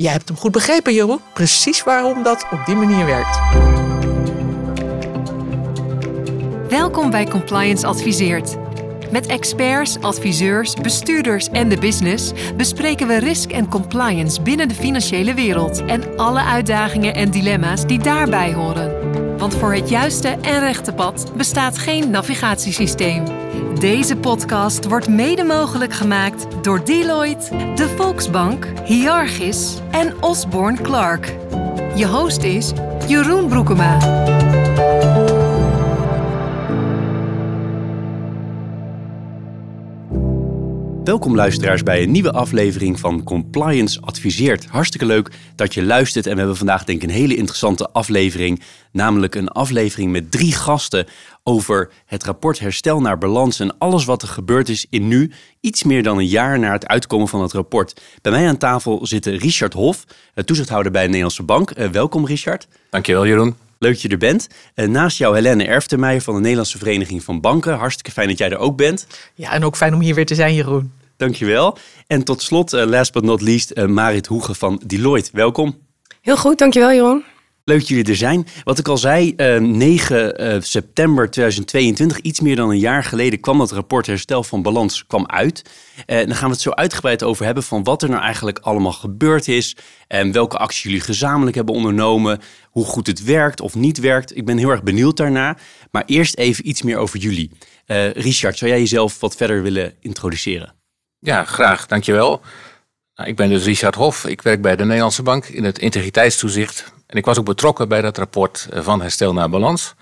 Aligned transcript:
Jij 0.00 0.12
hebt 0.12 0.28
hem 0.28 0.36
goed 0.36 0.52
begrepen, 0.52 0.94
Jeroen. 0.94 1.20
Precies 1.32 1.82
waarom 1.82 2.22
dat 2.22 2.46
op 2.50 2.66
die 2.66 2.74
manier 2.74 3.04
werkt. 3.04 3.38
Welkom 6.68 7.10
bij 7.10 7.26
Compliance 7.26 7.86
Adviseert. 7.86 8.56
Met 9.10 9.26
experts, 9.26 10.00
adviseurs, 10.00 10.74
bestuurders 10.74 11.48
en 11.48 11.68
de 11.68 11.78
business 11.78 12.32
bespreken 12.56 13.06
we 13.06 13.16
risk 13.16 13.50
en 13.50 13.68
compliance 13.68 14.42
binnen 14.42 14.68
de 14.68 14.74
financiële 14.74 15.34
wereld 15.34 15.84
en 15.84 16.16
alle 16.16 16.42
uitdagingen 16.42 17.14
en 17.14 17.30
dilemma's 17.30 17.86
die 17.86 17.98
daarbij 17.98 18.52
horen. 18.52 18.99
Want 19.40 19.54
voor 19.54 19.74
het 19.74 19.88
juiste 19.88 20.28
en 20.28 20.60
rechte 20.60 20.92
pad 20.92 21.32
bestaat 21.36 21.78
geen 21.78 22.10
navigatiesysteem. 22.10 23.24
Deze 23.78 24.16
podcast 24.16 24.86
wordt 24.86 25.08
mede 25.08 25.44
mogelijk 25.44 25.92
gemaakt 25.92 26.46
door 26.62 26.84
Deloitte, 26.84 27.72
de 27.74 27.88
Volksbank, 27.96 28.66
Hiargis 28.84 29.78
en 29.90 30.22
Osborne 30.22 30.80
Clark. 30.80 31.34
Je 31.94 32.06
host 32.06 32.42
is 32.42 32.72
Jeroen 33.06 33.48
Broekema. 33.48 33.98
Welkom 41.04 41.34
luisteraars 41.34 41.82
bij 41.82 42.02
een 42.02 42.10
nieuwe 42.10 42.32
aflevering 42.32 43.00
van 43.00 43.22
Compliance 43.22 44.00
Adviseert. 44.00 44.66
Hartstikke 44.66 45.06
leuk 45.06 45.30
dat 45.54 45.74
je 45.74 45.82
luistert 45.82 46.26
en 46.26 46.32
we 46.32 46.38
hebben 46.38 46.56
vandaag 46.56 46.84
denk 46.84 47.02
ik 47.02 47.08
een 47.08 47.14
hele 47.14 47.36
interessante 47.36 47.90
aflevering. 47.90 48.62
Namelijk 48.92 49.34
een 49.34 49.48
aflevering 49.48 50.12
met 50.12 50.30
drie 50.30 50.52
gasten 50.52 51.06
over 51.42 51.90
het 52.06 52.24
rapport 52.24 52.58
Herstel 52.58 53.00
naar 53.00 53.18
Balans 53.18 53.60
en 53.60 53.78
alles 53.78 54.04
wat 54.04 54.22
er 54.22 54.28
gebeurd 54.28 54.68
is 54.68 54.86
in 54.90 55.08
nu, 55.08 55.32
iets 55.60 55.82
meer 55.82 56.02
dan 56.02 56.18
een 56.18 56.26
jaar 56.26 56.58
na 56.58 56.72
het 56.72 56.86
uitkomen 56.86 57.28
van 57.28 57.42
het 57.42 57.52
rapport. 57.52 58.00
Bij 58.22 58.32
mij 58.32 58.48
aan 58.48 58.58
tafel 58.58 59.06
zit 59.06 59.26
Richard 59.26 59.72
Hof, 59.72 60.04
toezichthouder 60.34 60.92
bij 60.92 61.02
de 61.02 61.08
Nederlandse 61.08 61.42
Bank. 61.42 61.78
Uh, 61.78 61.88
welkom 61.88 62.26
Richard. 62.26 62.68
Dankjewel 62.90 63.26
Jeroen. 63.26 63.69
Leuk 63.82 63.92
dat 63.92 64.02
je 64.02 64.08
er 64.08 64.18
bent. 64.18 64.48
Uh, 64.74 64.86
naast 64.86 65.18
jou 65.18 65.34
Helene 65.34 65.64
Erftermeijer 65.64 66.22
van 66.22 66.34
de 66.34 66.40
Nederlandse 66.40 66.78
Vereniging 66.78 67.24
van 67.24 67.40
Banken. 67.40 67.74
Hartstikke 67.74 68.10
fijn 68.10 68.28
dat 68.28 68.38
jij 68.38 68.50
er 68.50 68.58
ook 68.58 68.76
bent. 68.76 69.06
Ja, 69.34 69.52
en 69.52 69.64
ook 69.64 69.76
fijn 69.76 69.94
om 69.94 70.00
hier 70.00 70.14
weer 70.14 70.26
te 70.26 70.34
zijn, 70.34 70.54
Jeroen. 70.54 70.92
Dankjewel. 71.16 71.78
En 72.06 72.24
tot 72.24 72.42
slot, 72.42 72.72
uh, 72.72 72.84
last 72.84 73.12
but 73.12 73.22
not 73.22 73.40
least, 73.40 73.72
uh, 73.74 73.86
Marit 73.86 74.26
Hoege 74.26 74.54
van 74.54 74.82
Deloitte. 74.86 75.30
Welkom. 75.32 75.78
Heel 76.20 76.36
goed, 76.36 76.58
dankjewel 76.58 76.92
Jeroen. 76.92 77.24
Leuk 77.70 77.82
jullie 77.82 78.04
er 78.04 78.16
zijn. 78.16 78.46
Wat 78.64 78.78
ik 78.78 78.88
al 78.88 78.98
zei, 78.98 79.34
uh, 79.36 79.56
9 79.58 80.62
september 80.62 81.30
2022, 81.30 82.18
iets 82.18 82.40
meer 82.40 82.56
dan 82.56 82.70
een 82.70 82.78
jaar 82.78 83.04
geleden, 83.04 83.40
kwam 83.40 83.58
dat 83.58 83.72
rapport 83.72 84.06
Herstel 84.06 84.44
van 84.44 84.62
Balans 84.62 85.06
kwam 85.06 85.26
uit. 85.26 85.62
En 86.06 86.26
dan 86.26 86.36
gaan 86.36 86.48
we 86.48 86.52
het 86.52 86.62
zo 86.62 86.70
uitgebreid 86.70 87.22
over 87.22 87.44
hebben 87.44 87.62
van 87.62 87.84
wat 87.84 88.02
er 88.02 88.08
nou 88.08 88.22
eigenlijk 88.22 88.58
allemaal 88.58 88.92
gebeurd 88.92 89.48
is. 89.48 89.76
En 90.06 90.32
welke 90.32 90.56
acties 90.56 90.82
jullie 90.82 91.00
gezamenlijk 91.00 91.56
hebben 91.56 91.74
ondernomen. 91.74 92.40
Hoe 92.70 92.84
goed 92.84 93.06
het 93.06 93.24
werkt 93.24 93.60
of 93.60 93.74
niet 93.74 93.98
werkt. 93.98 94.36
Ik 94.36 94.44
ben 94.44 94.58
heel 94.58 94.70
erg 94.70 94.82
benieuwd 94.82 95.16
daarna. 95.16 95.56
Maar 95.90 96.02
eerst 96.06 96.36
even 96.36 96.68
iets 96.68 96.82
meer 96.82 96.96
over 96.96 97.18
jullie. 97.18 97.50
Richard, 98.12 98.58
zou 98.58 98.70
jij 98.70 98.80
jezelf 98.80 99.20
wat 99.20 99.36
verder 99.36 99.62
willen 99.62 99.94
introduceren? 100.00 100.74
Ja, 101.18 101.44
graag. 101.44 101.86
Dankjewel. 101.86 102.40
Nou, 103.14 103.28
ik 103.28 103.36
ben 103.36 103.48
dus 103.48 103.64
Richard 103.64 103.94
Hof. 103.94 104.26
Ik 104.26 104.42
werk 104.42 104.62
bij 104.62 104.76
de 104.76 104.84
Nederlandse 104.84 105.22
Bank 105.22 105.46
in 105.46 105.64
het 105.64 105.78
integriteitstoezicht. 105.78 106.98
En 107.10 107.16
ik 107.16 107.24
was 107.24 107.38
ook 107.38 107.44
betrokken 107.44 107.88
bij 107.88 108.00
dat 108.00 108.18
rapport 108.18 108.68
eh, 108.72 108.82
van 108.82 109.00
Herstel 109.00 109.32
naar 109.32 109.50
Balans. 109.50 109.94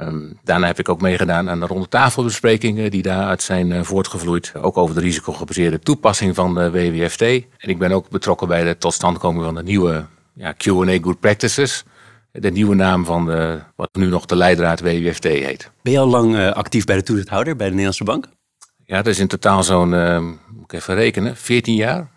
Um, 0.00 0.38
daarna 0.44 0.66
heb 0.66 0.78
ik 0.78 0.88
ook 0.88 1.00
meegedaan 1.00 1.50
aan 1.50 1.60
de 1.60 1.66
rondetafelbesprekingen 1.66 2.90
die 2.90 3.02
daaruit 3.02 3.42
zijn 3.42 3.70
uh, 3.70 3.82
voortgevloeid. 3.82 4.52
Ook 4.60 4.76
over 4.76 4.94
de 4.94 5.00
risicogebaseerde 5.00 5.78
toepassing 5.78 6.34
van 6.34 6.54
de 6.54 6.70
WWFT. 6.70 7.22
En 7.22 7.68
ik 7.68 7.78
ben 7.78 7.92
ook 7.92 8.08
betrokken 8.08 8.48
bij 8.48 8.64
de 8.64 8.78
totstandkoming 8.78 9.44
van 9.44 9.54
de 9.54 9.62
nieuwe 9.62 10.04
ja, 10.34 10.52
Q&A 10.52 10.98
Good 11.02 11.20
Practices. 11.20 11.84
De 12.32 12.50
nieuwe 12.50 12.74
naam 12.74 13.04
van 13.04 13.26
de, 13.26 13.58
wat 13.76 13.88
nu 13.92 14.06
nog 14.06 14.26
de 14.26 14.36
leidraad 14.36 14.80
WWFT 14.80 15.24
heet. 15.24 15.70
Ben 15.82 15.92
je 15.92 15.98
al 15.98 16.06
lang 16.06 16.34
uh, 16.34 16.52
actief 16.52 16.84
bij 16.84 16.96
de 16.96 17.02
toezichthouder 17.02 17.56
bij 17.56 17.66
de 17.66 17.70
Nederlandse 17.70 18.04
Bank? 18.04 18.28
Ja, 18.84 18.96
dat 18.96 19.06
is 19.06 19.18
in 19.18 19.28
totaal 19.28 19.62
zo'n, 19.62 19.92
uh, 19.92 20.20
moet 20.20 20.72
ik 20.72 20.72
even 20.72 20.94
rekenen, 20.94 21.36
14 21.36 21.74
jaar. 21.74 22.08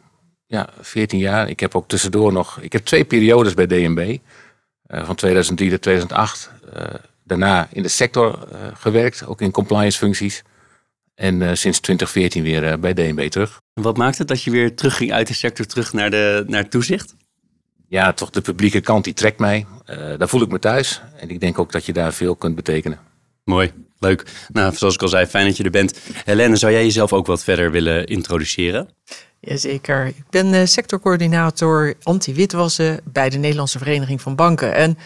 Ja, 0.49 0.69
14 0.79 1.19
jaar. 1.19 1.49
Ik 1.49 1.59
heb 1.59 1.75
ook 1.75 1.87
tussendoor 1.87 2.33
nog, 2.33 2.59
ik 2.61 2.71
heb 2.71 2.85
twee 2.85 3.05
periodes 3.05 3.53
bij 3.53 3.67
DNB. 3.67 4.17
Uh, 4.87 5.05
van 5.05 5.15
2003 5.15 5.69
tot 5.69 5.81
2008. 5.81 6.51
Uh, 6.75 6.83
daarna 7.23 7.67
in 7.71 7.83
de 7.83 7.87
sector 7.87 8.47
uh, 8.51 8.57
gewerkt, 8.73 9.25
ook 9.25 9.41
in 9.41 9.51
compliance 9.51 9.97
functies. 9.97 10.43
En 11.15 11.57
sinds 11.57 11.79
2014 11.79 12.43
weer 12.43 12.79
bij 12.79 12.93
DNB 12.93 13.29
terug. 13.29 13.61
En 13.73 13.83
wat 13.83 13.97
maakt 13.97 14.17
het 14.17 14.27
dat 14.27 14.43
je 14.43 14.51
weer 14.51 14.75
terug 14.75 14.95
ging 14.95 15.11
uit 15.11 15.27
de 15.27 15.33
sector 15.33 15.65
terug 15.65 15.93
naar, 15.93 16.09
de, 16.09 16.43
naar 16.47 16.69
toezicht? 16.69 17.15
Ja, 17.87 18.13
toch 18.13 18.29
de 18.29 18.41
publieke 18.41 18.81
kant 18.81 19.03
die 19.03 19.13
trekt 19.13 19.39
mij. 19.39 19.65
daar 20.17 20.29
voel 20.29 20.41
ik 20.41 20.51
me 20.51 20.59
thuis. 20.59 21.01
En 21.17 21.29
ik 21.29 21.39
denk 21.39 21.59
ook 21.59 21.71
dat 21.71 21.85
je 21.85 21.93
daar 21.93 22.13
veel 22.13 22.35
kunt 22.35 22.55
betekenen. 22.55 22.99
Mooi. 23.43 23.71
Leuk. 23.99 24.25
Nou, 24.51 24.75
zoals 24.75 24.93
ik 24.93 25.01
al 25.01 25.07
zei, 25.07 25.25
fijn 25.25 25.45
dat 25.45 25.57
je 25.57 25.63
er 25.63 25.69
bent. 25.69 25.99
Helene, 26.25 26.55
zou 26.55 26.71
jij 26.71 26.83
jezelf 26.83 27.13
ook 27.13 27.25
wat 27.25 27.43
verder 27.43 27.71
willen 27.71 28.05
introduceren? 28.05 28.89
Jazeker. 29.39 30.05
Ik 30.05 30.29
ben 30.29 30.53
uh, 30.53 30.65
sectorcoördinator 30.65 31.93
anti-witwassen 32.03 32.99
bij 33.03 33.29
de 33.29 33.37
Nederlandse 33.37 33.77
Vereniging 33.77 34.21
van 34.21 34.35
Banken. 34.35 34.73
En 34.73 34.97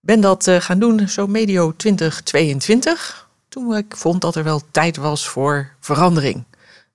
ben 0.00 0.20
dat 0.20 0.46
uh, 0.46 0.60
gaan 0.60 0.78
doen 0.78 1.08
zo 1.08 1.26
medio 1.26 1.72
2022. 1.76 3.28
Toen 3.48 3.76
ik 3.76 3.96
vond 3.96 4.20
dat 4.20 4.36
er 4.36 4.44
wel 4.44 4.62
tijd 4.70 4.96
was 4.96 5.28
voor 5.28 5.70
verandering. 5.80 6.44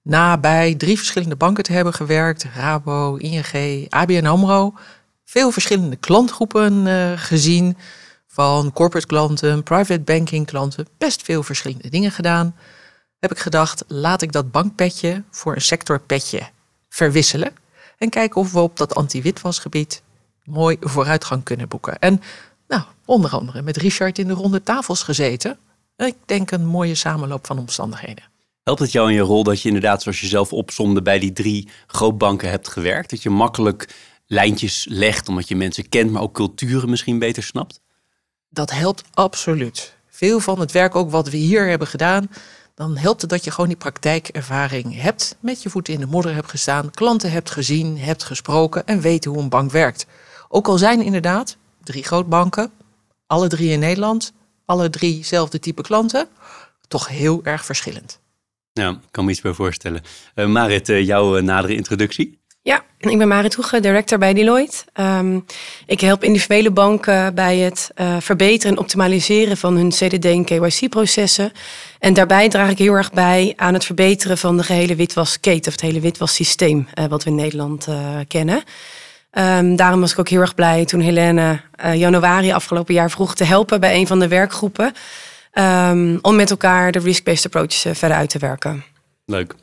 Na 0.01 0.37
bij 0.37 0.75
drie 0.75 0.97
verschillende 0.97 1.35
banken 1.35 1.63
te 1.63 1.71
hebben 1.71 1.93
gewerkt, 1.93 2.45
Rabo, 2.55 3.15
ING, 3.15 3.85
ABN 3.89 4.25
AMRO, 4.25 4.73
veel 5.25 5.51
verschillende 5.51 5.95
klantgroepen 5.95 6.85
uh, 6.85 7.11
gezien 7.15 7.77
van 8.27 8.71
corporate 8.73 9.07
klanten, 9.07 9.63
private 9.63 9.99
banking 10.01 10.45
klanten, 10.45 10.87
best 10.97 11.21
veel 11.21 11.43
verschillende 11.43 11.89
dingen 11.89 12.11
gedaan. 12.11 12.55
Heb 13.19 13.31
ik 13.31 13.39
gedacht, 13.39 13.83
laat 13.87 14.21
ik 14.21 14.31
dat 14.31 14.51
bankpetje 14.51 15.23
voor 15.29 15.55
een 15.55 15.61
sectorpetje 15.61 16.41
verwisselen. 16.89 17.53
En 17.97 18.09
kijken 18.09 18.41
of 18.41 18.51
we 18.51 18.59
op 18.59 18.77
dat 18.77 18.95
anti-witwasgebied 18.95 20.01
mooi 20.43 20.77
vooruitgang 20.79 21.43
kunnen 21.43 21.67
boeken. 21.67 21.99
En 21.99 22.21
nou, 22.67 22.83
onder 23.05 23.31
andere 23.31 23.61
met 23.61 23.77
Richard 23.77 24.19
in 24.19 24.27
de 24.27 24.33
ronde 24.33 24.63
tafels 24.63 25.03
gezeten. 25.03 25.57
Ik 25.97 26.15
denk 26.25 26.51
een 26.51 26.65
mooie 26.65 26.95
samenloop 26.95 27.45
van 27.45 27.59
omstandigheden. 27.59 28.23
Helpt 28.63 28.79
het 28.79 28.91
jou 28.91 29.09
in 29.09 29.15
je 29.15 29.21
rol 29.21 29.43
dat 29.43 29.61
je 29.61 29.67
inderdaad, 29.67 30.01
zoals 30.01 30.21
je 30.21 30.27
zelf 30.27 30.53
opzomde, 30.53 31.01
bij 31.01 31.19
die 31.19 31.33
drie 31.33 31.67
grootbanken 31.87 32.49
hebt 32.49 32.67
gewerkt? 32.67 33.09
Dat 33.09 33.23
je 33.23 33.29
makkelijk 33.29 33.95
lijntjes 34.25 34.85
legt 34.89 35.27
omdat 35.27 35.47
je 35.47 35.55
mensen 35.55 35.89
kent, 35.89 36.11
maar 36.11 36.21
ook 36.21 36.33
culturen 36.33 36.89
misschien 36.89 37.19
beter 37.19 37.43
snapt? 37.43 37.81
dat 38.49 38.71
helpt 38.71 39.03
absoluut. 39.13 39.93
Veel 40.07 40.39
van 40.39 40.59
het 40.59 40.71
werk 40.71 40.95
ook 40.95 41.11
wat 41.11 41.29
we 41.29 41.37
hier 41.37 41.67
hebben 41.67 41.87
gedaan, 41.87 42.29
dan 42.79 42.97
helpt 42.97 43.21
het 43.21 43.29
dat 43.29 43.43
je 43.43 43.51
gewoon 43.51 43.69
die 43.69 43.77
praktijkervaring 43.77 45.01
hebt, 45.01 45.35
met 45.39 45.63
je 45.63 45.69
voeten 45.69 45.93
in 45.93 45.99
de 45.99 46.05
modder 46.05 46.33
hebt 46.33 46.49
gestaan, 46.49 46.91
klanten 46.91 47.31
hebt 47.31 47.49
gezien, 47.49 47.97
hebt 47.97 48.23
gesproken 48.23 48.85
en 48.85 49.01
weet 49.01 49.25
hoe 49.25 49.37
een 49.37 49.49
bank 49.49 49.71
werkt. 49.71 50.05
Ook 50.49 50.67
al 50.67 50.77
zijn 50.77 51.01
inderdaad 51.01 51.57
drie 51.83 52.03
grootbanken, 52.03 52.71
alle 53.27 53.47
drie 53.47 53.71
in 53.71 53.79
Nederland, 53.79 54.33
alle 54.65 54.89
drie 54.89 55.25
zelfde 55.25 55.59
type 55.59 55.81
klanten, 55.81 56.27
toch 56.87 57.07
heel 57.07 57.39
erg 57.43 57.65
verschillend. 57.65 58.19
Ja, 58.71 58.89
ik 58.89 58.97
kan 59.11 59.25
me 59.25 59.31
iets 59.31 59.41
bij 59.41 59.53
voorstellen. 59.53 60.01
Uh, 60.35 60.47
Marit, 60.47 60.89
uh, 60.89 61.05
jouw 61.05 61.37
uh, 61.37 61.43
nadere 61.43 61.75
introductie? 61.75 62.38
Ja, 62.69 62.83
ik 62.97 63.17
ben 63.17 63.27
Marit 63.27 63.53
Hoege, 63.53 63.79
director 63.79 64.17
bij 64.17 64.33
Deloitte. 64.33 64.83
Um, 64.93 65.45
ik 65.85 66.01
help 66.01 66.23
individuele 66.23 66.71
banken 66.71 67.35
bij 67.35 67.57
het 67.57 67.91
uh, 67.95 68.15
verbeteren 68.19 68.75
en 68.75 68.81
optimaliseren 68.81 69.57
van 69.57 69.75
hun 69.75 69.89
CDD 69.89 70.25
en 70.25 70.45
KYC-processen. 70.45 71.51
En 71.99 72.13
daarbij 72.13 72.49
draag 72.49 72.69
ik 72.69 72.77
heel 72.77 72.93
erg 72.93 73.11
bij 73.11 73.53
aan 73.55 73.73
het 73.73 73.85
verbeteren 73.85 74.37
van 74.37 74.57
de 74.57 74.63
gehele 74.63 74.95
witwasketen, 74.95 75.67
of 75.67 75.71
het 75.71 75.81
hele 75.81 75.99
witwassysteem 75.99 76.87
uh, 76.93 77.05
wat 77.05 77.23
we 77.23 77.29
in 77.29 77.35
Nederland 77.35 77.87
uh, 77.87 77.95
kennen. 78.27 78.63
Um, 79.31 79.75
daarom 79.75 79.99
was 79.99 80.11
ik 80.11 80.19
ook 80.19 80.29
heel 80.29 80.41
erg 80.41 80.55
blij 80.55 80.85
toen 80.85 80.99
Helene 80.99 81.61
januari 81.93 82.51
afgelopen 82.51 82.93
jaar 82.93 83.11
vroeg 83.11 83.35
te 83.35 83.43
helpen 83.43 83.79
bij 83.79 83.95
een 83.95 84.07
van 84.07 84.19
de 84.19 84.27
werkgroepen. 84.27 84.93
Um, 85.53 86.19
om 86.21 86.35
met 86.35 86.49
elkaar 86.49 86.91
de 86.91 86.99
risk-based 86.99 87.45
approaches 87.45 87.97
verder 87.97 88.17
uit 88.17 88.29
te 88.29 88.39
werken. 88.39 88.83
Leuk. 89.25 89.55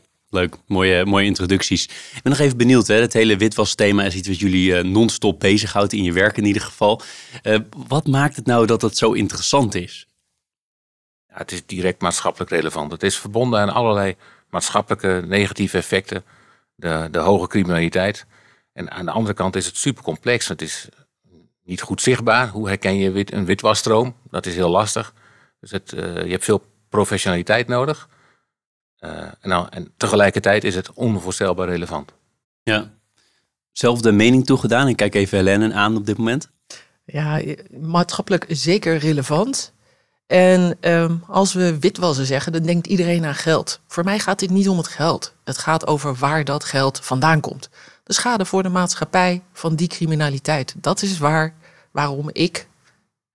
Mooie, 0.66 1.04
mooie 1.04 1.24
introducties. 1.24 1.84
Ik 1.84 2.22
ben 2.22 2.32
nog 2.32 2.40
even 2.40 2.56
benieuwd. 2.56 2.86
Hè? 2.86 2.94
Het 3.00 3.12
hele 3.12 3.36
witwasthema 3.36 4.04
is 4.04 4.14
iets 4.14 4.28
wat 4.28 4.38
jullie 4.38 4.70
uh, 4.70 4.82
non-stop 4.82 5.40
bezighoudt 5.40 5.92
in 5.92 6.02
je 6.02 6.12
werk 6.12 6.36
in 6.36 6.44
ieder 6.44 6.62
geval. 6.62 7.02
Uh, 7.42 7.58
wat 7.88 8.06
maakt 8.06 8.36
het 8.36 8.46
nou 8.46 8.66
dat 8.66 8.82
het 8.82 8.96
zo 8.96 9.12
interessant 9.12 9.74
is? 9.74 10.06
Ja, 11.28 11.36
het 11.36 11.52
is 11.52 11.66
direct 11.66 12.00
maatschappelijk 12.00 12.50
relevant. 12.50 12.92
Het 12.92 13.02
is 13.02 13.18
verbonden 13.18 13.60
aan 13.60 13.72
allerlei 13.72 14.16
maatschappelijke 14.50 15.24
negatieve 15.26 15.76
effecten. 15.76 16.24
De, 16.74 17.08
de 17.10 17.18
hoge 17.18 17.46
criminaliteit. 17.46 18.26
En 18.72 18.90
aan 18.90 19.04
de 19.04 19.10
andere 19.10 19.34
kant 19.34 19.56
is 19.56 19.66
het 19.66 19.76
super 19.76 20.02
complex. 20.02 20.48
Het 20.48 20.62
is 20.62 20.88
niet 21.64 21.80
goed 21.80 22.02
zichtbaar. 22.02 22.48
Hoe 22.48 22.68
herken 22.68 22.96
je 22.96 23.10
wit, 23.10 23.32
een 23.32 23.44
witwasstroom? 23.44 24.16
Dat 24.30 24.46
is 24.46 24.54
heel 24.54 24.70
lastig. 24.70 25.14
Dus 25.60 25.70
het, 25.70 25.92
uh, 25.92 26.00
je 26.24 26.30
hebt 26.30 26.44
veel 26.44 26.64
professionaliteit 26.88 27.68
nodig. 27.68 28.08
Uh, 29.00 29.10
en, 29.10 29.48
nou, 29.48 29.66
en 29.70 29.92
tegelijkertijd 29.96 30.64
is 30.64 30.74
het 30.74 30.92
onvoorstelbaar 30.92 31.68
relevant. 31.68 32.12
Ja. 32.62 32.90
zelfde 33.72 34.12
mening 34.12 34.46
toegedaan? 34.46 34.88
Ik 34.88 34.96
kijk 34.96 35.14
even 35.14 35.38
Helene 35.38 35.74
aan 35.74 35.96
op 35.96 36.06
dit 36.06 36.16
moment. 36.18 36.50
Ja, 37.04 37.40
maatschappelijk 37.80 38.44
zeker 38.48 38.96
relevant. 38.96 39.72
En 40.26 40.76
ehm, 40.80 41.16
als 41.28 41.52
we 41.52 41.78
witwassen 41.78 42.26
zeggen, 42.26 42.52
dan 42.52 42.62
denkt 42.62 42.86
iedereen 42.86 43.24
aan 43.24 43.34
geld. 43.34 43.80
Voor 43.86 44.04
mij 44.04 44.18
gaat 44.18 44.38
dit 44.38 44.50
niet 44.50 44.68
om 44.68 44.76
het 44.76 44.88
geld. 44.88 45.34
Het 45.44 45.58
gaat 45.58 45.86
over 45.86 46.14
waar 46.14 46.44
dat 46.44 46.64
geld 46.64 47.00
vandaan 47.00 47.40
komt. 47.40 47.68
De 48.04 48.12
schade 48.12 48.44
voor 48.44 48.62
de 48.62 48.68
maatschappij 48.68 49.42
van 49.52 49.74
die 49.74 49.88
criminaliteit. 49.88 50.74
Dat 50.76 51.02
is 51.02 51.18
waar, 51.18 51.54
waarom 51.90 52.30
ik 52.32 52.68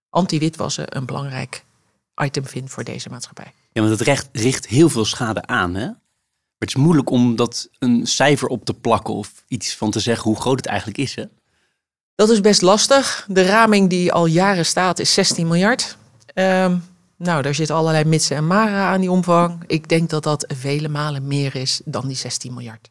anti-witwassen 0.09 0.97
een 0.97 1.05
belangrijk 1.05 1.63
item 2.23 2.45
vind 2.45 2.69
voor 2.69 2.83
deze 2.83 3.09
maatschappij. 3.09 3.53
Ja, 3.71 3.81
want 3.81 3.99
het 3.99 4.07
recht 4.07 4.29
richt 4.31 4.67
heel 4.67 4.89
veel 4.89 5.05
schade 5.05 5.45
aan, 5.45 5.75
hè? 5.75 5.85
Maar 5.85 6.69
het 6.69 6.69
is 6.69 6.75
moeilijk 6.75 7.09
om 7.09 7.35
dat 7.35 7.69
een 7.79 8.07
cijfer 8.07 8.47
op 8.47 8.65
te 8.65 8.73
plakken 8.73 9.13
of 9.13 9.43
iets 9.47 9.75
van 9.75 9.91
te 9.91 9.99
zeggen 9.99 10.23
hoe 10.23 10.39
groot 10.39 10.57
het 10.57 10.65
eigenlijk 10.65 10.97
is, 10.97 11.15
hè? 11.15 11.23
Dat 12.15 12.29
is 12.29 12.41
best 12.41 12.61
lastig. 12.61 13.25
De 13.27 13.45
raming 13.45 13.89
die 13.89 14.11
al 14.11 14.25
jaren 14.25 14.65
staat 14.65 14.99
is 14.99 15.13
16 15.13 15.47
miljard. 15.47 15.97
Ehm, 16.33 16.77
nou, 17.17 17.41
daar 17.41 17.55
zitten 17.55 17.75
allerlei 17.75 18.03
mitsen 18.03 18.35
en 18.35 18.47
maren 18.47 18.79
aan 18.79 18.99
die 18.99 19.11
omvang. 19.11 19.63
Ik 19.67 19.89
denk 19.89 20.09
dat 20.09 20.23
dat 20.23 20.45
vele 20.57 20.89
malen 20.89 21.27
meer 21.27 21.55
is 21.55 21.81
dan 21.85 22.07
die 22.07 22.15
16 22.15 22.53
miljard. 22.53 22.89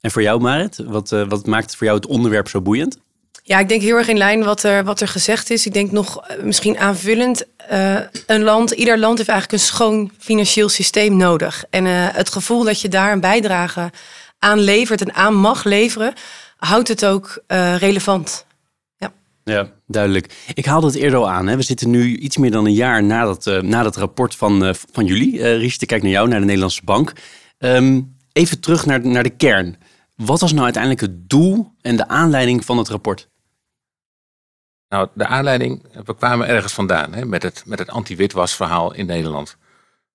En 0.00 0.10
voor 0.10 0.22
jou, 0.22 0.40
Marit, 0.40 0.76
wat, 0.76 1.12
uh, 1.12 1.28
wat 1.28 1.46
maakt 1.46 1.64
het 1.64 1.76
voor 1.76 1.86
jou 1.86 1.98
het 1.98 2.08
onderwerp 2.08 2.48
zo 2.48 2.60
boeiend? 2.60 2.98
Ja, 3.42 3.58
ik 3.58 3.68
denk 3.68 3.82
heel 3.82 3.96
erg 3.96 4.08
in 4.08 4.16
lijn 4.16 4.44
wat 4.44 4.62
er, 4.62 4.84
wat 4.84 5.00
er 5.00 5.08
gezegd 5.08 5.50
is. 5.50 5.66
Ik 5.66 5.72
denk 5.72 5.90
nog 5.90 6.30
uh, 6.30 6.42
misschien 6.42 6.78
aanvullend. 6.78 7.44
Uh, 7.72 7.98
een 8.26 8.42
land, 8.42 8.70
ieder 8.70 8.98
land 8.98 9.18
heeft 9.18 9.30
eigenlijk 9.30 9.60
een 9.60 9.66
schoon 9.66 10.10
financieel 10.18 10.68
systeem 10.68 11.16
nodig. 11.16 11.64
En 11.70 11.84
het 12.14 12.30
gevoel 12.30 12.64
dat 12.64 12.80
je 12.80 12.88
daar 12.88 13.12
een 13.12 13.20
bijdrage 13.20 13.90
aan 14.38 14.58
levert 14.58 15.00
en 15.00 15.14
aan 15.14 15.34
mag 15.34 15.64
leveren, 15.64 16.12
houdt 16.56 16.88
het 16.88 17.04
ook 17.04 17.42
relevant. 17.78 18.46
Ja. 18.96 19.12
ja, 19.44 19.70
duidelijk. 19.86 20.34
Ik 20.54 20.64
haalde 20.64 20.86
het 20.86 20.96
eerder 20.96 21.18
al 21.18 21.30
aan. 21.30 21.46
Hè. 21.46 21.56
We 21.56 21.62
zitten 21.62 21.90
nu 21.90 22.16
iets 22.16 22.36
meer 22.36 22.50
dan 22.50 22.66
een 22.66 22.72
jaar 22.72 23.02
na 23.02 23.24
dat, 23.24 23.62
na 23.62 23.82
dat 23.82 23.96
rapport 23.96 24.34
van, 24.34 24.74
van 24.92 25.04
jullie. 25.04 25.42
Ries, 25.56 25.76
ik 25.78 25.86
kijk 25.86 26.02
naar 26.02 26.10
jou, 26.10 26.28
naar 26.28 26.38
de 26.38 26.44
Nederlandse 26.44 26.84
Bank. 26.84 27.12
Um, 27.58 28.16
even 28.32 28.60
terug 28.60 28.86
naar, 28.86 29.06
naar 29.06 29.22
de 29.22 29.36
kern. 29.36 29.76
Wat 30.16 30.40
was 30.40 30.52
nou 30.52 30.64
uiteindelijk 30.64 31.02
het 31.02 31.28
doel 31.28 31.72
en 31.80 31.96
de 31.96 32.08
aanleiding 32.08 32.64
van 32.64 32.78
het 32.78 32.88
rapport? 32.88 33.28
Nou, 34.88 35.08
de 35.12 35.26
aanleiding, 35.26 35.82
we 36.04 36.14
kwamen 36.16 36.48
ergens 36.48 36.72
vandaan 36.72 37.12
hè, 37.12 37.24
met 37.24 37.42
het, 37.42 37.62
met 37.66 37.78
het 37.78 37.90
anti-witwasverhaal 37.90 38.94
in 38.94 39.06
Nederland. 39.06 39.56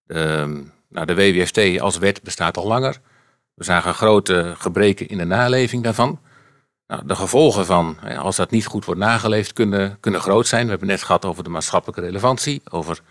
De, 0.04 0.64
nou, 0.90 1.06
de 1.06 1.16
WWFT 1.16 1.80
als 1.80 1.98
wet 1.98 2.24
bestaat 2.24 2.58
al 2.58 2.68
langer. 2.68 2.98
We 3.54 3.64
zagen 3.64 3.94
grote 3.94 4.54
gebreken 4.58 5.08
in 5.08 5.18
de 5.18 5.26
naleving 5.26 5.84
daarvan. 5.84 6.20
Nou, 6.88 7.06
de 7.06 7.16
gevolgen 7.16 7.66
van, 7.66 7.98
als 8.18 8.36
dat 8.36 8.52
niet 8.52 8.66
goed 8.66 8.86
wordt 8.86 9.00
nageleefd, 9.00 9.54
kunnen, 9.54 9.98
kunnen 10.00 10.22
groot 10.22 10.48
zijn. 10.48 10.64
We 10.64 10.70
hebben 10.70 10.88
net 10.88 11.04
gehad 11.04 11.26
over 11.26 11.44
de 11.44 11.50
maatschappelijke 11.50 12.02
relevantie, 12.02 12.62
over 12.70 13.02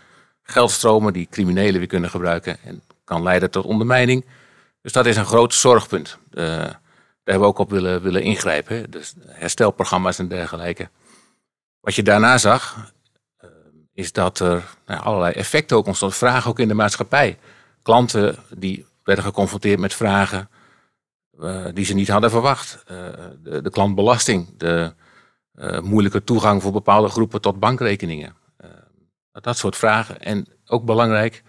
geldstromen 0.43 1.13
die 1.13 1.27
criminelen 1.29 1.79
weer 1.79 1.87
kunnen 1.87 2.09
gebruiken 2.09 2.57
en 2.63 2.81
kan 3.03 3.23
leiden 3.23 3.51
tot 3.51 3.65
ondermijning. 3.65 4.25
Dus 4.81 4.91
dat 4.91 5.05
is 5.05 5.17
een 5.17 5.25
groot 5.25 5.53
zorgpunt. 5.53 6.17
Uh, 6.31 6.45
daar 6.45 6.79
hebben 7.23 7.43
we 7.43 7.53
ook 7.53 7.59
op 7.59 7.69
willen, 7.69 8.01
willen 8.01 8.21
ingrijpen. 8.21 8.91
Dus 8.91 9.13
herstelprogramma's 9.27 10.19
en 10.19 10.27
dergelijke. 10.27 10.89
Wat 11.81 11.95
je 11.95 12.03
daarna 12.03 12.37
zag, 12.37 12.93
uh, 13.43 13.49
is 13.93 14.11
dat 14.11 14.39
er 14.39 14.63
nou, 14.85 15.01
allerlei 15.01 15.33
effecten 15.33 15.77
ook 15.77 15.85
ontstonden. 15.85 16.17
Vragen 16.17 16.49
ook 16.49 16.59
in 16.59 16.67
de 16.67 16.73
maatschappij. 16.73 17.39
Klanten 17.81 18.35
die 18.57 18.85
werden 19.03 19.23
geconfronteerd 19.23 19.79
met 19.79 19.93
vragen 19.93 20.49
uh, 21.39 21.65
die 21.73 21.85
ze 21.85 21.93
niet 21.93 22.07
hadden 22.07 22.29
verwacht. 22.29 22.83
De, 23.43 23.61
de, 23.61 23.69
klantbelasting, 23.69 24.57
de 24.57 24.93
moeilijke 25.81 26.23
toegang 26.23 26.61
voor 26.61 26.71
bepaalde 26.71 27.09
groepen 27.09 27.41
tot 27.41 27.59
bankrekeningen. 27.59 28.35
dat 29.31 29.57
soort 29.57 29.75
vragen. 29.75 30.21
En 30.21 30.47
ook 30.65 30.85
belangrijk, 30.85 31.43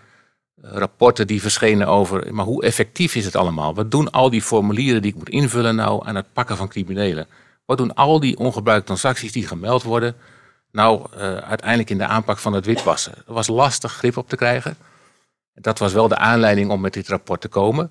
rapporten 0.62 1.26
die 1.26 1.40
verschenen 1.40 1.86
over, 1.86 2.34
maar 2.34 2.44
hoe 2.44 2.62
effectief 2.62 3.14
is 3.14 3.24
het 3.24 3.36
allemaal? 3.36 3.74
Wat 3.74 3.90
doen 3.90 4.10
al 4.10 4.30
die 4.30 4.42
formulieren 4.42 5.02
die 5.02 5.10
ik 5.10 5.16
moet 5.16 5.28
invullen 5.28 5.74
nou 5.74 6.06
aan 6.06 6.16
het 6.16 6.32
pakken 6.32 6.56
van 6.56 6.68
criminelen? 6.68 7.26
Wat 7.64 7.78
doen 7.78 7.94
al 7.94 8.20
die 8.20 8.38
ongebruikte 8.38 8.86
transacties 8.86 9.32
die 9.32 9.46
gemeld 9.46 9.82
worden 9.82 10.16
nou 10.70 11.06
uh, 11.14 11.18
uiteindelijk 11.36 11.90
in 11.90 11.98
de 11.98 12.06
aanpak 12.06 12.38
van 12.38 12.52
het 12.52 12.66
witwassen? 12.66 13.14
Er 13.26 13.32
was 13.32 13.46
lastig 13.46 13.92
grip 13.92 14.16
op 14.16 14.28
te 14.28 14.36
krijgen. 14.36 14.76
Dat 15.54 15.78
was 15.78 15.92
wel 15.92 16.08
de 16.08 16.16
aanleiding 16.16 16.70
om 16.70 16.80
met 16.80 16.92
dit 16.92 17.08
rapport 17.08 17.40
te 17.40 17.48
komen. 17.48 17.90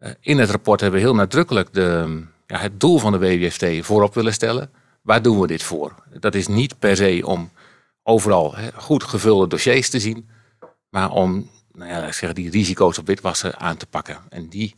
Uh, 0.00 0.10
in 0.20 0.38
het 0.38 0.50
rapport 0.50 0.80
hebben 0.80 1.00
we 1.00 1.06
heel 1.06 1.14
nadrukkelijk 1.14 1.74
de, 1.74 2.22
ja, 2.46 2.58
het 2.58 2.80
doel 2.80 2.98
van 2.98 3.12
de 3.12 3.18
WWFT 3.18 3.86
voorop 3.86 4.14
willen 4.14 4.32
stellen. 4.32 4.70
Waar 5.02 5.22
doen 5.22 5.40
we 5.40 5.46
dit 5.46 5.62
voor? 5.62 5.94
Dat 6.20 6.34
is 6.34 6.46
niet 6.46 6.78
per 6.78 6.96
se 6.96 7.22
om 7.24 7.50
overal 8.02 8.54
goed 8.74 9.04
gevulde 9.04 9.46
dossiers 9.46 9.90
te 9.90 10.00
zien, 10.00 10.28
maar 10.88 11.10
om 11.10 11.50
nou 11.72 11.90
ja, 11.90 12.32
die 12.32 12.50
risico's 12.50 12.98
op 12.98 13.06
witwassen 13.06 13.58
aan 13.58 13.76
te 13.76 13.86
pakken 13.86 14.18
en 14.28 14.48
die 14.48 14.76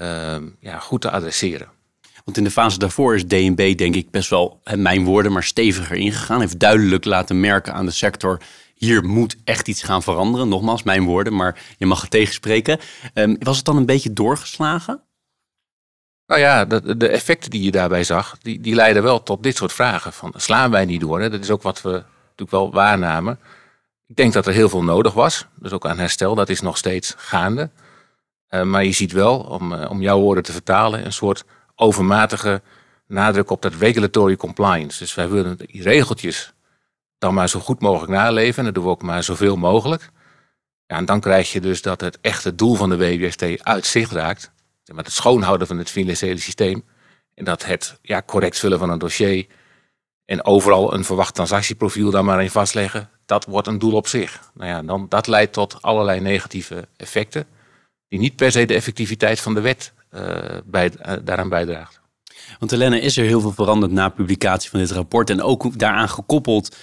uh, 0.00 0.36
ja, 0.60 0.78
goed 0.78 1.00
te 1.00 1.10
adresseren. 1.10 1.68
Want 2.24 2.36
in 2.36 2.44
de 2.44 2.50
fase 2.50 2.78
daarvoor 2.78 3.14
is 3.14 3.26
DNB 3.26 3.76
denk 3.76 3.94
ik 3.94 4.10
best 4.10 4.30
wel, 4.30 4.60
mijn 4.74 5.04
woorden, 5.04 5.32
maar 5.32 5.42
steviger 5.42 5.96
ingegaan. 5.96 6.40
Heeft 6.40 6.58
duidelijk 6.58 7.04
laten 7.04 7.40
merken 7.40 7.74
aan 7.74 7.86
de 7.86 7.92
sector, 7.92 8.40
hier 8.74 9.04
moet 9.04 9.36
echt 9.44 9.68
iets 9.68 9.82
gaan 9.82 10.02
veranderen. 10.02 10.48
Nogmaals, 10.48 10.82
mijn 10.82 11.04
woorden, 11.04 11.34
maar 11.34 11.62
je 11.78 11.86
mag 11.86 12.00
het 12.00 12.10
tegenspreken. 12.10 12.78
Um, 13.14 13.36
was 13.38 13.56
het 13.56 13.64
dan 13.64 13.76
een 13.76 13.86
beetje 13.86 14.12
doorgeslagen? 14.12 15.02
Nou 16.26 16.40
ja, 16.40 16.64
de, 16.64 16.96
de, 16.96 17.08
effecten 17.08 17.50
die 17.50 17.62
je 17.62 17.70
daarbij 17.70 18.04
zag, 18.04 18.38
die, 18.38 18.60
die 18.60 18.74
leiden 18.74 19.02
wel 19.02 19.22
tot 19.22 19.42
dit 19.42 19.56
soort 19.56 19.72
vragen. 19.72 20.12
Van, 20.12 20.32
slaan 20.36 20.70
wij 20.70 20.84
niet 20.84 21.00
door? 21.00 21.20
Hè? 21.20 21.30
Dat 21.30 21.40
is 21.40 21.50
ook 21.50 21.62
wat 21.62 21.82
we 21.82 21.90
natuurlijk 21.90 22.50
wel 22.50 22.72
waarnamen. 22.72 23.38
Ik 24.06 24.16
denk 24.16 24.32
dat 24.32 24.46
er 24.46 24.52
heel 24.52 24.68
veel 24.68 24.84
nodig 24.84 25.12
was. 25.12 25.46
Dus 25.54 25.72
ook 25.72 25.86
aan 25.86 25.98
herstel, 25.98 26.34
dat 26.34 26.48
is 26.48 26.60
nog 26.60 26.76
steeds 26.76 27.14
gaande. 27.16 27.70
Uh, 28.50 28.62
maar 28.62 28.84
je 28.84 28.92
ziet 28.92 29.12
wel, 29.12 29.38
om, 29.38 29.72
uh, 29.72 29.90
om 29.90 30.02
jouw 30.02 30.20
woorden 30.20 30.44
te 30.44 30.52
vertalen, 30.52 31.04
een 31.04 31.12
soort 31.12 31.44
overmatige 31.76 32.62
nadruk 33.06 33.50
op 33.50 33.62
dat 33.62 33.74
regulatory 33.74 34.36
compliance. 34.36 34.98
Dus 34.98 35.14
wij 35.14 35.28
willen 35.28 35.56
die 35.56 35.82
regeltjes 35.82 36.52
dan 37.18 37.34
maar 37.34 37.48
zo 37.48 37.60
goed 37.60 37.80
mogelijk 37.80 38.12
naleven. 38.12 38.58
En 38.58 38.64
dat 38.64 38.74
doen 38.74 38.84
we 38.84 38.90
ook 38.90 39.02
maar 39.02 39.22
zoveel 39.22 39.56
mogelijk. 39.56 40.10
Ja, 40.86 40.96
en 40.96 41.04
dan 41.04 41.20
krijg 41.20 41.52
je 41.52 41.60
dus 41.60 41.82
dat 41.82 42.00
het 42.00 42.18
echte 42.20 42.54
doel 42.54 42.74
van 42.74 42.88
de 42.88 42.96
WWST 42.96 43.44
uit 43.62 43.86
zicht 43.86 44.12
raakt. 44.12 44.52
Met 44.94 45.06
het 45.06 45.14
schoonhouden 45.14 45.66
van 45.66 45.78
het 45.78 45.90
financiële 45.90 46.40
systeem. 46.40 46.84
En 47.34 47.44
dat 47.44 47.64
het 47.64 47.98
ja, 48.02 48.22
correct 48.26 48.58
vullen 48.58 48.78
van 48.78 48.90
een 48.90 48.98
dossier. 48.98 49.46
En 50.24 50.44
overal 50.44 50.94
een 50.94 51.04
verwacht 51.04 51.34
transactieprofiel 51.34 52.10
daar 52.10 52.24
maar 52.24 52.42
in 52.42 52.50
vastleggen 52.50 53.10
dat 53.26 53.44
wordt 53.44 53.66
een 53.66 53.78
doel 53.78 53.92
op 53.92 54.06
zich. 54.06 54.50
Nou 54.54 54.70
ja, 54.70 54.82
dan, 54.82 55.06
dat 55.08 55.26
leidt 55.26 55.52
tot 55.52 55.82
allerlei 55.82 56.20
negatieve 56.20 56.88
effecten, 56.96 57.46
die 58.08 58.18
niet 58.18 58.36
per 58.36 58.52
se 58.52 58.66
de 58.66 58.74
effectiviteit 58.74 59.40
van 59.40 59.54
de 59.54 59.60
wet 59.60 59.92
bij, 60.64 60.92
uh, 61.06 61.12
daaraan 61.24 61.48
bijdraagt. 61.48 62.00
Want 62.58 62.70
Helene, 62.70 63.00
is 63.00 63.16
er 63.16 63.24
heel 63.24 63.40
veel 63.40 63.52
veranderd 63.52 63.92
na 63.92 64.08
publicatie 64.08 64.70
van 64.70 64.78
dit 64.78 64.90
rapport? 64.90 65.30
En 65.30 65.42
ook 65.42 65.78
daaraan 65.78 66.08
gekoppeld, 66.08 66.76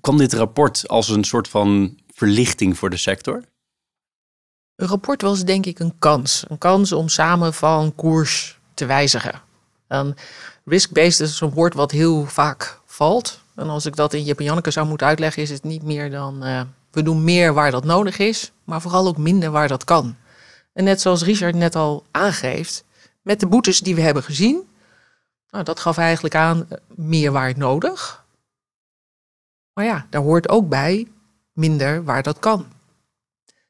kwam 0.00 0.16
dit 0.16 0.32
rapport 0.32 0.88
als 0.88 1.08
een 1.08 1.24
soort 1.24 1.48
van 1.48 1.98
verlichting 2.14 2.78
voor 2.78 2.90
de 2.90 2.96
sector? 2.96 3.42
Een 4.76 4.88
rapport 4.88 5.22
was 5.22 5.44
denk 5.44 5.66
ik 5.66 5.78
een 5.78 5.98
kans. 5.98 6.44
Een 6.48 6.58
kans 6.58 6.92
om 6.92 7.08
samen 7.08 7.54
van 7.54 7.94
koers 7.94 8.58
te 8.74 8.86
wijzigen. 8.86 9.40
Risk-based 10.64 11.20
is 11.20 11.40
een 11.40 11.50
woord 11.50 11.74
wat 11.74 11.90
heel 11.90 12.26
vaak 12.26 12.80
valt. 12.84 13.40
En 13.54 13.68
als 13.68 13.86
ik 13.86 13.96
dat 13.96 14.14
in 14.14 14.24
Jip 14.24 14.38
en 14.38 14.44
Janneke 14.44 14.70
zou 14.70 14.86
moeten 14.86 15.06
uitleggen, 15.06 15.42
is 15.42 15.50
het 15.50 15.64
niet 15.64 15.82
meer 15.82 16.10
dan... 16.10 16.46
Uh, 16.46 16.60
we 16.90 17.02
doen 17.02 17.24
meer 17.24 17.54
waar 17.54 17.70
dat 17.70 17.84
nodig 17.84 18.18
is, 18.18 18.52
maar 18.64 18.80
vooral 18.80 19.06
ook 19.06 19.16
minder 19.16 19.50
waar 19.50 19.68
dat 19.68 19.84
kan. 19.84 20.16
En 20.76 20.84
net 20.84 21.00
zoals 21.00 21.22
Richard 21.22 21.54
net 21.54 21.74
al 21.74 22.04
aangeeft, 22.10 22.84
met 23.22 23.40
de 23.40 23.46
boetes 23.46 23.80
die 23.80 23.94
we 23.94 24.00
hebben 24.00 24.22
gezien... 24.22 24.64
Nou, 25.50 25.64
dat 25.64 25.80
gaf 25.80 25.98
eigenlijk 25.98 26.34
aan 26.34 26.66
eh, 26.68 26.78
meer 26.94 27.32
waar 27.32 27.46
het 27.46 27.56
nodig. 27.56 28.24
Maar 29.72 29.84
ja, 29.84 30.06
daar 30.10 30.22
hoort 30.22 30.48
ook 30.48 30.68
bij 30.68 31.08
minder 31.52 32.04
waar 32.04 32.22
dat 32.22 32.38
kan. 32.38 32.66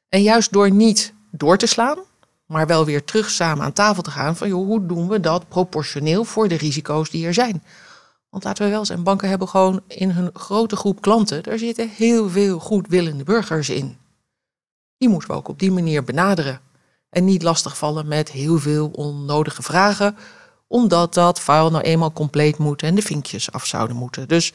En 0.09 0.21
juist 0.21 0.51
door 0.51 0.71
niet 0.71 1.13
door 1.31 1.57
te 1.57 1.65
slaan, 1.65 1.97
maar 2.45 2.67
wel 2.67 2.85
weer 2.85 3.03
terug 3.03 3.29
samen 3.29 3.65
aan 3.65 3.73
tafel 3.73 4.03
te 4.03 4.11
gaan 4.11 4.35
van 4.35 4.47
joh, 4.47 4.65
hoe 4.65 4.85
doen 4.85 5.07
we 5.07 5.19
dat 5.19 5.47
proportioneel 5.47 6.23
voor 6.23 6.47
de 6.47 6.55
risico's 6.55 7.09
die 7.09 7.25
er 7.25 7.33
zijn. 7.33 7.63
Want 8.29 8.43
laten 8.43 8.65
we 8.65 8.71
wel 8.71 8.85
zijn, 8.85 9.03
banken 9.03 9.29
hebben 9.29 9.47
gewoon 9.47 9.81
in 9.87 10.09
hun 10.09 10.29
grote 10.33 10.75
groep 10.75 11.01
klanten, 11.01 11.43
daar 11.43 11.57
zitten 11.57 11.89
heel 11.89 12.29
veel 12.29 12.59
goedwillende 12.59 13.23
burgers 13.23 13.69
in. 13.69 13.97
Die 14.97 15.09
moeten 15.09 15.29
we 15.29 15.35
ook 15.35 15.47
op 15.47 15.59
die 15.59 15.71
manier 15.71 16.03
benaderen. 16.03 16.61
En 17.09 17.25
niet 17.25 17.43
lastigvallen 17.43 18.07
met 18.07 18.31
heel 18.31 18.57
veel 18.57 18.89
onnodige 18.93 19.63
vragen, 19.63 20.17
omdat 20.67 21.13
dat 21.13 21.39
file 21.39 21.69
nou 21.69 21.83
eenmaal 21.83 22.13
compleet 22.13 22.57
moet 22.57 22.83
en 22.83 22.95
de 22.95 23.01
vinkjes 23.01 23.51
af 23.51 23.65
zouden 23.65 23.95
moeten. 23.95 24.27
Dus 24.27 24.53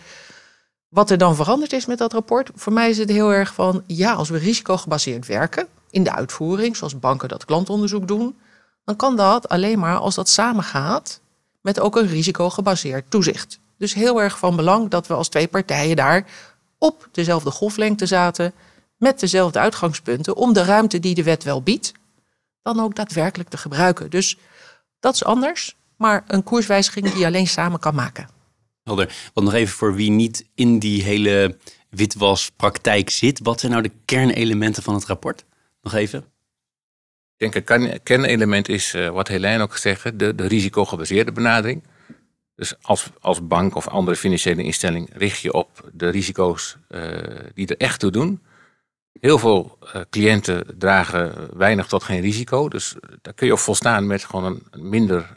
wat 0.89 1.11
er 1.11 1.19
dan 1.19 1.37
veranderd 1.37 1.73
is 1.73 1.87
met 1.87 1.99
dat 1.99 2.13
rapport, 2.13 2.51
voor 2.55 2.73
mij 2.73 2.91
is 2.91 2.99
het 2.99 3.11
heel 3.11 3.33
erg 3.33 3.55
van, 3.55 3.83
ja, 3.87 4.13
als 4.13 4.29
we 4.29 4.39
risicogebaseerd 4.39 5.27
werken 5.27 5.67
in 5.91 6.05
de 6.05 6.13
uitvoering, 6.13 6.77
zoals 6.77 6.99
banken 6.99 7.29
dat 7.29 7.45
klantonderzoek 7.45 8.09
doen, 8.09 8.37
dan 8.85 8.97
kan 8.97 9.17
dat 9.17 9.49
alleen 9.49 9.79
maar 9.79 9.97
als 9.97 10.15
dat 10.15 10.29
samengaat 10.29 11.21
met 11.61 11.81
ook 11.81 11.97
een 11.97 12.07
risicogebaseerd 12.07 13.11
toezicht. 13.11 13.59
Dus 13.79 13.95
heel 13.95 14.23
erg 14.23 14.39
van 14.39 14.57
belang 14.57 14.91
dat 14.91 15.07
we 15.07 15.15
als 15.15 15.29
twee 15.29 15.49
partijen 15.49 15.97
daar 15.97 16.27
op 16.79 17.09
dezelfde 17.13 17.51
golflengte 17.51 18.07
zaten, 18.07 18.53
met 18.97 19.21
dezelfde 19.21 19.59
uitgangspunten, 19.59 20.37
om 20.37 20.53
de 20.53 20.65
ruimte 20.65 21.01
die 21.01 21.15
de 21.15 21.23
wet 21.23 21.45
wel 21.45 21.63
biedt, 21.63 21.93
dan 22.63 22.81
ook 22.81 22.95
daadwerkelijk 22.95 23.49
te 23.49 23.57
gebruiken. 23.57 24.11
Dus 24.11 24.39
dat 25.01 25.15
is 25.15 25.25
anders, 25.25 25.77
maar 25.97 26.25
een 26.27 26.43
koerswijziging 26.43 27.11
die 27.11 27.19
je 27.19 27.27
alleen 27.27 27.47
samen 27.47 27.79
kan 27.79 27.95
maken. 27.95 28.29
Helder. 28.85 29.15
Want 29.35 29.47
nog 29.47 29.57
even 29.57 29.75
voor 29.75 29.95
wie 29.95 30.11
niet 30.11 30.49
in 30.55 30.79
die 30.79 31.03
hele 31.03 31.57
witwaspraktijk 31.91 33.11
zit. 33.11 33.41
Wat 33.43 33.61
zijn 33.61 33.73
nou 33.73 33.85
de 33.85 33.93
kernelementen 34.05 34.83
van 34.83 34.95
het 34.95 35.05
rapport? 35.05 35.45
Nog 35.83 35.95
even. 35.95 36.25
Ik 37.37 37.53
denk 37.53 37.69
een 37.69 38.03
kernelement 38.03 38.69
is 38.69 38.95
uh, 38.95 39.09
wat 39.09 39.29
Helene 39.29 39.63
ook 39.63 39.73
gezegd 39.73 40.19
de, 40.19 40.35
de 40.35 40.47
risicogebaseerde 40.47 41.33
benadering. 41.33 41.83
Dus 42.55 42.75
als, 42.83 43.07
als 43.21 43.47
bank 43.47 43.75
of 43.75 43.89
andere 43.89 44.17
financiële 44.17 44.63
instelling 44.63 45.11
richt 45.13 45.41
je 45.41 45.53
op 45.53 45.91
de 45.93 46.09
risico's 46.09 46.77
uh, 46.89 47.01
die 47.55 47.67
er 47.67 47.77
echt 47.77 48.01
toe 48.01 48.11
doen. 48.11 48.43
Heel 49.21 49.39
veel 49.39 49.79
uh, 49.83 50.03
cliënten 50.11 50.79
dragen 50.79 51.49
weinig 51.59 51.87
tot 51.87 52.03
geen 52.03 52.21
risico. 52.21 52.69
Dus 52.69 52.97
daar 53.23 53.35
kun 53.35 53.47
je 53.47 53.53
op 53.53 53.59
volstaan 53.59 54.07
met 54.07 54.25
gewoon 54.25 54.63
een 54.71 54.89
minder 54.89 55.37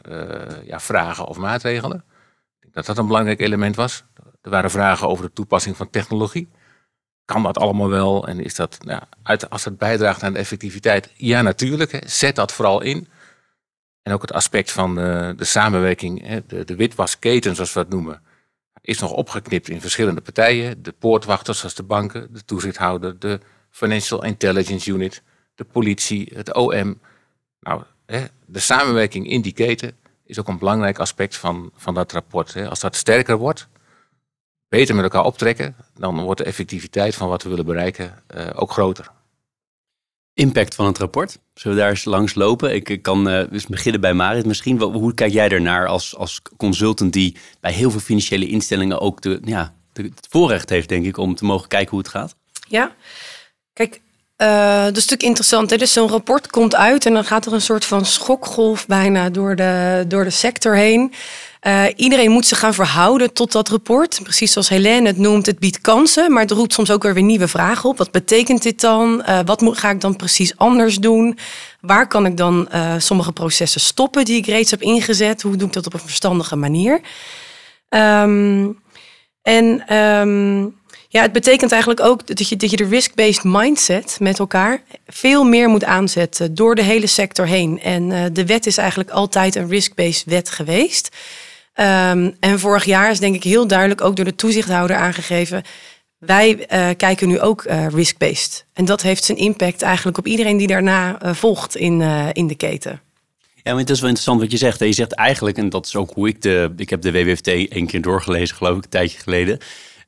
ja, 0.64 0.80
vragen 0.80 1.26
of 1.26 1.38
maatregelen. 1.38 1.96
Ik 1.96 2.60
denk 2.60 2.74
dat 2.74 2.86
dat 2.86 2.98
een 2.98 3.06
belangrijk 3.06 3.40
element 3.40 3.76
was. 3.76 4.04
Er 4.42 4.50
waren 4.50 4.70
vragen 4.70 5.08
over 5.08 5.24
de 5.24 5.32
toepassing 5.32 5.76
van 5.76 5.90
technologie. 5.90 6.48
Kan 7.24 7.42
dat 7.42 7.58
allemaal 7.58 7.88
wel? 7.88 8.28
En 8.28 8.40
is 8.40 8.54
dat, 8.54 8.78
nou, 8.84 9.02
uit, 9.22 9.50
als 9.50 9.64
het 9.64 9.78
bijdraagt 9.78 10.22
aan 10.22 10.32
de 10.32 10.38
effectiviteit, 10.38 11.10
ja 11.14 11.42
natuurlijk. 11.42 12.02
Zet 12.06 12.36
dat 12.36 12.52
vooral 12.52 12.80
in. 12.80 13.08
En 14.02 14.12
ook 14.12 14.22
het 14.22 14.32
aspect 14.32 14.72
van 14.72 14.94
de, 14.94 15.34
samenwerking, 15.38 16.26
hè, 16.26 16.46
de, 16.46 16.64
de 16.64 16.76
witwasketen 16.76 17.54
zoals 17.54 17.72
we 17.72 17.80
dat 17.80 17.88
noemen, 17.88 18.22
is 18.80 18.98
nog 18.98 19.10
opgeknipt 19.10 19.68
in 19.68 19.80
verschillende 19.80 20.20
partijen. 20.20 20.82
De 20.82 20.92
poortwachters 20.92 21.58
zoals 21.58 21.74
de 21.74 21.82
banken, 21.82 22.32
de 22.32 22.44
toezichthouder, 22.44 23.18
de 23.18 23.40
Financial 23.76 24.24
Intelligence 24.24 24.90
Unit, 24.90 25.22
de 25.54 25.64
politie, 25.64 26.30
het 26.34 26.54
OM. 26.54 27.00
Nou, 27.60 27.82
hè, 28.06 28.24
de 28.46 28.58
samenwerking 28.58 29.28
in 29.28 29.42
die 29.42 29.52
keten 29.52 29.96
is 30.24 30.40
ook 30.40 30.48
een 30.48 30.58
belangrijk 30.58 30.98
aspect 30.98 31.36
van, 31.36 31.70
van 31.74 31.94
dat 31.94 32.12
rapport. 32.12 32.54
Hè. 32.54 32.68
Als 32.68 32.80
dat 32.80 32.96
sterker 32.96 33.36
wordt, 33.36 33.68
beter 34.68 34.94
met 34.94 35.04
elkaar 35.04 35.24
optrekken, 35.24 35.76
dan 35.94 36.20
wordt 36.20 36.40
de 36.40 36.46
effectiviteit 36.46 37.14
van 37.14 37.28
wat 37.28 37.42
we 37.42 37.48
willen 37.48 37.64
bereiken 37.64 38.22
uh, 38.36 38.46
ook 38.54 38.70
groter. 38.70 39.10
Impact 40.34 40.74
van 40.74 40.86
het 40.86 40.98
rapport. 40.98 41.38
Zullen 41.54 41.76
we 41.76 41.82
daar 41.82 41.92
eens 41.92 42.04
langs 42.04 42.34
lopen? 42.34 42.74
Ik 42.74 43.02
kan 43.02 43.28
uh, 43.28 43.50
dus 43.50 43.66
beginnen 43.66 44.00
bij 44.00 44.14
Marit 44.14 44.46
misschien. 44.46 44.80
Hoe 44.80 45.14
kijk 45.14 45.32
jij 45.32 45.48
ernaar 45.48 45.86
als, 45.86 46.16
als 46.16 46.42
consultant 46.56 47.12
die 47.12 47.36
bij 47.60 47.72
heel 47.72 47.90
veel 47.90 48.00
financiële 48.00 48.48
instellingen 48.48 49.00
ook 49.00 49.22
de, 49.22 49.40
ja, 49.44 49.74
de, 49.92 50.02
het 50.02 50.26
voorrecht 50.30 50.68
heeft, 50.68 50.88
denk 50.88 51.04
ik, 51.04 51.16
om 51.16 51.34
te 51.34 51.44
mogen 51.44 51.68
kijken 51.68 51.90
hoe 51.90 51.98
het 51.98 52.08
gaat? 52.08 52.36
Ja, 52.68 52.94
kijk, 53.76 54.00
uh, 54.42 54.82
dat 54.84 54.96
is 54.96 55.06
natuurlijk 55.06 55.22
interessant. 55.22 55.70
Hè? 55.70 55.76
Dus 55.76 55.92
zo'n 55.92 56.08
rapport 56.08 56.46
komt 56.50 56.74
uit 56.74 57.06
en 57.06 57.12
dan 57.12 57.24
gaat 57.24 57.46
er 57.46 57.52
een 57.52 57.60
soort 57.60 57.84
van 57.84 58.04
schokgolf 58.04 58.86
bijna 58.86 59.30
door 59.30 59.56
de, 59.56 60.04
door 60.08 60.24
de 60.24 60.30
sector 60.30 60.74
heen. 60.74 61.12
Uh, 61.62 61.84
iedereen 61.96 62.30
moet 62.30 62.46
zich 62.46 62.58
gaan 62.58 62.74
verhouden 62.74 63.32
tot 63.32 63.52
dat 63.52 63.68
rapport. 63.68 64.20
Precies 64.22 64.52
zoals 64.52 64.68
Helene 64.68 65.06
het 65.06 65.18
noemt, 65.18 65.46
het 65.46 65.58
biedt 65.58 65.80
kansen, 65.80 66.32
maar 66.32 66.42
het 66.42 66.50
roept 66.50 66.72
soms 66.72 66.90
ook 66.90 67.02
weer 67.02 67.22
nieuwe 67.22 67.48
vragen 67.48 67.88
op. 67.88 67.98
Wat 67.98 68.10
betekent 68.10 68.62
dit 68.62 68.80
dan? 68.80 69.22
Uh, 69.28 69.38
wat 69.44 69.60
moet, 69.60 69.78
ga 69.78 69.90
ik 69.90 70.00
dan 70.00 70.16
precies 70.16 70.56
anders 70.56 70.96
doen? 70.96 71.38
Waar 71.80 72.08
kan 72.08 72.26
ik 72.26 72.36
dan 72.36 72.68
sommige 72.98 73.32
processen 73.32 73.80
stoppen 73.80 74.24
die 74.24 74.36
ik 74.36 74.46
reeds 74.46 74.70
heb 74.70 74.82
ingezet? 74.82 75.42
Hoe 75.42 75.56
doe 75.56 75.66
ik 75.66 75.72
dat 75.72 75.86
op 75.86 75.94
een 75.94 76.00
verstandige 76.00 76.56
manier? 76.56 77.00
Um, 77.88 78.78
en 79.42 79.96
um, 79.96 80.74
ja, 81.16 81.22
het 81.22 81.32
betekent 81.32 81.72
eigenlijk 81.72 82.00
ook 82.00 82.26
dat 82.26 82.48
je, 82.48 82.56
dat 82.56 82.70
je 82.70 82.76
de 82.76 82.88
risk-based 82.88 83.44
mindset 83.44 84.16
met 84.20 84.38
elkaar 84.38 84.82
veel 85.06 85.44
meer 85.44 85.68
moet 85.68 85.84
aanzetten 85.84 86.54
door 86.54 86.74
de 86.74 86.82
hele 86.82 87.06
sector 87.06 87.46
heen. 87.46 87.80
En 87.80 88.32
de 88.32 88.46
wet 88.46 88.66
is 88.66 88.76
eigenlijk 88.76 89.10
altijd 89.10 89.54
een 89.54 89.68
risk-based 89.68 90.24
wet 90.26 90.50
geweest. 90.50 91.16
Um, 91.74 92.36
en 92.40 92.58
vorig 92.58 92.84
jaar 92.84 93.10
is 93.10 93.18
denk 93.18 93.34
ik 93.34 93.42
heel 93.42 93.66
duidelijk 93.66 94.00
ook 94.00 94.16
door 94.16 94.24
de 94.24 94.34
toezichthouder 94.34 94.96
aangegeven. 94.96 95.62
Wij 96.18 96.66
uh, 96.72 96.88
kijken 96.96 97.28
nu 97.28 97.40
ook 97.40 97.64
uh, 97.64 97.86
risk-based. 97.88 98.66
En 98.72 98.84
dat 98.84 99.02
heeft 99.02 99.24
zijn 99.24 99.38
impact 99.38 99.82
eigenlijk 99.82 100.18
op 100.18 100.26
iedereen 100.26 100.56
die 100.56 100.66
daarna 100.66 101.18
volgt 101.34 101.76
in, 101.76 102.00
in 102.32 102.46
de 102.46 102.54
keten. 102.54 103.00
Ja, 103.54 103.72
maar 103.72 103.80
het 103.80 103.90
is 103.90 104.00
wel 104.00 104.08
interessant 104.08 104.40
wat 104.40 104.50
je 104.50 104.56
zegt. 104.56 104.78
Je 104.78 104.92
zegt 104.92 105.14
eigenlijk, 105.14 105.56
en 105.56 105.68
dat 105.68 105.86
is 105.86 105.96
ook 105.96 106.10
hoe 106.14 106.28
ik 106.28 106.42
de. 106.42 106.72
Ik 106.76 106.90
heb 106.90 107.02
de 107.02 107.12
WWFT 107.12 107.46
één 107.46 107.86
keer 107.86 108.02
doorgelezen, 108.02 108.56
geloof 108.56 108.76
ik, 108.76 108.84
een 108.84 108.90
tijdje 108.90 109.18
geleden. 109.18 109.58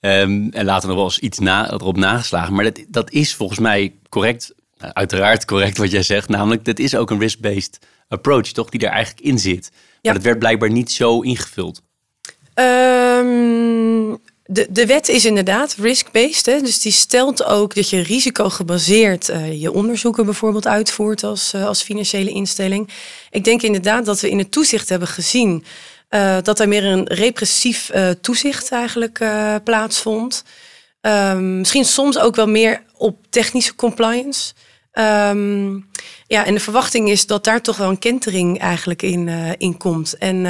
Um, 0.01 0.51
en 0.51 0.65
later 0.65 0.89
nog 0.89 0.97
wel 0.97 1.07
eens 1.07 1.19
iets 1.19 1.39
na, 1.39 1.71
erop 1.73 1.97
nageslagen. 1.97 2.55
Maar 2.55 2.65
dat, 2.65 2.85
dat 2.89 3.11
is 3.11 3.35
volgens 3.35 3.59
mij 3.59 3.95
correct. 4.09 4.55
Uiteraard 4.79 5.45
correct 5.45 5.79
wat 5.79 5.91
jij 5.91 6.03
zegt. 6.03 6.29
Namelijk, 6.29 6.65
dat 6.65 6.79
is 6.79 6.95
ook 6.95 7.11
een 7.11 7.19
risk-based 7.19 7.79
approach, 8.09 8.47
toch? 8.47 8.69
Die 8.69 8.81
er 8.81 8.93
eigenlijk 8.93 9.27
in 9.27 9.39
zit. 9.39 9.71
Maar 10.03 10.15
dat 10.15 10.23
werd 10.23 10.39
blijkbaar 10.39 10.71
niet 10.71 10.93
zo 10.93 11.21
ingevuld. 11.21 11.83
Um, 12.55 14.19
de, 14.45 14.67
de 14.71 14.87
wet 14.87 15.09
is 15.09 15.25
inderdaad 15.25 15.75
risk-based. 15.79 16.45
Dus 16.45 16.81
die 16.81 16.93
stelt 16.93 17.45
ook 17.45 17.75
dat 17.75 17.91
je 17.91 18.01
risicogebaseerd 18.01 19.29
uh, 19.29 19.61
je 19.61 19.73
onderzoeken 19.73 20.25
bijvoorbeeld 20.25 20.67
uitvoert 20.67 21.25
als, 21.25 21.53
uh, 21.55 21.67
als 21.67 21.83
financiële 21.83 22.31
instelling. 22.31 22.89
Ik 23.31 23.45
denk 23.45 23.63
inderdaad 23.63 24.05
dat 24.05 24.21
we 24.21 24.31
in 24.31 24.39
het 24.39 24.51
toezicht 24.53 24.89
hebben 24.89 25.09
gezien 25.09 25.65
dat 26.43 26.61
er 26.61 26.69
meer 26.69 26.85
een 26.85 27.07
repressief 27.07 27.91
toezicht 28.21 28.71
eigenlijk 28.71 29.25
plaatsvond. 29.65 30.45
Um, 31.01 31.59
misschien 31.59 31.85
soms 31.85 32.19
ook 32.19 32.37
wel 32.37 32.49
meer 32.49 32.83
op 32.97 33.27
technische 33.31 33.75
compliance. 33.75 34.53
Um, 34.93 35.89
ja, 36.27 36.45
en 36.45 36.55
de 36.55 36.61
verwachting 36.61 37.09
is 37.09 37.27
dat 37.27 37.45
daar 37.45 37.63
toch 37.63 37.77
wel 37.77 37.89
een 37.89 37.99
kentering 37.99 38.59
eigenlijk 38.59 39.03
in, 39.03 39.27
uh, 39.27 39.51
in 39.59 39.77
komt. 39.77 40.19
En, 40.19 40.47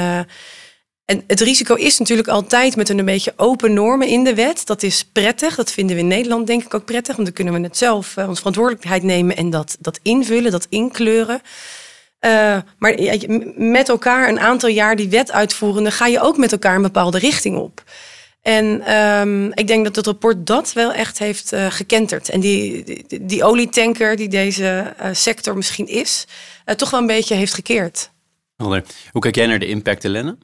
en 1.05 1.23
het 1.27 1.41
risico 1.41 1.75
is 1.75 1.97
natuurlijk 1.97 2.27
altijd 2.27 2.75
met 2.75 2.89
een, 2.89 3.05
beetje 3.05 3.33
open 3.35 3.73
normen 3.73 4.07
in 4.07 4.23
de 4.23 4.35
wet. 4.35 4.65
Dat 4.65 4.83
is 4.83 5.05
prettig. 5.05 5.55
Dat 5.55 5.71
vinden 5.71 5.95
we 5.95 6.01
in 6.01 6.07
Nederland 6.07 6.47
denk 6.47 6.63
ik 6.63 6.73
ook 6.73 6.85
prettig. 6.85 7.15
Want 7.15 7.27
dan 7.27 7.35
kunnen 7.35 7.53
we 7.53 7.67
het 7.67 7.77
zelf, 7.77 8.17
onze 8.17 8.35
verantwoordelijkheid 8.35 9.03
nemen 9.03 9.35
en 9.35 9.49
dat, 9.49 9.77
dat 9.79 9.99
invullen, 10.01 10.51
dat 10.51 10.67
inkleuren. 10.69 11.41
Maar 12.77 13.01
ja, 13.01 13.17
met 13.55 13.89
elkaar 13.89 14.29
een 14.29 14.39
aantal 14.39 14.69
jaar 14.69 14.95
die 14.95 15.09
wet 15.09 15.31
uitvoeren, 15.31 15.83
dan 15.83 15.91
ga 15.91 16.07
je 16.07 16.21
ook 16.21 16.37
met 16.37 16.51
elkaar 16.51 16.75
een 16.75 16.81
bepaalde 16.81 17.19
richting 17.19 17.57
op. 17.57 17.83
En 18.41 18.95
um, 18.97 19.51
ik 19.53 19.67
denk 19.67 19.83
dat 19.83 19.95
het 19.95 20.05
rapport 20.05 20.47
dat 20.47 20.73
wel 20.73 20.93
echt 20.93 21.19
heeft 21.19 21.53
uh, 21.53 21.65
gekenterd. 21.71 22.29
En 22.29 22.39
die, 22.39 22.83
die, 22.83 23.25
die, 23.25 23.43
olietanker 23.43 24.15
die 24.15 24.27
deze 24.27 24.95
uh, 25.01 25.09
sector 25.11 25.55
misschien 25.55 25.87
is, 25.87 26.25
uh, 26.65 26.75
toch 26.75 26.89
wel 26.89 26.99
een 26.99 27.07
beetje 27.07 27.35
heeft 27.35 27.53
gekeerd. 27.53 28.11
Hoe 28.55 29.21
kijk 29.21 29.35
jij 29.35 29.47
naar 29.47 29.59
de 29.59 29.67
impact, 29.67 30.03
Helene? 30.03 30.37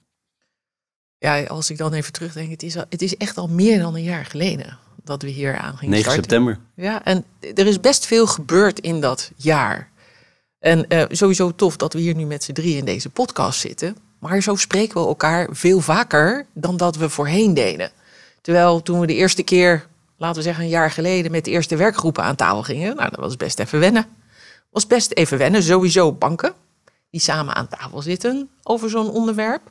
Ja, 1.18 1.44
als 1.44 1.70
ik 1.70 1.78
dan 1.78 1.94
even 1.94 2.14
terugdenk, 2.14 2.52
het 2.52 2.64
is, 2.64 2.78
al, 2.78 2.86
het 2.90 3.02
is 3.02 3.18
echt 3.18 3.38
al 3.38 3.48
meer 3.48 3.80
dan 3.80 3.96
een 3.96 4.04
jaar 4.04 4.26
geleden 4.26 4.78
dat 5.04 5.22
we 5.22 5.30
hier 5.30 5.58
aan 5.58 5.78
gingen 5.78 5.94
9 5.96 6.12
starten. 6.12 6.24
september. 6.24 6.60
Ja, 6.76 7.04
en 7.04 7.26
er 7.56 7.68
is 7.68 7.80
best 7.80 8.06
veel 8.06 8.28
gebeurd 8.28 8.80
in 8.80 9.02
dat 9.02 9.32
jaar. 9.36 9.92
En 10.60 11.08
sowieso 11.10 11.56
tof 11.56 11.78
dat 11.78 11.94
we 11.94 12.00
hier 12.00 12.16
nu 12.16 12.26
met 12.26 12.44
z'n 12.44 12.54
drie 12.54 12.78
in 12.78 12.86
deze 12.86 13.10
podcast 13.10 13.60
zitten. 13.60 13.98
Maar 14.20 14.42
zo 14.42 14.56
spreken 14.56 15.02
we 15.02 15.08
elkaar 15.08 15.48
veel 15.52 15.80
vaker 15.80 16.46
dan 16.54 16.78
dat 16.78 16.96
we 16.96 17.10
voorheen 17.10 17.54
deden. 17.54 17.92
Terwijl 18.42 18.82
toen 18.82 19.00
we 19.00 19.08
de 19.08 19.14
eerste 19.14 19.44
keer, 19.44 19.88
laten 20.18 20.38
we 20.38 20.42
zeggen 20.42 20.64
een 20.64 20.70
jaar 20.70 20.92
geleden, 20.92 21.32
met 21.32 21.46
de 21.46 21.52
eerste 21.52 21.76
werkgroepen 21.76 22.24
aan 22.24 22.36
tafel 22.36 22.64
gingen, 22.64 22.96
nou 22.96 23.10
dat 23.10 23.20
was 23.20 23.38
best 23.38 23.60
even 23.60 23.80
wennen. 23.80 24.06
Was 24.70 24.88
best 24.88 25.12
even 25.12 25.38
wennen, 25.38 25.64
sowieso 25.64 26.12
banken 26.12 26.54
die 27.16 27.24
samen 27.24 27.56
aan 27.56 27.68
tafel 27.68 28.02
zitten 28.02 28.50
over 28.64 28.90
zo'n 28.90 29.10
onderwerp. 29.10 29.62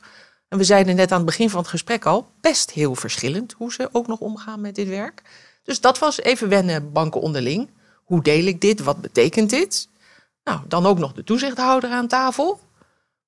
En 0.47 0.57
we 0.57 0.63
zeiden 0.63 0.95
net 0.95 1.11
aan 1.11 1.17
het 1.17 1.25
begin 1.25 1.49
van 1.49 1.59
het 1.59 1.69
gesprek 1.69 2.05
al, 2.05 2.27
best 2.41 2.71
heel 2.71 2.95
verschillend 2.95 3.53
hoe 3.57 3.73
ze 3.73 3.89
ook 3.91 4.07
nog 4.07 4.19
omgaan 4.19 4.61
met 4.61 4.75
dit 4.75 4.87
werk. 4.87 5.21
Dus 5.63 5.81
dat 5.81 5.99
was 5.99 6.21
even 6.21 6.49
wennen, 6.49 6.91
banken 6.91 7.21
onderling. 7.21 7.69
Hoe 8.03 8.23
deel 8.23 8.45
ik 8.45 8.61
dit? 8.61 8.83
Wat 8.83 9.01
betekent 9.01 9.49
dit? 9.49 9.87
Nou, 10.45 10.59
dan 10.67 10.85
ook 10.85 10.97
nog 10.97 11.13
de 11.13 11.23
toezichthouder 11.23 11.91
aan 11.91 12.07
tafel. 12.07 12.59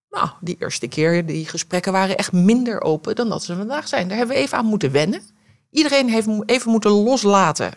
Nou, 0.09 0.29
die 0.41 0.55
eerste 0.59 0.87
keer, 0.87 1.25
die 1.25 1.45
gesprekken 1.45 1.91
waren 1.91 2.17
echt 2.17 2.31
minder 2.31 2.81
open 2.81 3.15
dan 3.15 3.29
dat 3.29 3.43
ze 3.43 3.55
vandaag 3.55 3.87
zijn. 3.87 4.07
Daar 4.07 4.17
hebben 4.17 4.35
we 4.35 4.41
even 4.41 4.57
aan 4.57 4.65
moeten 4.65 4.91
wennen. 4.91 5.21
Iedereen 5.69 6.09
heeft 6.09 6.27
even 6.45 6.71
moeten 6.71 6.91
loslaten 6.91 7.73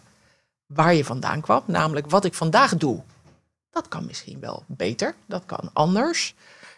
waar 0.66 0.94
je 0.94 1.04
vandaan 1.04 1.40
kwam. 1.40 1.62
Namelijk 1.66 2.10
wat 2.10 2.24
ik 2.24 2.34
vandaag 2.34 2.76
doe. 2.76 3.02
Dat 3.70 3.88
kan 3.88 4.06
misschien 4.06 4.40
wel 4.40 4.64
beter, 4.66 5.14
dat 5.26 5.42
kan 5.46 5.70
anders. 5.72 6.34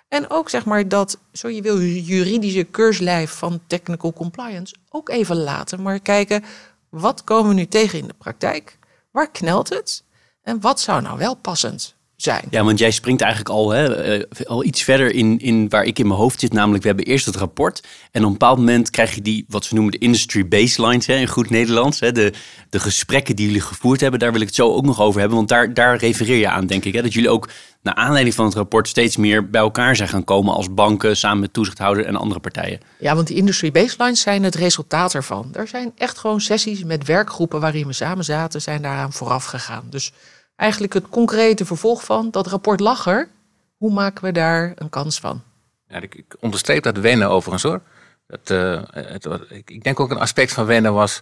En 0.09 0.31
ook 0.31 0.51
zeg 0.51 0.65
maar 0.65 0.89
dat, 0.89 1.19
zo 1.33 1.49
je 1.49 1.63
wil, 1.63 1.81
juridische 1.81 2.65
keurslijf 2.65 3.31
van 3.31 3.61
technical 3.67 4.13
compliance 4.13 4.75
ook 4.89 5.09
even 5.09 5.37
laten. 5.37 5.83
Maar 5.83 6.01
kijken, 6.01 6.45
wat 6.89 7.25
komen 7.25 7.49
we 7.49 7.55
nu 7.55 7.67
tegen 7.67 7.99
in 7.99 8.07
de 8.07 8.15
praktijk? 8.19 8.79
Waar 9.11 9.31
knelt 9.31 9.69
het? 9.69 10.05
En 10.43 10.61
wat 10.61 10.81
zou 10.81 11.03
nou 11.03 11.19
wel 11.19 11.35
passend 11.35 11.95
zijn. 12.23 12.45
Ja, 12.51 12.65
want 12.65 12.79
jij 12.79 12.91
springt 12.91 13.21
eigenlijk 13.21 13.51
al, 13.55 13.71
hè, 13.71 13.95
eh, 13.95 14.47
al 14.47 14.65
iets 14.65 14.83
verder 14.83 15.15
in, 15.15 15.39
in 15.39 15.69
waar 15.69 15.85
ik 15.85 15.99
in 15.99 16.07
mijn 16.07 16.19
hoofd 16.19 16.41
zit. 16.41 16.53
Namelijk, 16.53 16.83
we 16.83 16.89
hebben 16.89 17.07
eerst 17.07 17.27
het 17.27 17.37
rapport. 17.37 17.83
En 18.11 18.21
op 18.21 18.27
een 18.27 18.33
bepaald 18.33 18.59
moment 18.59 18.91
krijg 18.91 19.15
je 19.15 19.23
die, 19.23 19.45
wat 19.49 19.65
ze 19.65 19.75
noemen 19.75 19.93
de 19.93 19.99
industry 19.99 20.49
baselines 20.49 21.07
hè, 21.07 21.15
in 21.15 21.29
goed 21.29 21.51
Nederlands. 21.51 22.01
Hè, 22.01 22.13
de, 22.13 22.33
de 22.71 22.81
gesprekken 22.81 23.37
die 23.37 23.47
jullie 23.47 23.61
gevoerd 23.61 24.01
hebben. 24.01 24.21
Daar 24.21 24.33
wil 24.33 24.41
ik 24.41 24.47
het 24.47 24.57
zo 24.57 24.73
ook 24.73 24.85
nog 24.85 25.01
over 25.01 25.21
hebben. 25.21 25.37
Want 25.37 25.49
daar, 25.49 25.75
daar 25.75 25.97
refereer 25.97 26.39
je 26.39 26.49
aan, 26.49 26.67
denk 26.67 26.85
ik. 26.85 26.95
Hè, 26.95 27.03
dat 27.03 27.13
jullie 27.13 27.31
ook 27.31 27.49
naar 27.83 27.95
aanleiding 27.95 28.35
van 28.35 28.45
het 28.45 28.55
rapport 28.55 28.89
steeds 28.89 29.17
meer 29.17 29.51
bij 29.51 29.61
elkaar 29.61 29.97
zijn 29.97 30.09
gaan 30.09 30.25
komen 30.25 30.55
als 30.55 30.75
banken 30.75 31.17
samen 31.17 31.41
met 31.41 31.53
toezichthouder 31.53 32.05
en 32.07 32.17
andere 32.17 32.41
partijen. 32.41 32.81
Ja, 32.99 33.15
want 33.15 33.27
die 33.27 33.37
industry 33.37 33.71
baselines 33.71 34.21
zijn 34.21 34.43
het 34.43 34.55
resultaat 34.55 35.15
ervan. 35.15 35.49
Er 35.53 35.69
zijn 35.69 35.93
echt 35.97 36.19
gewoon 36.19 36.41
sessies 36.41 36.85
met 36.85 37.07
werkgroepen 37.07 37.61
waarin 37.61 37.87
we 37.87 37.93
samen 37.93 38.25
zaten, 38.25 38.63
zijn 38.63 38.83
daaraan 38.83 39.13
vooraf 39.13 39.45
gegaan. 39.45 39.87
Dus 39.91 40.13
eigenlijk 40.57 40.93
het 40.93 41.09
concrete 41.09 41.65
vervolg 41.65 42.05
van 42.05 42.31
dat 42.31 42.47
rapport 42.47 42.81
Lacher. 42.81 43.29
Hoe 43.77 43.93
maken 43.93 44.25
we 44.25 44.33
daar 44.33 44.73
een 44.75 44.91
kans 44.91 45.21
van? 45.21 45.43
Ja, 45.89 46.01
ik, 46.01 46.25
onderstreep 46.41 46.83
dat 46.83 46.97
wennen 46.97 47.29
overigens 47.29 47.63
hoor. 47.63 47.81
Dat, 48.27 48.51
uh, 48.51 48.83
het, 48.91 49.29
ik, 49.49 49.71
ik 49.71 49.85
denk 49.85 50.01
ook 50.01 50.11
een 50.11 50.19
aspect 50.19 50.53
van 50.53 50.67
wennen 50.67 50.93
was. 50.93 51.21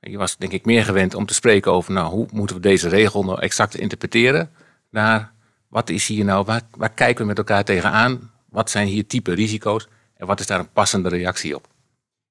Je 0.00 0.18
was 0.18 0.36
denk 0.36 0.52
ik 0.52 0.64
meer 0.64 0.84
gewend 0.84 1.14
om 1.14 1.26
te 1.26 1.34
spreken 1.34 1.72
over 1.72 1.92
nou, 1.92 2.10
hoe 2.10 2.28
moeten 2.32 2.56
we 2.56 2.62
deze 2.62 2.88
regel 2.88 3.24
nou 3.24 3.40
exact 3.40 3.74
interpreteren. 3.74 4.50
Naar 4.90 5.32
wat 5.68 5.90
is 5.90 6.06
hier 6.06 6.24
nou, 6.24 6.44
waar, 6.44 6.62
waar 6.70 6.92
kijken 6.92 7.22
we 7.22 7.28
met 7.28 7.38
elkaar 7.38 7.64
tegenaan? 7.64 8.30
Wat 8.48 8.70
zijn 8.70 8.86
hier 8.86 9.06
type 9.06 9.34
risico's? 9.34 9.88
En 10.16 10.26
wat 10.26 10.40
is 10.40 10.46
daar 10.46 10.58
een 10.58 10.72
passende 10.72 11.08
reactie 11.08 11.54
op? 11.54 11.68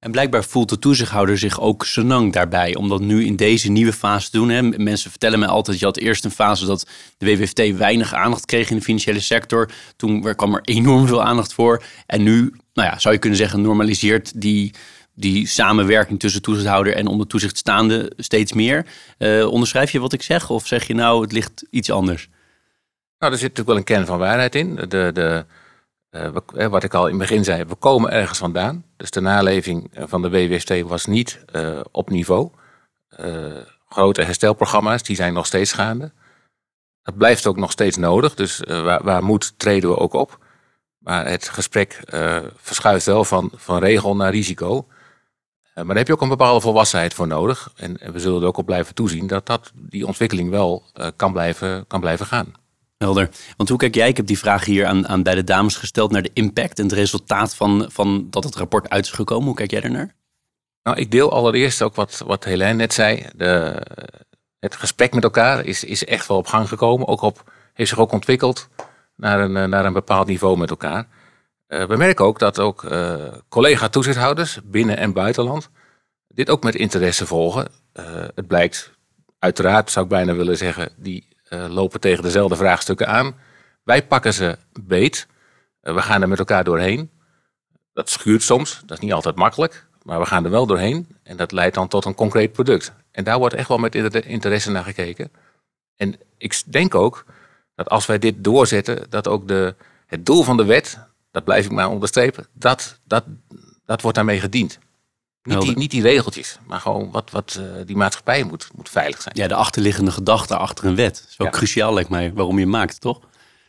En 0.02 0.12
blijkbaar 0.12 0.44
voelt 0.44 0.70
de 0.70 0.80
toezichthouder 0.80 1.38
zich 1.38 1.60
ook 1.60 1.86
senang 1.86 2.34
daarbij 2.34 2.76
om 2.76 2.90
dat 2.90 3.02
nu 3.02 3.26
in 3.26 3.36
deze 3.36 3.72
nieuwe 3.72 3.94
fase 3.94 4.30
te 4.30 4.38
doen. 4.38 4.50
Hè. 4.50 4.62
Mensen 4.62 5.10
vertellen 5.10 5.40
mij 5.40 5.48
altijd, 5.48 5.80
je 5.80 5.86
had 5.86 5.98
eerst 5.98 6.26
een 6.26 6.32
fase 6.32 6.66
dat 6.66 6.88
de 7.18 7.26
WWFT 7.26 7.78
weinig 7.78 8.14
aandacht 8.14 8.46
kreeg 8.46 8.70
in 8.70 8.76
de 8.76 8.82
financiële 8.82 9.20
sector. 9.20 9.70
Toen 9.96 10.36
kwam 10.36 10.56
er 10.56 10.62
enorm 10.64 11.08
veel 11.08 11.24
aandacht 11.24 11.54
voor. 11.54 11.84
En 12.06 12.24
nu, 12.24 12.54
nou 12.74 12.90
ja, 12.90 13.00
zou 13.00 13.14
je 13.14 13.20
kunnen 13.20 13.40
zeggen, 13.40 13.62
normaliseert 13.62 14.42
die, 14.42 14.74
die 15.14 15.48
samenwerking 15.48 16.20
tussen 16.20 16.42
toezichthouder 16.42 16.96
en 16.96 17.08
onder 17.08 17.28
toezicht 17.28 17.58
staande 17.58 18.12
steeds 18.18 18.54
meer. 18.54 18.86
Uh, 19.18 19.48
onderschrijf 19.48 19.92
je 19.92 20.00
wat 20.00 20.14
ik 20.14 20.22
zeg 20.22 20.50
of 20.50 20.68
zeg 20.68 20.88
je 20.88 20.94
nou, 20.94 21.22
het 21.22 21.32
ligt 21.32 21.66
iets 21.70 21.92
anders? 21.92 22.30
Nou, 23.20 23.34
er 23.34 23.40
zit 23.40 23.50
natuurlijk 23.50 23.68
wel 23.68 23.78
een 23.78 23.84
kern 23.84 24.06
van 24.06 24.20
waarheid 24.20 24.56
in. 24.56 24.76
De, 24.76 25.12
de, 25.14 25.46
uh, 26.12 26.68
wat 26.68 26.84
ik 26.84 26.94
al 26.94 27.06
in 27.08 27.20
het 27.20 27.30
begin 27.30 27.44
zei, 27.44 27.64
we 27.64 27.76
komen 27.76 28.12
ergens 28.12 28.38
vandaan. 28.38 28.86
Dus 28.98 29.12
de 29.12 29.22
naleving 29.22 29.92
van 29.94 30.22
de 30.22 30.30
WWST 30.30 30.82
was 30.82 31.06
niet 31.06 31.46
op 31.92 32.10
niveau. 32.10 32.52
Grote 33.90 34.22
herstelprogramma's, 34.22 35.04
die 35.04 35.16
zijn 35.16 35.34
nog 35.34 35.46
steeds 35.46 35.74
gaande. 35.74 36.12
Dat 37.04 37.18
blijft 37.18 37.48
ook 37.48 37.58
nog 37.58 37.72
steeds 37.72 37.98
nodig, 37.98 38.36
dus 38.36 38.60
waar, 38.60 39.04
waar 39.04 39.24
moet 39.24 39.54
treden 39.60 39.90
we 39.90 39.98
ook 39.98 40.14
op. 40.14 40.46
Maar 40.98 41.28
het 41.28 41.50
gesprek 41.50 42.00
verschuift 42.56 43.06
wel 43.06 43.24
van, 43.24 43.52
van 43.56 43.80
regel 43.80 44.16
naar 44.16 44.32
risico. 44.32 44.88
maar 45.74 45.86
daar 45.86 45.96
heb 45.96 46.08
je 46.08 46.14
ook 46.14 46.22
een 46.22 46.30
bepaalde 46.30 46.62
volwassenheid 46.62 47.14
voor 47.14 47.28
nodig. 47.28 47.72
En, 47.76 48.00
en 48.00 48.12
we 48.12 48.20
zullen 48.20 48.42
er 48.42 48.48
ook 48.48 48.58
op 48.58 48.66
blijven 48.66 48.96
toezien 48.96 49.28
dat, 49.28 49.46
dat 49.46 49.72
die 49.76 50.08
ontwikkeling 50.08 50.50
wel 50.50 50.84
kan, 51.16 51.32
blijven, 51.32 51.88
kan 51.88 52.00
blijven 52.00 52.26
gaan. 52.26 52.54
Helder. 53.02 53.30
Want 53.58 53.70
hoe 53.70 53.78
kijk 53.78 53.96
jij, 53.96 54.08
ik 54.08 54.18
heb 54.18 54.26
die 54.26 54.38
vraag 54.38 54.66
hier 54.66 54.86
aan, 54.86 55.08
aan 55.08 55.24
beide 55.24 55.44
dames 55.44 55.76
gesteld, 55.76 56.12
naar 56.12 56.22
de 56.22 56.32
impact 56.34 56.80
en 56.80 56.84
het 56.84 56.94
resultaat 56.94 57.56
van, 57.56 57.86
van 57.92 58.28
dat 58.30 58.44
het 58.44 58.56
rapport 58.56 58.90
uit 58.90 59.06
is 59.06 59.12
gekomen. 59.12 59.46
Hoe 59.46 59.56
kijk 59.56 59.72
jij 59.72 59.82
ernaar? 59.82 60.16
Nou, 60.84 60.98
ik 60.98 61.12
deel 61.12 61.32
allereerst 61.32 61.82
ook 61.82 61.96
wat, 61.96 62.24
wat 62.26 62.44
Helene 62.44 62.74
net 62.74 62.94
zei. 62.94 63.26
De, 63.36 63.82
het 64.60 64.76
gesprek 64.76 65.14
met 65.14 65.24
elkaar 65.24 65.66
is, 65.66 65.84
is 65.84 66.06
echt 66.06 66.28
wel 66.28 66.38
op 66.38 66.48
gang 66.48 66.68
gekomen. 66.68 67.08
Ook 67.08 67.22
op, 67.22 67.52
heeft 67.74 67.90
zich 67.90 68.00
ook 68.00 68.12
ontwikkeld 68.12 68.70
naar 69.16 69.40
een, 69.40 69.70
naar 69.70 69.86
een 69.86 69.94
bepaald 69.94 70.28
niveau 70.28 70.58
met 70.58 70.70
elkaar. 70.70 71.08
Uh, 71.68 71.86
we 71.86 71.96
merken 71.96 72.26
ook 72.26 72.40
dat 72.40 72.60
ook 72.60 72.84
uh, 72.84 73.16
collega-toezichthouders 73.50 74.60
binnen 74.64 74.98
en 74.98 75.14
buitenland 75.14 75.70
dit 76.28 76.50
ook 76.50 76.64
met 76.64 76.76
interesse 76.76 77.26
volgen. 77.26 77.68
Het 78.36 78.48
blijkt 78.48 78.92
uiteraard, 79.40 79.92
zou 79.92 80.06
ik 80.06 80.12
bijna 80.12 80.34
willen 80.34 80.58
zeggen, 80.58 80.92
die 80.98 81.28
lopen 81.58 82.00
tegen 82.00 82.24
dezelfde 82.24 82.56
vraagstukken 82.56 83.08
aan. 83.08 83.36
Wij 83.84 84.06
pakken 84.06 84.34
ze 84.34 84.58
beet. 84.82 85.28
Uh, 85.84 85.94
we 85.94 86.02
gaan 86.02 86.22
er 86.22 86.28
met 86.28 86.40
elkaar 86.40 86.64
doorheen. 86.64 87.12
Dat 87.94 88.10
schuurt 88.10 88.44
soms, 88.44 88.82
dat 88.86 88.98
is 88.98 89.04
niet 89.04 89.14
altijd 89.14 89.36
makkelijk. 89.36 89.88
Maar 90.04 90.20
we 90.20 90.26
gaan 90.26 90.46
er 90.46 90.52
wel 90.52 90.66
doorheen. 90.66 91.08
En 91.24 91.38
dat 91.38 91.52
leidt 91.52 91.76
dan 91.76 91.88
tot 91.88 92.06
een 92.06 92.16
concreet 92.16 92.52
product. 92.52 92.94
En 93.12 93.24
daar 93.24 93.40
wordt 93.40 93.56
echt 93.56 93.68
wel 93.68 93.78
met 93.78 93.96
interesse 94.26 94.72
naar 94.72 94.84
gekeken. 94.84 95.32
En 95.96 96.16
ik 96.38 96.62
denk 96.66 96.96
ook 96.96 97.26
dat 97.76 97.90
als 97.90 98.06
wij 98.06 98.20
dit 98.20 98.44
doorzetten, 98.44 99.10
dat 99.10 99.28
ook 99.28 99.48
de, 99.48 99.76
het 100.06 100.26
doel 100.26 100.44
van 100.44 100.58
de 100.58 100.66
wet, 100.66 101.00
dat 101.32 101.44
blijf 101.44 101.66
ik 101.66 101.72
maar 101.72 101.90
onderstrepen, 101.90 102.48
dat, 102.54 103.00
dat, 103.04 103.24
dat 103.86 104.02
wordt 104.02 104.18
daarmee 104.18 104.40
gediend. 104.40 104.80
Niet 105.44 105.62
die, 105.62 105.78
niet 105.78 105.92
die 105.92 106.02
regeltjes, 106.02 106.58
maar 106.68 106.80
gewoon 106.80 107.12
wat, 107.12 107.32
wat 107.32 107.60
uh, 107.60 107.86
die 107.86 107.96
maatschappij 107.96 108.44
moet, 108.44 108.68
moet 108.76 108.90
veilig 108.90 109.22
zijn. 109.22 109.36
Ja, 109.38 109.48
de 109.48 109.56
achterliggende 109.56 110.12
gedachte 110.12 110.58
achter 110.58 110.86
een 110.86 110.96
wet. 110.96 111.14
Dat 111.14 111.30
is 111.30 111.38
wel 111.38 111.48
ja. 111.48 111.54
cruciaal, 111.54 111.94
lijkt 111.94 112.10
mij, 112.10 112.34
waarom 112.34 112.60
je 112.60 112.66
maakt, 112.66 113.02
toch? 113.02 113.20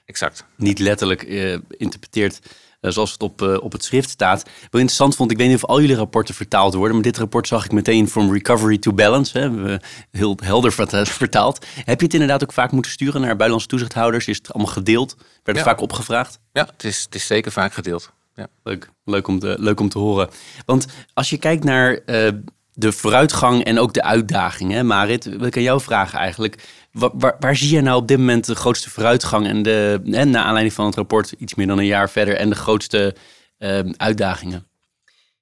Exact. 0.04 0.44
Niet 0.56 0.78
letterlijk 0.78 1.22
uh, 1.22 1.58
interpreteerd 1.68 2.40
uh, 2.80 2.90
zoals 2.90 3.12
het 3.12 3.22
op, 3.22 3.42
op 3.42 3.72
het 3.72 3.84
schrift 3.84 4.10
staat. 4.10 4.42
Wel 4.42 4.80
interessant 4.80 5.16
vond, 5.16 5.30
ik 5.30 5.36
weet 5.36 5.46
niet 5.46 5.56
of 5.56 5.64
al 5.64 5.80
jullie 5.80 5.96
rapporten 5.96 6.34
vertaald 6.34 6.74
worden, 6.74 6.94
maar 6.94 7.04
dit 7.04 7.18
rapport 7.18 7.48
zag 7.48 7.64
ik 7.64 7.72
meteen 7.72 8.08
from 8.08 8.32
recovery 8.32 8.78
to 8.78 8.92
balance. 8.92 9.38
Hè, 9.38 9.76
heel 10.10 10.38
helder 10.42 10.72
vertaald. 11.06 11.66
Heb 11.74 11.98
je 11.98 12.04
het 12.04 12.14
inderdaad 12.14 12.42
ook 12.42 12.52
vaak 12.52 12.72
moeten 12.72 12.90
sturen 12.90 13.20
naar 13.20 13.28
buitenlandse 13.28 13.68
toezichthouders? 13.68 14.26
Is 14.26 14.36
het 14.36 14.52
allemaal 14.52 14.72
gedeeld? 14.72 15.14
Werd 15.16 15.26
het 15.44 15.56
ja. 15.56 15.62
vaak 15.64 15.80
opgevraagd? 15.80 16.38
Ja, 16.52 16.68
het 16.72 16.84
is, 16.84 17.02
het 17.02 17.14
is 17.14 17.26
zeker 17.26 17.52
vaak 17.52 17.72
gedeeld. 17.72 18.12
Ja. 18.34 18.48
Leuk, 18.62 18.90
leuk, 19.04 19.28
om 19.28 19.38
te, 19.38 19.56
leuk 19.58 19.80
om 19.80 19.88
te 19.88 19.98
horen. 19.98 20.28
Want 20.66 20.86
als 21.14 21.30
je 21.30 21.38
kijkt 21.38 21.64
naar 21.64 21.92
uh, 22.06 22.28
de 22.72 22.92
vooruitgang 22.92 23.64
en 23.64 23.78
ook 23.78 23.94
de 23.94 24.02
uitdagingen, 24.02 24.86
Marit, 24.86 25.24
wil 25.24 25.46
ik 25.46 25.56
aan 25.56 25.62
jou 25.62 25.80
vragen 25.80 26.18
eigenlijk. 26.18 26.62
Waar, 26.92 27.10
waar, 27.12 27.36
waar, 27.40 27.56
zie 27.56 27.74
je 27.74 27.80
nou 27.80 27.96
op 27.96 28.08
dit 28.08 28.18
moment 28.18 28.46
de 28.46 28.54
grootste 28.54 28.90
vooruitgang 28.90 29.46
en, 29.46 29.62
de, 29.62 30.00
en 30.04 30.30
naar 30.30 30.44
aanleiding 30.44 30.74
van 30.74 30.86
het 30.86 30.94
rapport 30.94 31.32
iets 31.38 31.54
meer 31.54 31.66
dan 31.66 31.78
een 31.78 31.86
jaar 31.86 32.10
verder 32.10 32.36
en 32.36 32.48
de 32.48 32.54
grootste 32.54 33.14
uh, 33.58 33.80
uitdagingen? 33.96 34.66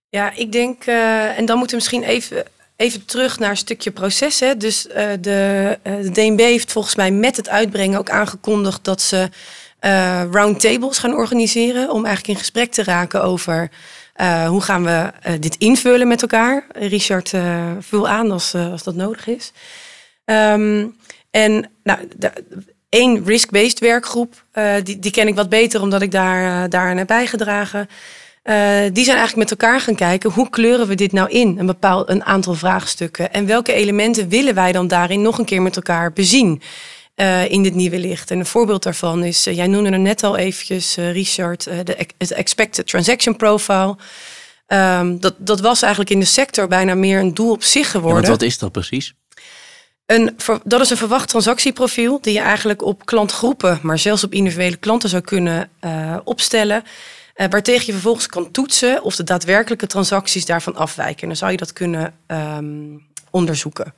Ja, 0.08 0.32
ik 0.34 0.52
denk, 0.52 0.86
uh, 0.86 1.38
en 1.38 1.44
dan 1.44 1.58
moeten 1.58 1.76
we 1.78 1.82
misschien 1.82 2.02
even, 2.02 2.44
even 2.76 3.04
terug 3.04 3.38
naar 3.38 3.50
een 3.50 3.56
stukje 3.56 3.90
proces. 3.90 4.40
Hè. 4.40 4.56
Dus 4.56 4.82
de, 5.20 5.78
de 5.82 6.10
DNB 6.12 6.40
heeft 6.40 6.72
volgens 6.72 6.94
mij 6.94 7.10
met 7.10 7.36
het 7.36 7.48
uitbrengen 7.48 7.98
ook 7.98 8.10
aangekondigd 8.10 8.84
dat 8.84 9.02
ze 9.02 9.28
uh, 9.80 10.22
roundtables 10.30 10.98
gaan 10.98 11.14
organiseren. 11.14 11.90
Om 11.90 12.04
eigenlijk 12.04 12.28
in 12.28 12.44
gesprek 12.44 12.72
te 12.72 12.84
raken 12.84 13.22
over 13.22 13.70
uh, 14.16 14.48
hoe 14.48 14.60
gaan 14.60 14.84
we 14.84 15.12
uh, 15.28 15.32
dit 15.40 15.56
invullen 15.56 16.08
met 16.08 16.22
elkaar. 16.22 16.66
Richard, 16.72 17.32
vul 17.80 18.08
aan 18.08 18.30
als, 18.30 18.54
als 18.54 18.82
dat 18.82 18.94
nodig 18.94 19.26
is. 19.26 19.52
Um, 20.24 20.96
en 21.30 21.70
nou, 21.82 21.98
één 22.88 23.24
risk-based 23.24 23.78
werkgroep, 23.78 24.44
die, 24.82 24.98
die 24.98 25.10
ken 25.10 25.28
ik 25.28 25.34
wat 25.34 25.48
beter 25.48 25.82
omdat 25.82 26.02
ik 26.02 26.10
daar, 26.10 26.68
daar 26.68 26.96
heb 26.96 27.06
bijgedragen. 27.06 27.88
die 28.92 29.04
zijn 29.04 29.16
eigenlijk 29.16 29.36
met 29.36 29.50
elkaar 29.50 29.80
gaan 29.80 29.94
kijken 29.94 30.30
hoe 30.30 30.50
kleuren 30.50 30.86
we 30.86 30.94
dit 30.94 31.12
nou 31.12 31.30
in, 31.30 31.58
een 31.58 31.66
bepaald 31.66 32.08
een 32.08 32.24
aantal 32.24 32.54
vraagstukken. 32.54 33.32
En 33.32 33.46
welke 33.46 33.72
elementen 33.72 34.28
willen 34.28 34.54
wij 34.54 34.72
dan 34.72 34.88
daarin 34.88 35.22
nog 35.22 35.38
een 35.38 35.44
keer 35.44 35.62
met 35.62 35.76
elkaar 35.76 36.12
bezien? 36.12 36.62
Uh, 37.20 37.50
in 37.50 37.62
dit 37.62 37.74
nieuwe 37.74 37.98
licht. 37.98 38.30
En 38.30 38.38
een 38.38 38.46
voorbeeld 38.46 38.82
daarvan 38.82 39.24
is, 39.24 39.46
uh, 39.46 39.56
jij 39.56 39.66
noemde 39.66 39.90
er 39.90 39.98
net 39.98 40.22
al 40.22 40.36
eventjes, 40.36 40.98
uh, 40.98 41.12
Richard, 41.12 41.64
de, 41.64 42.06
het 42.18 42.32
expected 42.32 42.86
transaction 42.86 43.36
profile. 43.36 43.96
Um, 44.66 45.20
dat, 45.20 45.34
dat 45.38 45.60
was 45.60 45.82
eigenlijk 45.82 46.12
in 46.12 46.20
de 46.20 46.26
sector 46.26 46.68
bijna 46.68 46.94
meer 46.94 47.20
een 47.20 47.34
doel 47.34 47.50
op 47.50 47.62
zich 47.62 47.90
geworden. 47.90 48.22
Ja, 48.22 48.28
wat 48.28 48.42
is 48.42 48.58
dat 48.58 48.72
precies? 48.72 49.14
Een, 50.06 50.36
dat 50.64 50.80
is 50.80 50.90
een 50.90 50.96
verwacht 50.96 51.28
transactieprofiel 51.28 52.20
die 52.20 52.32
je 52.32 52.40
eigenlijk 52.40 52.82
op 52.82 53.06
klantgroepen, 53.06 53.78
maar 53.82 53.98
zelfs 53.98 54.24
op 54.24 54.32
individuele 54.32 54.76
klanten 54.76 55.08
zou 55.08 55.22
kunnen 55.22 55.70
opstellen. 56.24 56.82
waartegen 57.34 57.86
je 57.86 57.92
vervolgens 57.92 58.26
kan 58.26 58.50
toetsen 58.50 59.02
of 59.02 59.16
de 59.16 59.24
daadwerkelijke 59.24 59.86
transacties 59.86 60.46
daarvan 60.46 60.76
afwijken. 60.76 61.22
En 61.22 61.28
dan 61.28 61.36
zou 61.36 61.50
je 61.50 61.56
dat 61.56 61.72
kunnen 61.72 62.14
um, 62.26 63.06
onderzoeken. 63.30 63.94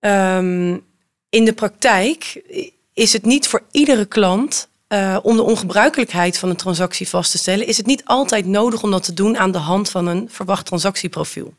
Um, 0.00 0.92
in 1.34 1.44
de 1.44 1.52
praktijk 1.52 2.42
is 2.92 3.12
het 3.12 3.24
niet 3.24 3.48
voor 3.48 3.62
iedere 3.70 4.04
klant 4.04 4.68
uh, 4.88 5.18
om 5.22 5.36
de 5.36 5.42
ongebruikelijkheid 5.42 6.38
van 6.38 6.48
een 6.48 6.56
transactie 6.56 7.08
vast 7.08 7.30
te 7.30 7.38
stellen, 7.38 7.66
is 7.66 7.76
het 7.76 7.86
niet 7.86 8.02
altijd 8.04 8.46
nodig 8.46 8.82
om 8.82 8.90
dat 8.90 9.02
te 9.02 9.14
doen 9.14 9.38
aan 9.38 9.52
de 9.52 9.58
hand 9.58 9.90
van 9.90 10.06
een 10.06 10.28
verwacht 10.30 10.66
transactieprofiel. 10.66 11.54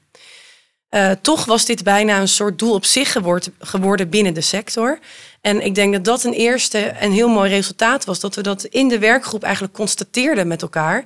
Uh, 0.90 1.12
toch 1.22 1.46
was 1.46 1.66
dit 1.66 1.84
bijna 1.84 2.20
een 2.20 2.28
soort 2.28 2.60
doel 2.60 2.74
op 2.74 2.86
zich 2.86 3.18
geworden 3.60 4.10
binnen 4.10 4.34
de 4.34 4.42
sector. 4.42 5.00
En 5.42 5.62
ik 5.62 5.76
denk 5.76 5.94
dat 5.94 6.04
dat 6.04 6.24
een 6.24 6.34
eerste 6.34 6.80
en 6.80 7.12
heel 7.12 7.30
mooi 7.30 7.50
resultaat 7.50 8.06
was. 8.06 8.20
Dat 8.20 8.36
we 8.36 8.42
dat 8.42 8.64
in 8.64 8.88
de 8.88 9.00
werkgroep 9.00 9.44
eigenlijk 9.44 9.74
constateerden 9.74 10.48
met 10.48 10.62
elkaar. 10.62 11.06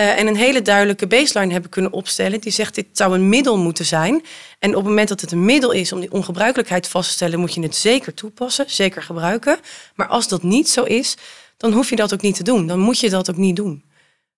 Uh, 0.00 0.18
en 0.18 0.26
een 0.26 0.36
hele 0.36 0.62
duidelijke 0.62 1.06
baseline 1.06 1.52
hebben 1.52 1.70
kunnen 1.70 1.92
opstellen. 1.92 2.40
Die 2.40 2.52
zegt 2.52 2.74
dit 2.74 2.86
zou 2.92 3.14
een 3.14 3.28
middel 3.28 3.58
moeten 3.58 3.84
zijn. 3.84 4.24
En 4.58 4.70
op 4.70 4.76
het 4.76 4.84
moment 4.84 5.08
dat 5.08 5.20
het 5.20 5.32
een 5.32 5.44
middel 5.44 5.70
is 5.70 5.92
om 5.92 6.00
die 6.00 6.12
ongebruikelijkheid 6.12 6.88
vast 6.88 7.08
te 7.08 7.14
stellen, 7.14 7.40
moet 7.40 7.54
je 7.54 7.60
het 7.60 7.76
zeker 7.76 8.14
toepassen, 8.14 8.64
zeker 8.68 9.02
gebruiken. 9.02 9.58
Maar 9.94 10.06
als 10.06 10.28
dat 10.28 10.42
niet 10.42 10.68
zo 10.68 10.82
is, 10.82 11.16
dan 11.56 11.72
hoef 11.72 11.90
je 11.90 11.96
dat 11.96 12.14
ook 12.14 12.22
niet 12.22 12.36
te 12.36 12.42
doen. 12.42 12.66
Dan 12.66 12.78
moet 12.78 13.00
je 13.00 13.10
dat 13.10 13.30
ook 13.30 13.36
niet 13.36 13.56
doen. 13.56 13.84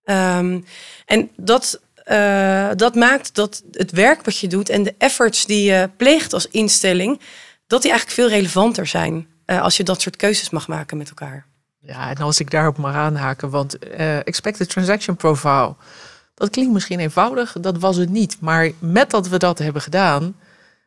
Um, 0.05 0.65
en 1.07 1.31
dat, 1.37 1.81
uh, 2.07 2.69
dat 2.77 2.95
maakt 2.95 3.35
dat 3.35 3.63
het 3.73 3.91
werk 3.91 4.25
wat 4.25 4.39
je 4.39 4.47
doet 4.47 4.69
en 4.69 4.83
de 4.83 4.95
efforts 4.99 5.47
die 5.47 5.71
je 5.71 5.91
pleegt 5.97 6.33
als 6.33 6.49
instelling, 6.49 7.21
dat 7.67 7.83
die 7.83 7.91
eigenlijk 7.91 8.21
veel 8.21 8.37
relevanter 8.37 8.87
zijn 8.87 9.27
uh, 9.47 9.63
als 9.63 9.77
je 9.77 9.83
dat 9.83 10.03
soort 10.03 10.17
keuzes 10.17 10.51
mag 10.51 10.69
maken 10.69 10.97
met 10.97 11.09
elkaar. 11.09 11.48
Ja, 11.89 12.11
en 12.11 12.17
als 12.17 12.41
ik 12.41 12.51
daarop 12.51 12.77
mag 12.77 12.95
aanhaken, 12.95 13.51
want 13.51 13.85
uh, 13.85 14.17
expected 14.17 14.69
transaction 14.69 15.17
profile, 15.17 15.75
dat 16.35 16.51
klinkt 16.51 16.73
misschien 16.73 17.01
eenvoudig, 17.01 17.57
dat 17.61 17.79
was 17.79 17.97
het 17.97 18.11
niet. 18.11 18.41
Maar 18.41 18.71
met 18.79 19.11
dat 19.11 19.29
we 19.29 19.39
dat 19.39 19.59
hebben 19.59 19.83
gedaan, 19.83 20.37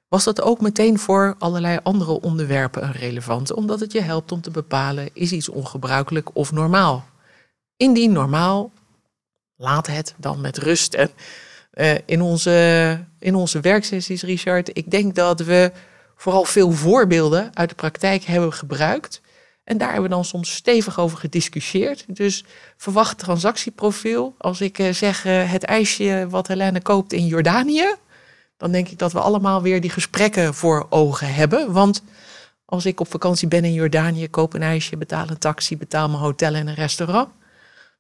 was 0.07 0.23
dat 0.23 0.41
ook 0.41 0.61
meteen 0.61 0.99
voor 0.99 1.35
allerlei 1.39 1.79
andere 1.83 2.21
onderwerpen 2.21 2.83
een 2.83 2.91
relevante, 2.91 3.55
omdat 3.55 3.79
het 3.79 3.91
je 3.91 4.01
helpt 4.01 4.31
om 4.31 4.41
te 4.41 4.51
bepalen, 4.51 5.09
is 5.13 5.31
iets 5.31 5.49
ongebruikelijk 5.49 6.29
of 6.33 6.51
normaal? 6.51 7.05
Indien 7.77 8.11
normaal, 8.11 8.71
laat 9.55 9.87
het 9.87 10.13
dan 10.17 10.41
met 10.41 10.57
rust. 10.57 10.93
En 10.93 11.09
uh, 11.73 11.93
in, 12.05 12.21
onze, 12.21 12.99
in 13.19 13.35
onze 13.35 13.59
werksessies, 13.59 14.23
Richard, 14.23 14.77
ik 14.77 14.91
denk 14.91 15.15
dat 15.15 15.39
we 15.39 15.71
vooral 16.15 16.43
veel 16.43 16.71
voorbeelden 16.71 17.49
uit 17.53 17.69
de 17.69 17.75
praktijk 17.75 18.23
hebben 18.23 18.53
gebruikt 18.53 19.21
en 19.71 19.77
daar 19.77 19.91
hebben 19.91 20.09
we 20.09 20.15
dan 20.15 20.25
soms 20.25 20.55
stevig 20.55 20.99
over 20.99 21.17
gediscussieerd. 21.17 22.05
Dus 22.07 22.43
verwacht 22.77 23.17
transactieprofiel. 23.17 24.35
Als 24.37 24.61
ik 24.61 24.79
uh, 24.79 24.93
zeg 24.93 25.25
uh, 25.25 25.51
het 25.51 25.63
ijsje 25.63 26.27
wat 26.29 26.47
Helene 26.47 26.81
koopt 26.81 27.13
in 27.13 27.25
Jordanië, 27.25 27.95
dan 28.57 28.71
denk 28.71 28.87
ik 28.87 28.99
dat 28.99 29.11
we 29.11 29.19
allemaal 29.19 29.61
weer 29.61 29.81
die 29.81 29.89
gesprekken 29.89 30.53
voor 30.53 30.87
ogen 30.89 31.33
hebben. 31.33 31.71
Want 31.71 32.03
als 32.65 32.85
ik 32.85 32.99
op 32.99 33.11
vakantie 33.11 33.47
ben 33.47 33.63
in 33.63 33.73
Jordanië, 33.73 34.29
koop 34.29 34.53
een 34.53 34.61
ijsje, 34.61 34.97
betaal 34.97 35.29
een 35.29 35.37
taxi, 35.37 35.77
betaal 35.77 36.09
mijn 36.09 36.21
hotel 36.21 36.53
en 36.53 36.67
een 36.67 36.73
restaurant. 36.73 37.29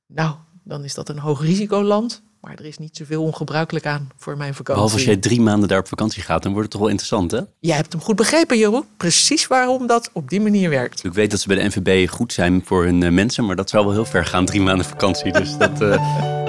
Nou, 0.07 0.35
dan 0.63 0.83
is 0.83 0.93
dat 0.93 1.09
een 1.09 1.19
hoog 1.19 1.41
risicoland. 1.41 2.21
Maar 2.41 2.55
er 2.55 2.65
is 2.65 2.77
niet 2.77 2.97
zoveel 2.97 3.23
ongebruikelijk 3.23 3.85
aan 3.85 4.09
voor 4.17 4.37
mijn 4.37 4.53
vakantie. 4.53 4.73
Behalve 4.73 4.93
als 4.93 5.03
jij 5.03 5.17
drie 5.17 5.41
maanden 5.41 5.69
daar 5.69 5.79
op 5.79 5.87
vakantie 5.87 6.23
gaat, 6.23 6.43
dan 6.43 6.51
wordt 6.51 6.67
het 6.67 6.71
toch 6.71 6.81
wel 6.81 6.89
interessant, 6.89 7.31
hè? 7.31 7.39
Jij 7.59 7.75
hebt 7.75 7.91
hem 7.91 8.01
goed 8.01 8.15
begrepen, 8.15 8.57
Jeroen. 8.57 8.85
Precies 8.97 9.47
waarom 9.47 9.87
dat 9.87 10.09
op 10.13 10.29
die 10.29 10.41
manier 10.41 10.69
werkt. 10.69 11.03
Ik 11.03 11.13
weet 11.13 11.31
dat 11.31 11.39
ze 11.39 11.47
bij 11.47 11.57
de 11.57 11.63
NVB 11.63 12.09
goed 12.09 12.33
zijn 12.33 12.61
voor 12.65 12.83
hun 12.83 13.01
uh, 13.01 13.11
mensen, 13.11 13.45
maar 13.45 13.55
dat 13.55 13.69
zou 13.69 13.85
wel 13.85 13.93
heel 13.93 14.05
ver 14.05 14.25
gaan, 14.25 14.45
drie 14.45 14.61
maanden 14.61 14.85
vakantie. 14.85 15.31
Dus 15.31 15.57
dat... 15.57 15.81
Uh... 15.81 16.40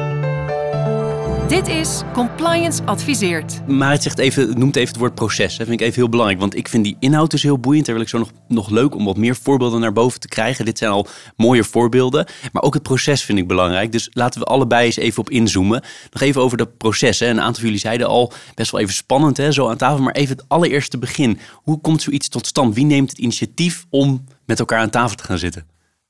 Dit 1.52 1.68
is 1.68 2.02
Compliance 2.12 2.82
Adviseert. 2.84 3.68
Maar 3.68 3.90
het 3.90 4.02
zegt 4.02 4.18
even, 4.18 4.58
noemt 4.58 4.76
even 4.76 4.88
het 4.88 4.96
woord 4.96 5.14
proces. 5.14 5.56
Dat 5.56 5.66
vind 5.66 5.80
ik 5.80 5.86
even 5.86 6.00
heel 6.00 6.08
belangrijk. 6.08 6.40
Want 6.40 6.56
ik 6.56 6.68
vind 6.68 6.84
die 6.84 6.96
inhoud 6.98 7.30
dus 7.30 7.42
heel 7.42 7.58
boeiend. 7.58 7.86
Daar 7.86 7.94
wil 7.94 8.04
ik 8.04 8.10
zo 8.10 8.18
nog, 8.18 8.30
nog 8.48 8.70
leuk 8.70 8.94
om 8.94 9.04
wat 9.04 9.16
meer 9.16 9.36
voorbeelden 9.36 9.80
naar 9.80 9.92
boven 9.92 10.20
te 10.20 10.28
krijgen. 10.28 10.64
Dit 10.64 10.78
zijn 10.78 10.90
al 10.90 11.06
mooie 11.36 11.64
voorbeelden. 11.64 12.26
Maar 12.52 12.62
ook 12.62 12.74
het 12.74 12.82
proces 12.82 13.22
vind 13.24 13.38
ik 13.38 13.46
belangrijk. 13.46 13.92
Dus 13.92 14.08
laten 14.12 14.40
we 14.40 14.46
allebei 14.46 14.86
eens 14.86 14.96
even 14.96 15.20
op 15.20 15.30
inzoomen. 15.30 15.82
Nog 16.10 16.22
even 16.22 16.42
over 16.42 16.56
dat 16.56 16.76
proces. 16.76 17.18
Hè. 17.18 17.26
Een 17.26 17.40
aantal 17.40 17.54
van 17.54 17.64
jullie 17.64 17.78
zeiden 17.78 18.06
al, 18.06 18.32
best 18.54 18.70
wel 18.70 18.80
even 18.80 18.94
spannend 18.94 19.36
hè, 19.36 19.52
zo 19.52 19.68
aan 19.68 19.76
tafel. 19.76 20.02
Maar 20.02 20.14
even 20.14 20.36
het 20.36 20.44
allereerste 20.48 20.98
begin. 20.98 21.38
Hoe 21.54 21.80
komt 21.80 22.02
zoiets 22.02 22.28
tot 22.28 22.46
stand? 22.46 22.74
Wie 22.74 22.84
neemt 22.84 23.10
het 23.10 23.18
initiatief 23.18 23.86
om 23.90 24.24
met 24.46 24.58
elkaar 24.58 24.78
aan 24.78 24.90
tafel 24.90 25.16
te 25.16 25.24
gaan 25.24 25.38
zitten? 25.38 25.66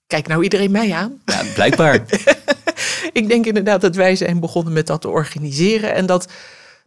Kijk 0.06 0.26
nou 0.26 0.42
iedereen 0.42 0.70
mij 0.70 0.92
aan. 0.92 1.20
Ja, 1.24 1.42
blijkbaar. 1.54 2.04
ik 3.12 3.28
denk 3.28 3.46
inderdaad 3.46 3.80
dat 3.80 3.96
wij 3.96 4.16
zijn 4.16 4.40
begonnen 4.40 4.72
met 4.72 4.86
dat 4.86 5.00
te 5.00 5.08
organiseren. 5.08 5.94
En 5.94 6.06
dat 6.06 6.28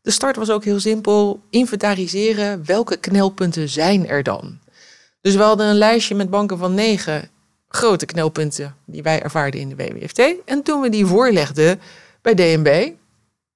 de 0.01 0.11
start 0.11 0.35
was 0.35 0.49
ook 0.49 0.63
heel 0.63 0.79
simpel. 0.79 1.41
Inventariseren 1.49 2.65
welke 2.65 2.97
knelpunten 2.97 3.69
zijn 3.69 4.07
er 4.07 4.23
dan. 4.23 4.59
Dus 5.21 5.35
we 5.35 5.43
hadden 5.43 5.67
een 5.67 5.77
lijstje 5.77 6.15
met 6.15 6.29
banken 6.29 6.57
van 6.57 6.73
negen 6.73 7.29
grote 7.67 8.05
knelpunten 8.05 8.75
die 8.85 9.03
wij 9.03 9.21
ervaarden 9.21 9.59
in 9.59 9.69
de 9.69 9.75
WWFT. 9.75 10.21
En 10.45 10.63
toen 10.63 10.81
we 10.81 10.89
die 10.89 11.05
voorlegden 11.05 11.81
bij 12.21 12.33
DNB, 12.33 12.91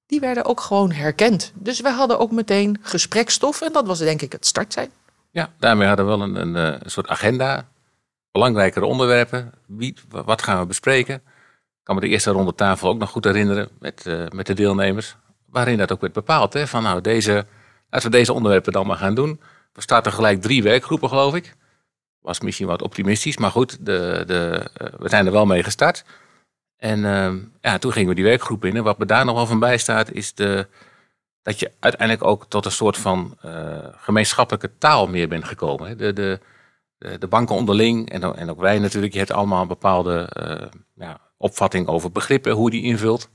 die 0.06 0.20
werden 0.20 0.44
ook 0.44 0.60
gewoon 0.60 0.92
herkend. 0.92 1.52
Dus 1.54 1.80
we 1.80 1.88
hadden 1.90 2.18
ook 2.18 2.30
meteen 2.30 2.78
gesprekstof 2.82 3.60
en 3.60 3.72
dat 3.72 3.86
was 3.86 3.98
denk 3.98 4.22
ik 4.22 4.32
het 4.32 4.46
start. 4.46 4.76
Ja, 5.30 5.50
daarmee 5.58 5.86
hadden 5.88 6.06
we 6.06 6.16
wel 6.16 6.22
een, 6.22 6.34
een, 6.36 6.54
een 6.54 6.90
soort 6.90 7.08
agenda. 7.08 7.68
Belangrijkere 8.32 8.86
onderwerpen. 8.86 9.52
Wie, 9.66 9.96
wat 10.08 10.42
gaan 10.42 10.60
we 10.60 10.66
bespreken? 10.66 11.22
Kan 11.82 11.94
me 11.94 12.00
de 12.00 12.08
eerste 12.08 12.30
ronde 12.30 12.54
tafel 12.54 12.88
ook 12.88 12.98
nog 12.98 13.10
goed 13.10 13.24
herinneren 13.24 13.68
met, 13.78 14.04
uh, 14.06 14.26
met 14.28 14.46
de 14.46 14.54
deelnemers. 14.54 15.16
Waarin 15.46 15.78
dat 15.78 15.92
ook 15.92 16.00
werd 16.00 16.12
bepaald. 16.12 16.52
Hè, 16.52 16.66
van 16.66 16.82
nou, 16.82 17.00
deze, 17.00 17.46
laten 17.90 18.10
we 18.10 18.16
deze 18.16 18.32
onderwerpen 18.32 18.72
dan 18.72 18.86
maar 18.86 18.96
gaan 18.96 19.14
doen. 19.14 19.40
We 19.72 19.80
starten 19.80 20.12
gelijk 20.12 20.42
drie 20.42 20.62
werkgroepen, 20.62 21.08
geloof 21.08 21.34
ik. 21.34 21.56
Was 22.20 22.40
misschien 22.40 22.66
wat 22.66 22.82
optimistisch, 22.82 23.36
maar 23.36 23.50
goed, 23.50 23.86
de, 23.86 24.22
de, 24.26 24.70
uh, 24.82 24.88
we 24.98 25.08
zijn 25.08 25.26
er 25.26 25.32
wel 25.32 25.46
mee 25.46 25.62
gestart. 25.62 26.04
En 26.76 26.98
uh, 26.98 27.32
ja, 27.60 27.78
toen 27.78 27.92
gingen 27.92 28.08
we 28.08 28.14
die 28.14 28.24
werkgroep 28.24 28.64
in. 28.64 28.76
En 28.76 28.82
wat 28.82 28.98
me 28.98 29.06
daar 29.06 29.24
nog 29.24 29.34
wel 29.34 29.46
van 29.46 29.58
bij 29.58 29.78
staat, 29.78 30.12
is 30.12 30.34
de, 30.34 30.66
dat 31.42 31.58
je 31.58 31.72
uiteindelijk 31.80 32.24
ook 32.28 32.46
tot 32.48 32.64
een 32.64 32.72
soort 32.72 32.96
van 32.96 33.38
uh, 33.44 33.78
gemeenschappelijke 33.96 34.78
taal 34.78 35.06
meer 35.06 35.28
bent 35.28 35.44
gekomen. 35.44 35.88
Hè. 35.88 35.96
De, 35.96 36.12
de, 36.12 36.40
de, 37.18 37.26
banken 37.28 37.54
onderling 37.54 38.10
en, 38.10 38.36
en 38.36 38.50
ook 38.50 38.60
wij 38.60 38.78
natuurlijk. 38.78 39.12
Je 39.12 39.18
hebt 39.18 39.32
allemaal 39.32 39.66
bepaalde 39.66 40.28
ja, 40.94 41.29
opvatting 41.40 41.86
over 41.86 42.12
begrippen, 42.12 42.52
hoe 42.52 42.70
die 42.70 42.82
invult. 42.82 43.28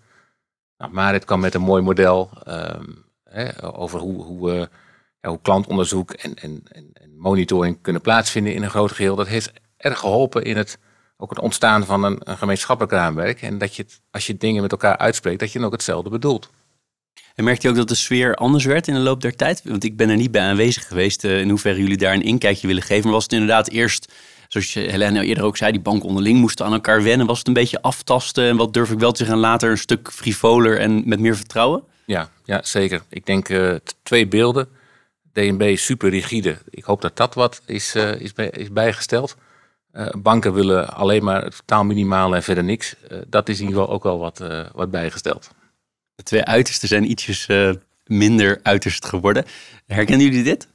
Nou, 0.77 0.91
Marit 0.91 1.25
kwam 1.25 1.39
met 1.39 1.53
een 1.53 1.61
mooi 1.61 1.81
model 1.81 2.29
um, 2.47 3.05
hè, 3.23 3.73
over 3.75 3.99
hoe, 3.99 4.23
hoe, 4.23 4.51
uh, 4.51 4.65
ja, 5.21 5.29
hoe 5.29 5.39
klantonderzoek 5.41 6.11
en, 6.11 6.33
en, 6.33 6.63
en, 6.63 6.93
monitoring 7.17 7.81
kunnen 7.81 8.01
plaatsvinden 8.01 8.53
in 8.53 8.63
een 8.63 8.69
groot 8.69 8.91
geheel. 8.91 9.15
Dat 9.15 9.27
heeft 9.27 9.51
erg 9.77 9.99
geholpen 9.99 10.43
in 10.43 10.57
het, 10.57 10.77
ook 11.17 11.29
het 11.29 11.39
ontstaan 11.39 11.85
van 11.85 12.03
een, 12.03 12.17
een 12.19 12.37
gemeenschappelijk 12.37 12.93
raamwerk. 12.93 13.41
En 13.41 13.57
dat 13.57 13.75
je, 13.75 13.85
als 14.11 14.27
je 14.27 14.37
dingen 14.37 14.61
met 14.61 14.71
elkaar 14.71 14.97
uitspreekt, 14.97 15.39
dat 15.39 15.51
je 15.51 15.57
dan 15.57 15.67
ook 15.67 15.73
hetzelfde 15.73 16.09
bedoelt. 16.09 16.49
En 17.35 17.43
merkte 17.43 17.67
je 17.67 17.73
ook 17.73 17.79
dat 17.79 17.87
de 17.87 17.95
sfeer 17.95 18.35
anders 18.35 18.65
werd 18.65 18.87
in 18.87 18.93
de 18.93 18.99
loop 18.99 19.21
der 19.21 19.35
tijd? 19.35 19.61
Want 19.63 19.83
ik 19.83 19.97
ben 19.97 20.09
er 20.09 20.15
niet 20.15 20.31
bij 20.31 20.41
aanwezig 20.41 20.87
geweest 20.87 21.23
uh, 21.23 21.39
in 21.39 21.49
hoeverre 21.49 21.79
jullie 21.79 21.97
daar 21.97 22.13
een 22.13 22.21
inkijkje 22.21 22.67
willen 22.67 22.83
geven. 22.83 23.03
Maar 23.03 23.13
was 23.13 23.23
het 23.23 23.33
inderdaad 23.33 23.69
eerst 23.69 24.13
zoals 24.47 24.73
Helene 24.73 25.25
eerder 25.25 25.43
ook 25.43 25.57
zei, 25.57 25.71
die 25.71 25.81
banken 25.81 26.07
onderling 26.07 26.39
moesten 26.39 26.65
aan 26.65 26.73
elkaar 26.73 27.03
wennen. 27.03 27.27
Was 27.27 27.37
het 27.37 27.47
een 27.47 27.53
beetje 27.53 27.81
aftasten 27.81 28.49
en 28.49 28.57
wat 28.57 28.73
durf 28.73 28.91
ik 28.91 28.99
wel 28.99 29.11
te 29.11 29.17
zeggen, 29.17 29.37
later 29.37 29.71
een 29.71 29.77
stuk 29.77 30.11
frivoler 30.11 30.79
en 30.79 31.01
met 31.05 31.19
meer 31.19 31.35
vertrouwen? 31.35 31.83
Ja, 32.05 32.29
ja 32.43 32.61
zeker. 32.63 33.01
Ik 33.09 33.25
denk 33.25 33.49
uh, 33.49 33.75
twee 34.03 34.27
beelden. 34.27 34.67
DNB 35.33 35.77
super 35.77 36.09
rigide. 36.09 36.57
Ik 36.69 36.83
hoop 36.83 37.01
dat 37.01 37.17
dat 37.17 37.33
wat 37.33 37.61
is, 37.65 37.95
uh, 37.95 38.21
is, 38.21 38.33
bij, 38.33 38.49
is 38.49 38.71
bijgesteld. 38.71 39.35
Uh, 39.93 40.07
banken 40.17 40.53
willen 40.53 40.93
alleen 40.93 41.23
maar 41.23 41.43
het 41.43 41.55
totaal 41.55 41.83
minimale 41.83 42.35
en 42.35 42.43
verder 42.43 42.63
niks. 42.63 42.95
dat 43.27 43.49
is 43.49 43.59
in 43.59 43.65
ieder 43.67 43.79
geval 43.79 43.95
ook 43.95 44.03
wel 44.03 44.19
wat, 44.19 44.43
wat 44.73 44.91
bijgesteld. 44.91 45.49
De 46.15 46.23
twee 46.23 46.43
uitersten 46.43 46.87
zijn 46.87 47.09
ietsjes 47.09 47.47
minder 48.05 48.59
uiterst 48.63 49.05
geworden. 49.05 49.45
Herkennen 49.85 50.25
jullie 50.25 50.43
dit? 50.43 50.67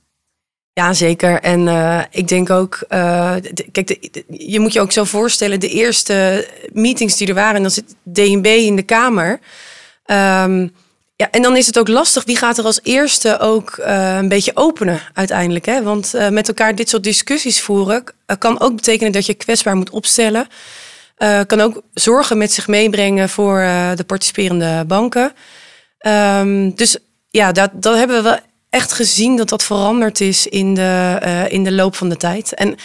Ja, 0.73 0.93
zeker. 0.93 1.41
En 1.41 1.67
uh, 1.67 2.03
ik 2.11 2.29
denk 2.29 2.51
ook, 2.51 2.85
uh, 2.89 3.35
kijk, 3.73 4.09
je 4.29 4.61
moet 4.61 4.73
je 4.73 4.81
ook 4.81 4.93
zo 4.93 5.05
voorstellen, 5.05 5.61
de 5.61 5.69
eerste 5.69 6.49
meetings 6.73 7.17
die 7.17 7.29
er 7.29 7.35
waren, 7.35 7.63
dan 7.63 7.71
zit 7.71 7.95
DNB 8.03 8.47
in 8.47 8.77
de 8.77 8.83
Kamer. 8.83 9.31
Um, 10.07 10.73
ja, 11.17 11.31
en 11.31 11.43
dan 11.43 11.57
is 11.57 11.67
het 11.67 11.79
ook 11.79 11.89
lastig, 11.89 12.25
wie 12.25 12.37
gaat 12.37 12.59
er 12.59 12.65
als 12.65 12.81
eerste 12.83 13.39
ook 13.39 13.77
uh, 13.79 14.17
een 14.17 14.29
beetje 14.29 14.57
openen 14.57 15.01
uiteindelijk. 15.15 15.67
Hè? 15.67 15.83
Want 15.83 16.15
met 16.31 16.49
elkaar 16.49 16.75
dit 16.75 16.89
soort 16.89 17.03
discussies 17.03 17.61
voeren 17.61 18.05
kan 18.39 18.61
ook 18.61 18.77
betekenen 18.77 19.13
dat 19.13 19.27
je 19.27 19.35
kwetsbaar 19.35 19.77
moet 19.77 19.91
opstellen. 19.91 20.47
kan 21.47 21.61
ook 21.61 21.83
zorgen 21.95 22.39
met 22.39 22.53
zich 22.53 22.69
meebrengen 22.69 23.29
voor 23.29 23.59
de 23.95 24.05
participerende 24.07 24.85
banken. 24.87 25.33
Um, 26.07 26.75
dus 26.75 26.97
ja, 27.31 27.53
dat, 27.53 27.71
dat 27.75 27.97
hebben 27.97 28.17
we 28.17 28.23
wel 28.23 28.39
echt 28.71 28.93
gezien 28.93 29.37
dat 29.37 29.49
dat 29.49 29.63
veranderd 29.63 30.21
is 30.21 30.47
in 30.47 30.75
de, 30.75 31.21
uh, 31.25 31.53
in 31.53 31.65
de 31.65 31.73
loop 31.73 31.95
van 31.95 32.09
de 32.09 32.17
tijd. 32.17 32.55
En 32.55 32.77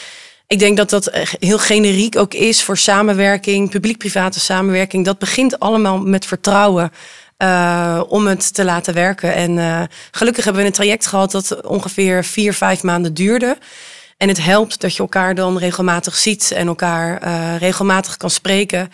ik 0.48 0.60
denk 0.60 0.78
dat 0.78 0.89
dat 0.89 1.10
heel 1.39 1.60
generiek 1.60 2.17
ook 2.17 2.34
is 2.34 2.63
voor 2.63 2.78
samenwerking, 2.78 3.69
publiek-private 3.69 4.39
samenwerking. 4.39 5.06
Dat 5.06 5.19
begint 5.19 5.60
allemaal 5.60 5.98
met 5.98 6.26
vertrouwen. 6.26 6.91
Uh, 7.38 8.02
om 8.08 8.28
het 8.28 8.54
te 8.54 8.63
laten 8.63 8.93
werken. 8.93 9.34
En 9.34 9.58
uh, 9.58 9.82
gelukkig 10.12 10.43
hebben 10.43 10.62
we 10.62 10.67
een 10.67 10.74
traject 10.74 11.08
gehad 11.08 11.32
dat 11.32 11.62
ongeveer 11.65 12.24
vier, 12.24 12.54
vijf 12.54 12.84
maanden 12.84 13.13
duurde. 13.13 13.58
En 14.17 14.28
het 14.28 14.43
helpt 14.43 14.82
dat 14.82 14.93
je 14.93 15.00
elkaar 15.00 15.36
dan 15.36 15.58
regelmatig 15.58 16.15
ziet 16.15 16.52
en 16.52 16.67
elkaar 16.67 17.19
regelmatig 17.58 18.17
kan 18.17 18.30
spreken. 18.30 18.91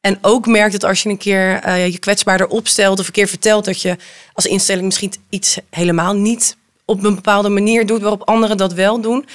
En 0.00 0.18
ook 0.20 0.46
merkt 0.46 0.72
het 0.72 0.84
als 0.84 1.02
je 1.02 1.08
een 1.08 1.18
keer 1.18 1.66
uh, 1.66 1.86
je 1.86 1.98
kwetsbaarder 1.98 2.48
opstelt 2.48 2.98
of 2.98 3.06
een 3.06 3.12
keer 3.12 3.28
vertelt 3.28 3.64
dat 3.64 3.82
je 3.82 3.96
als 4.32 4.46
instelling 4.46 4.84
misschien 4.86 5.12
iets 5.28 5.58
helemaal 5.70 6.14
niet 6.14 6.56
op 6.84 7.04
een 7.04 7.14
bepaalde 7.14 7.48
manier 7.48 7.86
doet 7.86 8.00
waarop 8.00 8.28
anderen 8.28 8.56
dat 8.56 8.72
wel 8.72 9.00
doen. 9.00 9.26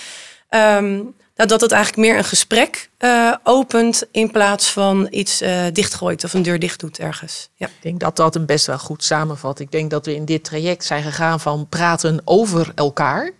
Um, 0.49 1.15
dat 1.35 1.61
het 1.61 1.71
eigenlijk 1.71 2.07
meer 2.07 2.17
een 2.17 2.23
gesprek 2.23 2.89
uh, 2.99 3.33
opent 3.43 4.03
in 4.11 4.31
plaats 4.31 4.71
van 4.71 5.07
iets 5.09 5.41
uh, 5.41 5.63
dichtgooit 5.73 6.23
of 6.23 6.33
een 6.33 6.41
deur 6.41 6.59
dicht 6.59 6.79
doet 6.79 6.99
ergens. 6.99 7.49
Ja. 7.55 7.67
Ik 7.67 7.81
denk 7.81 7.99
dat 7.99 8.15
dat 8.15 8.35
een 8.35 8.45
best 8.45 8.65
wel 8.65 8.77
goed 8.79 9.03
samenvat. 9.03 9.59
Ik 9.59 9.71
denk 9.71 9.89
dat 9.89 10.05
we 10.05 10.15
in 10.15 10.25
dit 10.25 10.43
traject 10.43 10.85
zijn 10.85 11.03
gegaan 11.03 11.39
van 11.39 11.67
praten 11.69 12.21
over 12.25 12.71
elkaar 12.75 13.31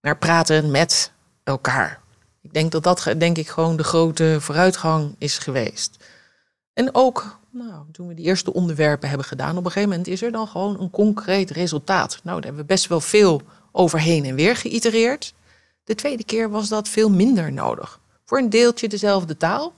naar 0.00 0.18
praten 0.18 0.70
met 0.70 1.12
elkaar. 1.44 2.00
Ik 2.42 2.52
denk 2.52 2.72
dat 2.72 2.82
dat 2.82 3.14
denk 3.18 3.38
ik 3.38 3.48
gewoon 3.48 3.76
de 3.76 3.84
grote 3.84 4.36
vooruitgang 4.40 5.14
is 5.18 5.38
geweest. 5.38 5.96
En 6.74 6.94
ook 6.94 7.38
nou, 7.50 7.84
toen 7.92 8.08
we 8.08 8.14
die 8.14 8.24
eerste 8.24 8.52
onderwerpen 8.52 9.08
hebben 9.08 9.26
gedaan, 9.26 9.56
op 9.56 9.64
een 9.64 9.70
gegeven 9.70 9.88
moment 9.88 10.06
is 10.08 10.22
er 10.22 10.32
dan 10.32 10.48
gewoon 10.48 10.80
een 10.80 10.90
concreet 10.90 11.50
resultaat. 11.50 12.20
Nou, 12.22 12.36
daar 12.36 12.44
hebben 12.44 12.60
we 12.60 12.66
best 12.66 12.86
wel 12.86 13.00
veel 13.00 13.42
overheen 13.72 14.24
en 14.24 14.34
weer 14.34 14.56
geïtereerd. 14.56 15.34
De 15.84 15.94
tweede 15.94 16.24
keer 16.24 16.50
was 16.50 16.68
dat 16.68 16.88
veel 16.88 17.10
minder 17.10 17.52
nodig. 17.52 18.00
Voor 18.24 18.38
een 18.38 18.50
deeltje 18.50 18.88
dezelfde 18.88 19.36
taal, 19.36 19.72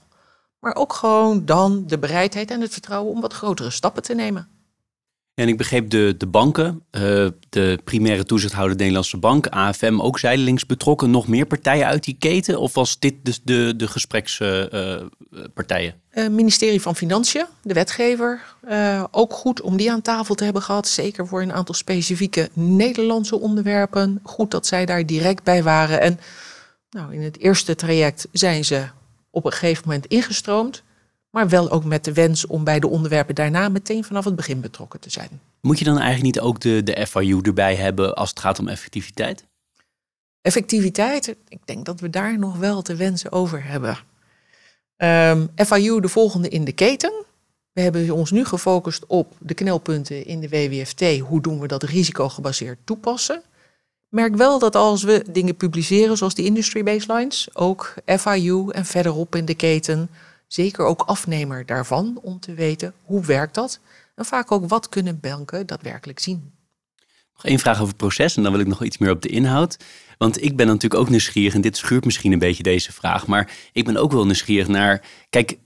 maar 0.59 0.75
ook 0.75 0.93
gewoon 0.93 1.45
dan 1.45 1.87
de 1.87 1.99
bereidheid 1.99 2.51
en 2.51 2.61
het 2.61 2.73
vertrouwen 2.73 3.13
om 3.13 3.21
wat 3.21 3.33
grotere 3.33 3.69
stappen 3.69 4.03
te 4.03 4.13
nemen. 4.13 4.47
En 5.37 5.47
ik 5.47 5.57
begreep 5.57 5.89
de, 5.89 6.15
de 6.17 6.27
banken, 6.27 6.83
uh, 6.91 7.01
de 7.49 7.79
primaire 7.83 8.23
toezichthouder 8.23 8.77
Nederlandse 8.77 9.17
Bank, 9.17 9.47
AFM 9.47 9.99
ook 9.99 10.19
zijdelings 10.19 10.65
betrokken. 10.65 11.11
Nog 11.11 11.27
meer 11.27 11.45
partijen 11.45 11.85
uit 11.85 12.03
die 12.03 12.15
keten? 12.19 12.59
Of 12.59 12.73
was 12.73 12.99
dit 12.99 13.13
dus 13.23 13.41
de, 13.43 13.73
de 13.75 13.87
gesprekspartijen? 13.87 15.93
Uh, 16.13 16.27
ministerie 16.27 16.81
van 16.81 16.95
Financiën, 16.95 17.45
de 17.61 17.73
wetgever. 17.73 18.41
ook 19.11 19.33
goed 19.33 19.61
om 19.61 19.77
die 19.77 19.91
aan 19.91 20.01
tafel 20.01 20.35
te 20.35 20.43
hebben 20.43 20.61
gehad. 20.61 20.87
Zeker 20.87 21.27
voor 21.27 21.41
een 21.41 21.53
aantal 21.53 21.75
specifieke 21.75 22.49
Nederlandse 22.53 23.39
onderwerpen. 23.39 24.19
Goed 24.23 24.51
dat 24.51 24.67
zij 24.67 24.85
daar 24.85 25.05
direct 25.05 25.43
bij 25.43 25.63
waren. 25.63 26.01
En 26.01 26.19
nou, 26.89 27.13
in 27.13 27.21
het 27.21 27.39
eerste 27.39 27.75
traject 27.75 28.27
zijn 28.31 28.65
ze 28.65 28.85
op 29.29 29.45
een 29.45 29.51
gegeven 29.51 29.83
moment 29.85 30.05
ingestroomd 30.05 30.83
maar 31.37 31.49
wel 31.49 31.71
ook 31.71 31.83
met 31.83 32.03
de 32.03 32.13
wens 32.13 32.45
om 32.45 32.63
bij 32.63 32.79
de 32.79 32.87
onderwerpen 32.87 33.35
daarna 33.35 33.69
meteen 33.69 34.03
vanaf 34.03 34.25
het 34.25 34.35
begin 34.35 34.61
betrokken 34.61 34.99
te 34.99 35.09
zijn. 35.09 35.41
Moet 35.61 35.79
je 35.79 35.85
dan 35.85 35.99
eigenlijk 35.99 36.23
niet 36.23 36.39
ook 36.39 36.59
de, 36.59 36.83
de 36.83 37.07
FIU 37.07 37.39
erbij 37.41 37.75
hebben 37.75 38.15
als 38.15 38.29
het 38.29 38.39
gaat 38.39 38.59
om 38.59 38.67
effectiviteit? 38.67 39.45
Effectiviteit, 40.41 41.35
ik 41.47 41.59
denk 41.65 41.85
dat 41.85 41.99
we 41.99 42.09
daar 42.09 42.39
nog 42.39 42.57
wel 42.57 42.81
te 42.81 42.95
wensen 42.95 43.31
over 43.31 43.63
hebben. 43.63 43.89
Um, 43.89 43.97
ehm, 44.97 45.45
FIU 45.55 46.01
de 46.01 46.07
volgende 46.07 46.49
in 46.49 46.63
de 46.63 46.71
keten. 46.71 47.13
We 47.71 47.81
hebben 47.81 48.11
ons 48.11 48.31
nu 48.31 48.45
gefocust 48.45 49.05
op 49.07 49.33
de 49.39 49.53
knelpunten 49.53 50.25
in 50.25 50.39
de 50.39 50.49
WWFT. 50.49 51.19
Hoe 51.19 51.41
doen 51.41 51.59
we 51.59 51.67
dat 51.67 51.83
risicogebaseerd 51.83 52.77
toepassen? 52.83 53.41
Merk 54.09 54.35
wel 54.35 54.59
dat 54.59 54.75
als 54.75 55.03
we 55.03 55.25
dingen 55.29 55.55
publiceren 55.55 56.17
zoals 56.17 56.35
die 56.35 56.45
industry 56.45 56.83
baselines, 56.83 57.47
ook 57.53 57.93
FIU 58.05 58.69
en 58.69 58.85
verderop 58.85 59.35
in 59.35 59.45
de 59.45 59.55
keten 59.55 60.09
zeker 60.47 60.85
ook 60.85 61.01
afnemer 61.01 61.65
daarvan 61.65 62.19
om 62.21 62.39
te 62.39 62.53
weten 62.53 62.93
hoe 63.03 63.25
werkt 63.25 63.55
dat 63.55 63.79
en 64.15 64.25
vaak 64.25 64.51
ook 64.51 64.69
wat 64.69 64.89
kunnen 64.89 65.19
banken 65.19 65.67
daadwerkelijk 65.67 66.19
zien. 66.19 66.51
Nog 67.33 67.45
één 67.45 67.59
vraag 67.59 67.75
over 67.75 67.87
het 67.87 67.97
proces 67.97 68.37
en 68.37 68.43
dan 68.43 68.51
wil 68.51 68.61
ik 68.61 68.67
nog 68.67 68.83
iets 68.83 68.97
meer 68.97 69.11
op 69.11 69.21
de 69.21 69.29
inhoud. 69.29 69.77
Want 70.17 70.43
ik 70.43 70.55
ben 70.55 70.67
natuurlijk 70.67 71.01
ook 71.01 71.09
nieuwsgierig 71.09 71.53
en 71.53 71.61
dit 71.61 71.77
schuurt 71.77 72.05
misschien 72.05 72.31
een 72.31 72.39
beetje 72.39 72.63
deze 72.63 72.91
vraag, 72.91 73.27
maar 73.27 73.51
ik 73.71 73.85
ben 73.85 73.97
ook 73.97 74.11
wel 74.11 74.25
nieuwsgierig 74.25 74.67
naar, 74.67 75.01
kijk, 75.29 75.57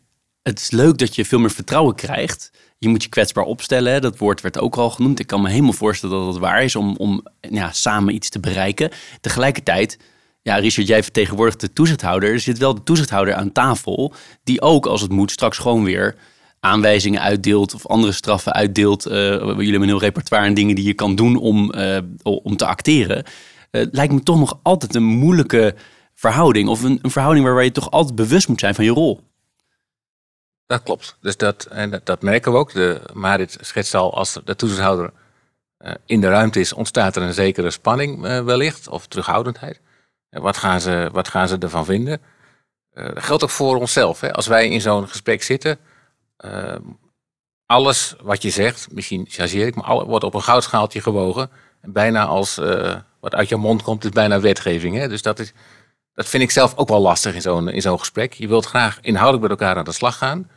het 0.41 0.59
is 0.59 0.71
leuk 0.71 0.97
dat 0.97 1.15
je 1.15 1.25
veel 1.25 1.39
meer 1.39 1.51
vertrouwen 1.51 1.95
krijgt. 1.95 2.51
Je 2.77 2.89
moet 2.89 3.03
je 3.03 3.09
kwetsbaar 3.09 3.43
opstellen. 3.43 4.01
Dat 4.01 4.17
woord 4.17 4.41
werd 4.41 4.59
ook 4.59 4.75
al 4.75 4.89
genoemd. 4.89 5.19
Ik 5.19 5.27
kan 5.27 5.41
me 5.41 5.49
helemaal 5.49 5.73
voorstellen 5.73 6.17
dat 6.17 6.27
het 6.27 6.37
waar 6.37 6.63
is 6.63 6.75
om, 6.75 6.95
om 6.95 7.25
ja, 7.39 7.71
samen 7.71 8.13
iets 8.13 8.29
te 8.29 8.39
bereiken. 8.39 8.91
Tegelijkertijd 9.21 9.97
ja, 10.41 10.55
Richard, 10.55 10.87
jij 10.87 11.03
vertegenwoordigt 11.03 11.59
de 11.59 11.73
toezichthouder. 11.73 12.31
Er 12.31 12.39
zit 12.39 12.57
wel 12.57 12.75
de 12.75 12.83
toezichthouder 12.83 13.33
aan 13.33 13.51
tafel, 13.51 14.13
die 14.43 14.61
ook 14.61 14.85
als 14.85 15.01
het 15.01 15.11
moet 15.11 15.31
straks 15.31 15.57
gewoon 15.57 15.83
weer 15.83 16.15
aanwijzingen 16.59 17.21
uitdeelt 17.21 17.73
of 17.73 17.87
andere 17.87 18.13
straffen 18.13 18.53
uitdeelt. 18.53 19.07
Uh, 19.07 19.13
jullie 19.13 19.47
hebben 19.47 19.81
een 19.81 19.87
heel 19.87 19.99
repertoire 19.99 20.47
aan 20.47 20.53
dingen 20.53 20.75
die 20.75 20.85
je 20.85 20.93
kan 20.93 21.15
doen 21.15 21.35
om, 21.35 21.73
uh, 21.75 21.97
om 22.23 22.57
te 22.57 22.65
acteren. 22.65 23.23
Uh, 23.71 23.85
lijkt 23.91 24.13
me 24.13 24.23
toch 24.23 24.39
nog 24.39 24.59
altijd 24.61 24.95
een 24.95 25.03
moeilijke 25.03 25.75
verhouding. 26.13 26.69
Of 26.69 26.83
een, 26.83 26.99
een, 27.01 27.11
verhouding 27.11 27.45
waarbij 27.45 27.63
je 27.63 27.71
toch 27.71 27.91
altijd 27.91 28.15
bewust 28.15 28.47
moet 28.47 28.59
zijn 28.59 28.75
van 28.75 28.83
je 28.83 28.91
rol. 28.91 29.21
Dat 30.65 30.83
klopt. 30.83 31.17
Dus 31.21 31.37
dat, 31.37 31.65
en 31.65 31.89
dat, 31.89 32.05
dat 32.05 32.21
merken 32.21 32.51
we 32.51 32.57
ook. 32.57 32.73
De, 32.73 33.01
Marit 33.13 33.57
schetst 33.61 33.95
al, 33.95 34.15
als 34.15 34.39
de 34.45 34.55
toezichthouder 34.55 35.11
in 36.05 36.21
de 36.21 36.27
ruimte 36.27 36.59
is, 36.59 36.73
ontstaat 36.73 37.15
er 37.15 37.21
een 37.21 37.33
zekere 37.33 37.71
spanning 37.71 38.21
wellicht. 38.21 38.87
Of 38.87 39.07
terughoudendheid. 39.07 39.79
Wat 40.39 40.57
gaan 40.57 40.81
ze, 40.81 41.09
wat 41.11 41.27
gaan 41.27 41.47
ze 41.47 41.57
ervan 41.57 41.85
vinden? 41.85 42.21
Uh, 42.93 43.05
dat 43.05 43.23
geldt 43.23 43.43
ook 43.43 43.49
voor 43.49 43.77
onszelf. 43.77 44.19
Hè? 44.19 44.33
Als 44.33 44.47
wij 44.47 44.69
in 44.69 44.81
zo'n 44.81 45.07
gesprek 45.07 45.43
zitten, 45.43 45.77
uh, 46.45 46.75
alles 47.65 48.15
wat 48.21 48.41
je 48.41 48.49
zegt, 48.49 48.91
misschien 48.91 49.25
chargeer 49.29 49.67
ik, 49.67 49.75
maar 49.75 49.85
al, 49.85 50.05
wordt 50.05 50.23
op 50.23 50.33
een 50.33 50.41
goudschaaltje 50.41 51.01
gewogen. 51.01 51.49
En 51.81 51.91
bijna 51.91 52.25
als 52.25 52.59
uh, 52.59 52.95
wat 53.19 53.35
uit 53.35 53.49
je 53.49 53.55
mond 53.55 53.81
komt, 53.81 54.03
is 54.03 54.09
bijna 54.09 54.39
wetgeving. 54.39 54.95
Hè? 54.95 55.07
Dus 55.07 55.21
dat, 55.21 55.39
is, 55.39 55.53
dat 56.13 56.27
vind 56.27 56.43
ik 56.43 56.51
zelf 56.51 56.77
ook 56.77 56.87
wel 56.87 57.01
lastig 57.01 57.33
in 57.33 57.41
zo'n, 57.41 57.69
in 57.69 57.81
zo'n 57.81 57.99
gesprek. 57.99 58.33
Je 58.33 58.47
wilt 58.47 58.65
graag 58.65 58.97
inhoudelijk 59.01 59.49
met 59.49 59.59
elkaar 59.59 59.77
aan 59.77 59.85
de 59.85 59.91
slag 59.91 60.17
gaan. 60.17 60.49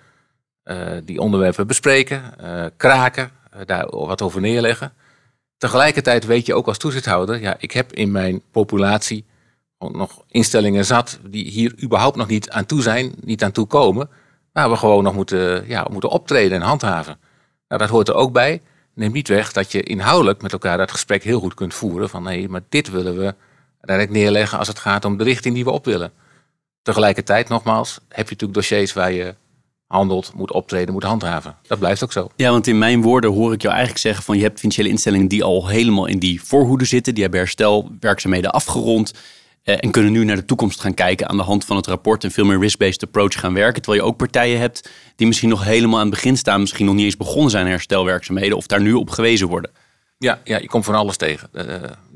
die 1.05 1.21
onderwerpen 1.21 1.67
bespreken, 1.67 2.35
kraken, 2.77 3.31
daar 3.65 3.87
wat 3.91 4.23
over 4.23 4.41
neerleggen. 4.41 4.93
Tegelijkertijd 5.57 6.25
weet 6.25 6.47
je 6.47 6.55
ook 6.55 6.67
als 6.67 6.79
toezichthouder, 6.79 7.41
ja, 7.41 7.57
ik 7.59 7.73
heb 7.73 7.93
in 7.93 8.11
mijn 8.11 8.43
populatie 8.51 9.25
nog 9.92 10.25
instellingen 10.29 10.85
zat 10.85 11.18
die 11.29 11.44
hier 11.44 11.75
überhaupt 11.83 12.16
nog 12.16 12.27
niet 12.27 12.51
aan 12.51 12.66
toe 12.66 12.83
zijn, 12.83 13.14
niet 13.20 13.44
aan 13.44 13.53
toe 13.53 13.66
komen, 13.66 14.09
waar 14.53 14.70
we 14.70 14.77
gewoon 14.77 15.05
nog 15.05 15.14
moeten, 15.14 15.68
ja, 15.68 15.87
moeten 15.90 16.11
optreden 16.11 16.61
en 16.61 16.66
handhaven. 16.66 17.18
Nou, 17.68 17.81
dat 17.81 17.90
hoort 17.90 18.09
er 18.09 18.14
ook 18.14 18.33
bij. 18.33 18.62
Neem 18.94 19.12
niet 19.12 19.29
weg 19.29 19.53
dat 19.53 19.73
je 19.73 19.83
inhoudelijk 19.83 20.42
met 20.42 20.53
elkaar 20.53 20.79
dat 20.79 20.90
gesprek 20.90 21.25
heel 21.25 21.40
goed 21.40 21.55
kunt 21.55 21.75
voeren 21.75 22.09
van 22.09 22.27
hé, 22.27 22.47
maar 22.49 22.62
dit 22.68 22.90
willen 22.90 23.18
we 23.18 23.35
direct 23.81 24.11
neerleggen 24.11 24.59
als 24.59 24.68
het 24.68 24.79
gaat 24.79 25.05
om 25.05 25.16
de 25.16 25.25
richting 25.25 25.55
die 25.55 25.64
we 25.64 25.70
op 25.70 25.85
willen. 25.85 26.12
Tegelijkertijd, 26.83 27.49
nogmaals, 27.49 27.94
heb 27.94 28.25
je 28.29 28.33
natuurlijk 28.33 28.55
dossiers 28.55 28.92
waar 28.92 29.12
je 29.12 29.35
handelt, 29.87 30.33
moet 30.35 30.53
optreden, 30.53 30.92
moet 30.92 31.03
handhaven. 31.03 31.57
Dat 31.62 31.79
blijft 31.79 32.05
ook 32.05 32.12
zo. 32.12 32.31
Ja, 32.37 32.51
want 32.51 32.66
in 32.66 32.79
mijn 32.79 33.03
woorden 33.03 33.33
hoor 33.33 33.53
ik 33.53 33.62
jou 33.62 33.75
eigenlijk 33.75 34.05
zeggen 34.05 34.25
van 34.25 34.37
je 34.37 34.42
hebt 34.42 34.59
financiële 34.59 34.88
instellingen 34.88 35.29
die 35.29 35.44
al 35.44 35.68
helemaal 35.68 36.07
in 36.07 36.18
die 36.18 36.42
voorhoede 36.42 36.85
zitten, 36.85 37.12
die 37.14 37.23
hebben 37.23 37.40
herstelwerkzaamheden 37.40 38.53
afgerond. 38.53 39.12
Eh, 39.64 39.77
en 39.81 39.90
kunnen 39.90 40.12
nu 40.12 40.24
naar 40.24 40.37
de 40.37 40.44
toekomst 40.44 40.81
gaan 40.81 40.94
kijken 40.94 41.29
aan 41.29 41.37
de 41.37 41.42
hand 41.42 41.64
van 41.64 41.77
het 41.77 41.87
rapport 41.87 42.24
en 42.24 42.31
veel 42.31 42.44
meer 42.44 42.61
risk-based 42.61 43.03
approach 43.03 43.40
gaan 43.40 43.55
werken. 43.55 43.83
Terwijl 43.83 44.03
je 44.03 44.09
ook 44.11 44.16
partijen 44.16 44.59
hebt 44.59 44.90
die 45.16 45.27
misschien 45.27 45.48
nog 45.48 45.64
helemaal 45.64 45.98
aan 45.98 46.07
het 46.07 46.14
begin 46.14 46.37
staan, 46.37 46.61
misschien 46.61 46.87
nog 46.87 46.94
niet 46.94 47.05
eens 47.05 47.16
begonnen 47.16 47.50
zijn 47.50 47.66
herstelwerkzaamheden 47.66 48.57
of 48.57 48.66
daar 48.66 48.81
nu 48.81 48.92
op 48.92 49.11
gewezen 49.11 49.48
worden. 49.48 49.70
Ja, 50.18 50.40
ja 50.44 50.59
je 50.59 50.68
komt 50.68 50.85
van 50.85 50.94
alles 50.94 51.16
tegen. 51.16 51.48
Uh, 51.53 51.62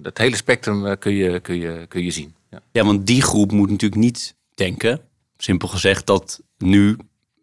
het 0.02 0.18
hele 0.18 0.37
spectrum 0.37 0.98
kun, 0.98 1.14
je, 1.14 1.40
kun, 1.40 1.58
je, 1.58 1.87
kun 1.88 2.04
je 2.04 2.11
zien. 2.11 2.34
Ja. 2.50 2.61
ja, 2.72 2.84
want 2.84 3.06
die 3.06 3.22
groep 3.22 3.52
moet 3.52 3.70
natuurlijk 3.70 4.00
niet 4.00 4.34
denken, 4.54 5.00
simpel 5.37 5.68
gezegd, 5.68 6.06
dat 6.06 6.40
nu 6.58 6.96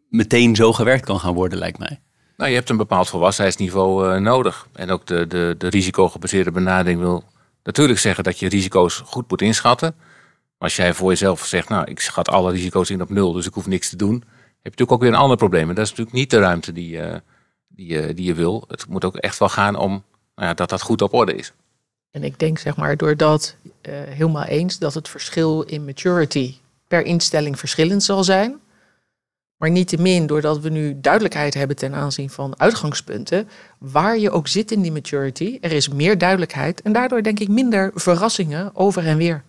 meteen 0.10 0.56
zo 0.56 0.74
gewerkt 0.74 1.06
kan 1.06 1.20
gaan 1.20 1.34
worden, 1.34 1.58
lijkt 1.58 1.78
mij. 1.78 2.00
Nou, 2.38 2.50
je 2.50 2.56
hebt 2.56 2.70
een 2.70 2.78
bepaald 2.78 3.10
volwassenheidsniveau 3.10 4.14
uh, 4.16 4.22
nodig. 4.22 4.68
En 4.74 4.90
ook 4.90 5.06
de, 5.06 5.28
de, 5.28 5.56
de 5.58 5.68
risicogebaseerde 5.68 6.52
benadering 6.52 7.00
wil 7.00 7.24
natuurlijk 7.66 8.00
zeggen 8.00 8.24
dat 8.24 8.40
je 8.40 8.50
risico's 8.50 9.02
goed 9.06 9.30
moet 9.30 9.42
inschatten. 9.42 9.96
Maar 9.98 10.70
als 10.70 10.76
jij 10.76 10.94
voor 10.94 11.10
jezelf 11.10 11.46
zegt, 11.46 11.70
nou, 11.70 11.86
ik 11.86 12.00
schat 12.00 12.30
alle 12.30 12.52
risico's 12.52 12.90
in 12.90 13.02
op 13.02 13.10
nul, 13.10 13.32
dus 13.32 13.46
ik 13.46 13.54
hoef 13.54 13.68
niks 13.68 13.90
te 13.90 13.96
doen, 13.96 14.14
heb 14.14 14.24
je 14.62 14.70
natuurlijk 14.70 14.92
ook 14.92 15.02
weer 15.02 15.10
een 15.10 15.16
ander 15.16 15.38
probleem. 15.38 15.70
En 15.70 15.76
dat 15.76 15.84
is 15.84 15.90
natuurlijk 15.90 16.18
niet 16.18 16.30
de 16.30 16.40
ruimte 16.40 16.72
die, 16.72 16.98
uh, 16.98 17.16
die, 17.68 18.14
die 18.14 18.26
je 18.26 18.34
wil. 18.34 18.64
Het 18.68 18.88
moet 18.88 19.06
ook 19.06 19.16
echt 19.16 19.40
wel 19.40 19.50
gaan 19.50 19.76
om 19.76 20.04
nou 20.36 20.56
dat 20.56 20.70
dat 20.70 20.82
goed 20.82 21.02
op 21.02 21.14
orde 21.14 21.36
is. 21.36 21.54
En 22.12 22.24
ik 22.24 22.40
denk, 22.40 22.58
zeg 22.58 22.76
maar, 22.76 22.98
doordat 22.98 23.56
uh, 23.62 23.94
helemaal 23.94 24.44
eens 24.44 24.80
dat 24.80 24.94
het 24.94 25.10
verschil 25.10 25.62
in 25.62 25.86
maturity 25.86 26.56
per 26.88 27.06
instelling 27.06 27.60
verschillend 27.60 28.04
zal 28.04 28.24
zijn. 28.24 28.60
Maar 29.58 29.72
niettemin, 29.72 30.28
doordat 30.28 30.60
we 30.60 30.70
nu 30.70 31.00
duidelijkheid 31.02 31.54
hebben 31.54 31.76
ten 31.76 31.94
aanzien 31.94 32.30
van 32.30 32.60
uitgangspunten, 32.60 33.50
waar 33.80 34.18
je 34.18 34.32
ook 34.32 34.48
zit 34.48 34.72
in 34.72 34.82
die 34.82 34.92
maturity, 34.92 35.58
er 35.62 35.72
is 35.72 35.88
meer 35.90 36.18
duidelijkheid 36.18 36.82
en 36.82 36.94
daardoor 36.94 37.24
denk 37.24 37.40
ik 37.40 37.48
minder 37.48 37.92
verrassingen 37.94 38.76
over 38.76 39.06
en 39.06 39.18
weer. 39.18 39.44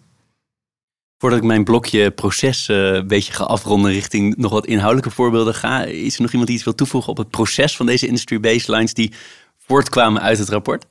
Voordat 1.19 1.39
ik 1.39 1.45
mijn 1.45 1.65
blokje 1.65 2.11
proces 2.11 2.69
uh, 2.69 2.77
een 2.77 3.07
beetje 3.07 3.33
ga 3.33 3.45
afronden 3.45 3.93
richting 3.93 4.37
nog 4.37 4.53
wat 4.53 4.67
inhoudelijke 4.67 5.11
voorbeelden 5.11 5.55
ga, 5.55 5.85
is 5.85 6.15
er 6.17 6.23
nog 6.23 6.31
iemand 6.31 6.47
die 6.47 6.57
iets 6.57 6.65
wil 6.65 6.75
toevoegen 6.75 7.11
op 7.11 7.17
het 7.17 7.31
proces 7.31 7.77
van 7.77 7.87
deze 7.87 8.07
industry 8.07 8.41
baselines 8.41 8.95
die 8.95 9.13
voortkwamen 9.57 10.23
uit 10.23 10.39
het 10.39 10.49
rapport? 10.49 10.87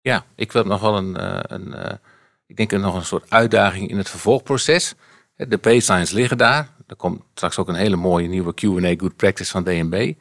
Ja, 0.00 0.24
ik 0.34 0.52
wil 0.52 0.64
nog 0.64 0.80
wel 0.80 0.96
een, 0.96 1.16
uh, 1.20 1.38
een 1.42 1.68
uh, 1.68 1.92
ik 2.46 2.56
denk 2.56 2.70
nog 2.70 2.94
een 2.94 3.04
soort 3.04 3.30
uitdaging 3.30 3.88
in 3.88 3.96
het 3.96 4.10
vervolgproces. 4.10 4.94
De 5.36 5.58
baselines 5.58 6.10
liggen 6.10 6.38
daar. 6.38 6.68
Er 6.90 6.96
komt 6.96 7.22
straks 7.34 7.58
ook 7.58 7.68
een 7.68 7.74
hele 7.74 7.96
mooie 7.96 8.28
nieuwe 8.28 8.54
Q&A 8.54 8.94
Good 8.96 9.16
Practice 9.16 9.50
van 9.50 9.64
DNB. 9.64 10.12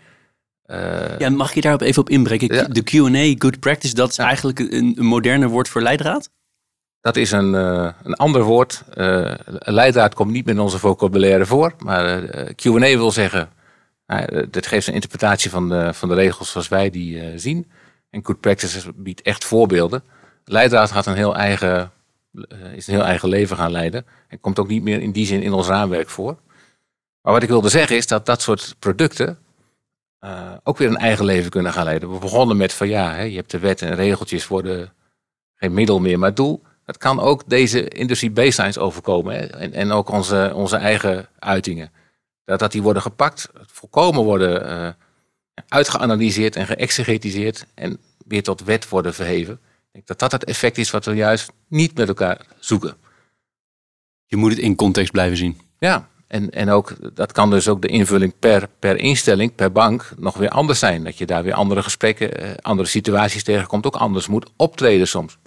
Uh, 0.65 1.17
ja, 1.17 1.29
mag 1.29 1.53
je 1.53 1.62
daarop 1.62 1.82
even 1.82 2.01
op 2.01 2.10
inbreken? 2.10 2.73
De 2.73 2.84
Q&A 2.84 3.36
Good 3.38 3.60
Practice, 3.60 3.93
dat 3.93 4.10
is 4.10 4.17
eigenlijk 4.17 4.60
een, 4.60 4.93
een 4.97 5.05
moderne 5.05 5.47
woord 5.47 5.69
voor 5.69 5.82
leidraad? 5.82 6.29
dat 7.01 7.15
is 7.15 7.32
een, 7.32 7.53
uh, 7.53 7.89
een 8.03 8.13
ander 8.13 8.43
woord. 8.43 8.84
Uh, 8.95 9.34
leidraad 9.60 10.13
komt 10.13 10.32
niet 10.32 10.45
met 10.45 10.60
onze 10.60 10.79
vocabulaire 10.79 11.45
voor. 11.45 11.73
Maar 11.77 12.23
Q&A 12.55 12.79
wil 12.79 13.12
zeggen, 13.12 13.49
dit 14.49 14.67
geeft 14.67 14.88
een 14.88 14.93
interpretatie 14.93 15.49
van 15.49 15.69
de, 15.69 15.93
van 15.93 16.10
de 16.10 16.15
regels 16.15 16.51
zoals 16.51 16.67
wij 16.67 16.89
die 16.89 17.38
zien. 17.38 17.71
En 18.10 18.25
Good 18.25 18.39
Practices 18.39 18.88
biedt 18.95 19.21
echt 19.21 19.45
voorbeelden. 19.45 20.03
Leidraad 20.45 20.91
gaat 20.91 21.05
een 21.05 21.15
heel 21.15 21.36
eigen, 21.36 21.91
is 22.75 22.88
een 22.88 22.93
heel 22.93 23.03
eigen 23.03 23.29
leven 23.29 23.58
gaan 23.58 23.71
leiden. 23.71 24.05
En 24.27 24.39
komt 24.39 24.60
ook 24.60 24.67
niet 24.67 24.84
meer 24.84 25.01
in 25.01 25.12
die 25.12 25.25
zin 25.25 25.41
in 25.41 25.53
ons 25.53 25.67
raamwerk 25.67 26.10
voor. 26.10 26.38
Maar 27.21 27.34
wat 27.34 27.43
ik 27.43 27.49
wilde 27.49 27.69
zeggen 27.69 27.95
is 27.95 28.08
dat 28.08 28.25
dat 28.25 28.41
soort 28.41 28.75
producten 28.79 29.38
ook 30.63 30.77
weer 30.77 30.88
een 30.88 30.97
eigen 30.97 31.25
leven 31.25 31.49
kunnen 31.49 31.73
gaan 31.73 31.84
leiden. 31.84 32.12
We 32.12 32.19
begonnen 32.19 32.58
met 32.58 32.73
van 32.73 32.88
ja, 32.88 33.13
hè, 33.13 33.21
je 33.21 33.36
hebt 33.36 33.51
de 33.51 33.60
wet 33.60 33.82
en 33.82 33.95
regeltjes 33.95 34.47
worden 34.47 34.93
geen 35.55 35.73
middel 35.73 35.99
meer, 35.99 36.19
maar 36.19 36.34
doel. 36.34 36.62
Het 36.86 36.97
kan 36.97 37.19
ook 37.19 37.43
deze 37.49 37.88
industrie 37.88 38.32
baselines 38.32 38.77
overkomen 38.77 39.36
hè? 39.36 39.45
En, 39.45 39.73
en 39.73 39.91
ook 39.91 40.10
onze, 40.10 40.51
onze 40.55 40.75
eigen 40.75 41.27
uitingen. 41.39 41.91
Dat, 42.45 42.60
dat 42.60 42.71
die 42.71 42.82
worden 42.82 43.01
gepakt, 43.01 43.49
volkomen 43.65 44.23
worden 44.23 44.69
uh, 44.69 44.89
uitgeanalyseerd 45.67 46.55
en 46.55 46.65
geëxegetiseerd 46.65 47.65
en 47.73 47.99
weer 48.27 48.43
tot 48.43 48.63
wet 48.63 48.89
worden 48.89 49.13
verheven. 49.13 49.53
Ik 49.53 49.91
denk 49.91 50.08
dat 50.08 50.19
dat 50.19 50.32
het 50.32 50.43
effect 50.43 50.77
is 50.77 50.91
wat 50.91 51.05
we 51.05 51.13
juist 51.13 51.51
niet 51.67 51.97
met 51.97 52.08
elkaar 52.08 52.45
zoeken. 52.60 52.97
Je 54.25 54.36
moet 54.36 54.51
het 54.51 54.60
in 54.60 54.75
context 54.75 55.12
blijven 55.12 55.38
zien. 55.38 55.62
Ja, 55.79 56.10
en, 56.30 56.50
en 56.50 56.70
ook, 56.70 57.15
dat 57.15 57.32
kan 57.32 57.50
dus 57.50 57.68
ook 57.68 57.82
de 57.82 57.88
invulling 57.88 58.34
per, 58.39 58.70
per 58.80 58.98
instelling, 58.98 59.56
per 59.56 59.72
bank, 59.72 60.12
nog 60.18 60.38
weer 60.38 60.50
anders 60.50 60.80
zijn. 60.80 61.04
Dat 61.04 61.18
je 61.18 61.26
daar 61.26 61.44
weer 61.44 61.54
andere 61.54 61.84
gesprekken, 61.84 62.38
eh, 62.38 62.50
andere 62.62 62.88
situaties 62.88 63.44
tegenkomt, 63.44 63.86
ook 63.86 63.96
anders 63.96 64.28
moet 64.28 64.50
optreden 64.56 65.08
soms. 65.08 65.38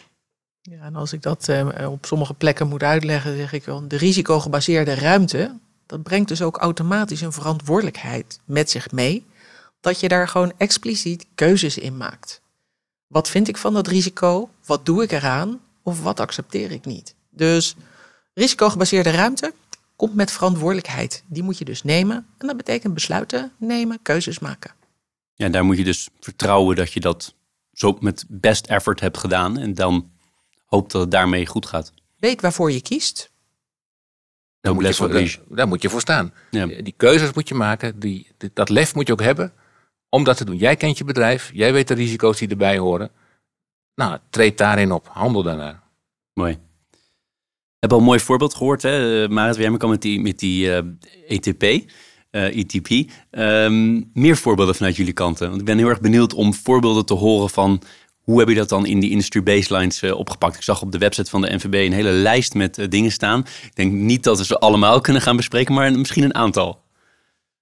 Ja, 0.61 0.83
en 0.83 0.97
als 0.97 1.12
ik 1.12 1.23
dat 1.23 1.49
uh, 1.49 1.90
op 1.90 2.07
sommige 2.07 2.35
plekken 2.35 2.68
moet 2.68 2.83
uitleggen, 2.83 3.37
zeg 3.37 3.53
ik 3.53 3.64
wel, 3.64 3.88
de 3.88 3.97
risicogebaseerde 3.97 4.95
ruimte, 4.95 5.59
dat 5.87 6.03
brengt 6.03 6.29
dus 6.29 6.42
ook 6.42 6.57
automatisch 6.57 7.21
een 7.21 7.33
verantwoordelijkheid 7.33 8.40
met 8.45 8.71
zich 8.71 8.90
mee, 8.90 9.27
dat 9.81 10.01
je 10.01 10.09
daar 10.09 10.29
gewoon 10.29 10.53
expliciet 10.57 11.27
keuzes 11.35 11.79
in 11.79 11.97
maakt. 11.97 12.40
Wat 13.07 13.29
vind 13.29 13.49
ik 13.49 13.57
van 13.57 13.73
dat 13.73 13.87
risico? 13.87 14.49
Wat 14.66 14.87
doe 14.87 15.03
ik 15.03 15.12
eraan? 15.12 15.61
Of 15.83 16.03
wat 16.03 16.21
accepteer 16.21 16.71
ik 16.71 16.85
niet? 16.85 17.14
Dus 17.31 17.77
risicogebaseerde 18.35 19.11
ruimte 19.11 19.53
komt 19.96 20.14
met 20.14 20.31
verantwoordelijkheid. 20.31 21.24
Die 21.26 21.42
moet 21.42 21.59
je 21.59 21.64
dus 21.64 21.83
nemen. 21.83 22.16
En 22.38 22.46
dat 22.46 22.57
betekent 22.57 22.94
besluiten 22.94 23.52
nemen, 23.59 24.02
keuzes 24.02 24.38
maken. 24.38 24.74
Ja, 25.35 25.48
daar 25.48 25.64
moet 25.64 25.76
je 25.76 25.85
dus 25.85 26.09
vertrouwen 26.20 26.76
dat 26.76 26.92
je 26.92 27.00
dat 27.00 27.35
zo 27.72 27.96
met 28.00 28.24
best 28.28 28.66
effort 28.66 29.00
hebt 29.00 29.18
gedaan. 29.18 29.59
En 29.59 29.74
dan 29.74 30.11
hoop 30.66 30.90
dat 30.90 31.00
het 31.00 31.11
daarmee 31.11 31.46
goed 31.46 31.66
gaat. 31.66 31.92
Weet 32.16 32.40
waarvoor 32.40 32.72
je 32.72 32.83
kiest. 32.83 33.31
Daar 34.61 34.74
moet 34.74 34.87
je, 34.87 34.94
voor, 34.94 35.57
daar, 35.57 35.68
moet 35.68 35.83
je 35.83 35.88
voor 35.88 36.00
staan. 36.00 36.33
Ja. 36.50 36.66
Die 36.66 36.94
keuzes 36.96 37.33
moet 37.33 37.48
je 37.48 37.55
maken. 37.55 37.98
Die, 38.00 38.31
dat 38.52 38.68
lef 38.68 38.94
moet 38.94 39.07
je 39.07 39.12
ook 39.12 39.20
hebben 39.20 39.52
om 40.09 40.24
dat 40.24 40.37
te 40.37 40.44
doen. 40.44 40.57
Jij 40.57 40.76
kent 40.76 40.98
je 40.98 41.05
bedrijf. 41.05 41.50
Jij 41.52 41.72
weet 41.72 41.88
de 41.88 41.94
risico's 41.94 42.38
die 42.38 42.48
erbij 42.48 42.78
horen. 42.78 43.11
Nou, 43.94 44.18
treed 44.31 44.59
daarin 44.59 44.92
op. 44.92 45.09
Handel 45.09 45.42
daarnaar. 45.42 45.83
Mooi. 46.33 46.59
Hebben 47.83 48.01
al 48.01 48.07
een 48.07 48.12
mooi 48.12 48.25
voorbeeld 48.25 48.55
gehoord, 48.55 48.83
hè? 48.83 49.29
Marit 49.29 49.57
Wermer 49.57 49.88
met 49.88 50.03
die, 50.03 50.21
met 50.21 50.38
die 50.38 50.66
uh, 50.66 50.79
eh, 50.79 50.85
ETP, 51.29 51.62
uh, 51.62 51.81
eh, 52.31 52.57
ETP. 52.57 52.90
Um, 52.90 53.07
ehm, 53.31 54.01
meer 54.14 54.37
voorbeelden 54.37 54.75
vanuit 54.75 54.97
jullie 54.97 55.12
kanten. 55.12 55.49
Want 55.49 55.61
ik 55.61 55.66
ben 55.66 55.79
heel 55.79 55.88
erg 55.88 56.01
benieuwd 56.01 56.35
om 56.35 56.55
voorbeelden 56.55 57.07
te 57.07 57.14
horen 57.14 57.51
van 57.51 57.83
hoe 58.21 58.38
heb 58.38 58.49
je 58.49 58.55
dat 58.55 58.68
dan 58.68 58.87
in 58.87 59.01
die 59.01 59.11
industry 59.11 59.42
baselines 59.42 60.03
opgepakt? 60.03 60.57
Ik 60.57 60.62
zag 60.62 60.83
op 60.83 60.92
de 60.92 60.99
website 60.99 61.31
van 61.31 61.42
de 61.42 61.55
NVB 61.55 61.75
een 61.75 61.92
hele 61.92 62.11
lijst 62.11 62.55
met 62.55 62.87
dingen 62.88 63.12
staan. 63.12 63.40
Ik 63.40 63.75
denk 63.77 63.92
niet 63.92 64.25
dat 64.25 64.38
we 64.38 64.45
ze 64.45 64.59
allemaal 64.59 65.01
kunnen 65.01 65.23
gaan 65.23 65.37
bespreken, 65.37 65.75
maar 65.75 65.92
misschien 65.92 66.25
een 66.25 66.35
aantal. 66.35 66.81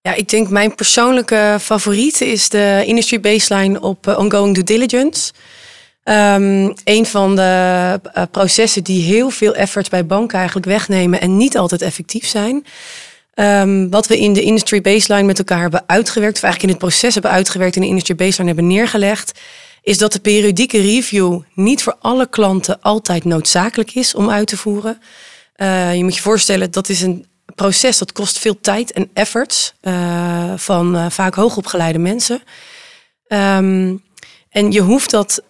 Ja, 0.01 0.15
ik 0.15 0.29
denk 0.29 0.49
mijn 0.49 0.75
persoonlijke 0.75 1.57
favoriet 1.61 2.21
is 2.21 2.49
de 2.49 2.83
industry 2.87 3.21
baseline 3.21 3.81
op 3.81 4.07
ongoing 4.07 4.55
due 4.55 4.65
diligence. 4.65 5.33
Um, 6.05 6.75
een 6.85 7.07
van 7.07 7.37
de 7.37 8.01
processen 8.31 8.85
die 8.85 9.03
heel 9.03 9.31
veel 9.31 9.55
effort 9.55 9.91
bij 9.91 10.07
banken 10.07 10.37
eigenlijk 10.39 10.67
wegnemen 10.67 11.21
en 11.21 11.37
niet 11.37 11.57
altijd 11.57 11.83
effectief 11.83 12.27
zijn. 12.27 12.65
Um, 13.35 13.91
wat 13.91 14.07
we 14.07 14.19
in 14.19 14.33
de 14.33 14.43
industry 14.43 14.81
baseline 14.81 15.27
met 15.27 15.39
elkaar 15.39 15.61
hebben 15.61 15.83
uitgewerkt, 15.87 16.37
of 16.37 16.43
eigenlijk 16.43 16.73
in 16.73 16.79
het 16.79 16.89
proces 16.89 17.15
hebben 17.15 17.33
uitgewerkt 17.33 17.75
en 17.75 17.81
de 17.81 17.87
industry 17.87 18.15
baseline 18.15 18.47
hebben 18.47 18.67
neergelegd, 18.67 19.41
is 19.83 19.99
dat 19.99 20.13
de 20.13 20.21
periodieke 20.21 20.81
review 20.81 21.41
niet 21.55 21.83
voor 21.83 21.97
alle 22.01 22.29
klanten 22.29 22.81
altijd 22.81 23.25
noodzakelijk 23.25 23.95
is 23.95 24.15
om 24.15 24.31
uit 24.31 24.47
te 24.47 24.57
voeren. 24.57 25.01
Uh, 25.57 25.95
je 25.95 26.03
moet 26.03 26.15
je 26.15 26.23
voorstellen, 26.23 26.71
dat 26.71 26.89
is 26.89 27.03
een 27.03 27.27
proces 27.55 27.99
dat 27.99 28.13
kost 28.13 28.39
veel 28.39 28.61
tijd 28.61 28.93
en 28.93 29.11
effort 29.15 29.75
uh, 29.83 30.53
van 30.57 31.11
vaak 31.13 31.35
hoogopgeleide 31.35 31.99
mensen. 31.99 32.43
Um, 33.29 34.03
en 34.51 34.73
je 34.73 34.81
hoeft 34.81 35.11
dat 35.11 35.43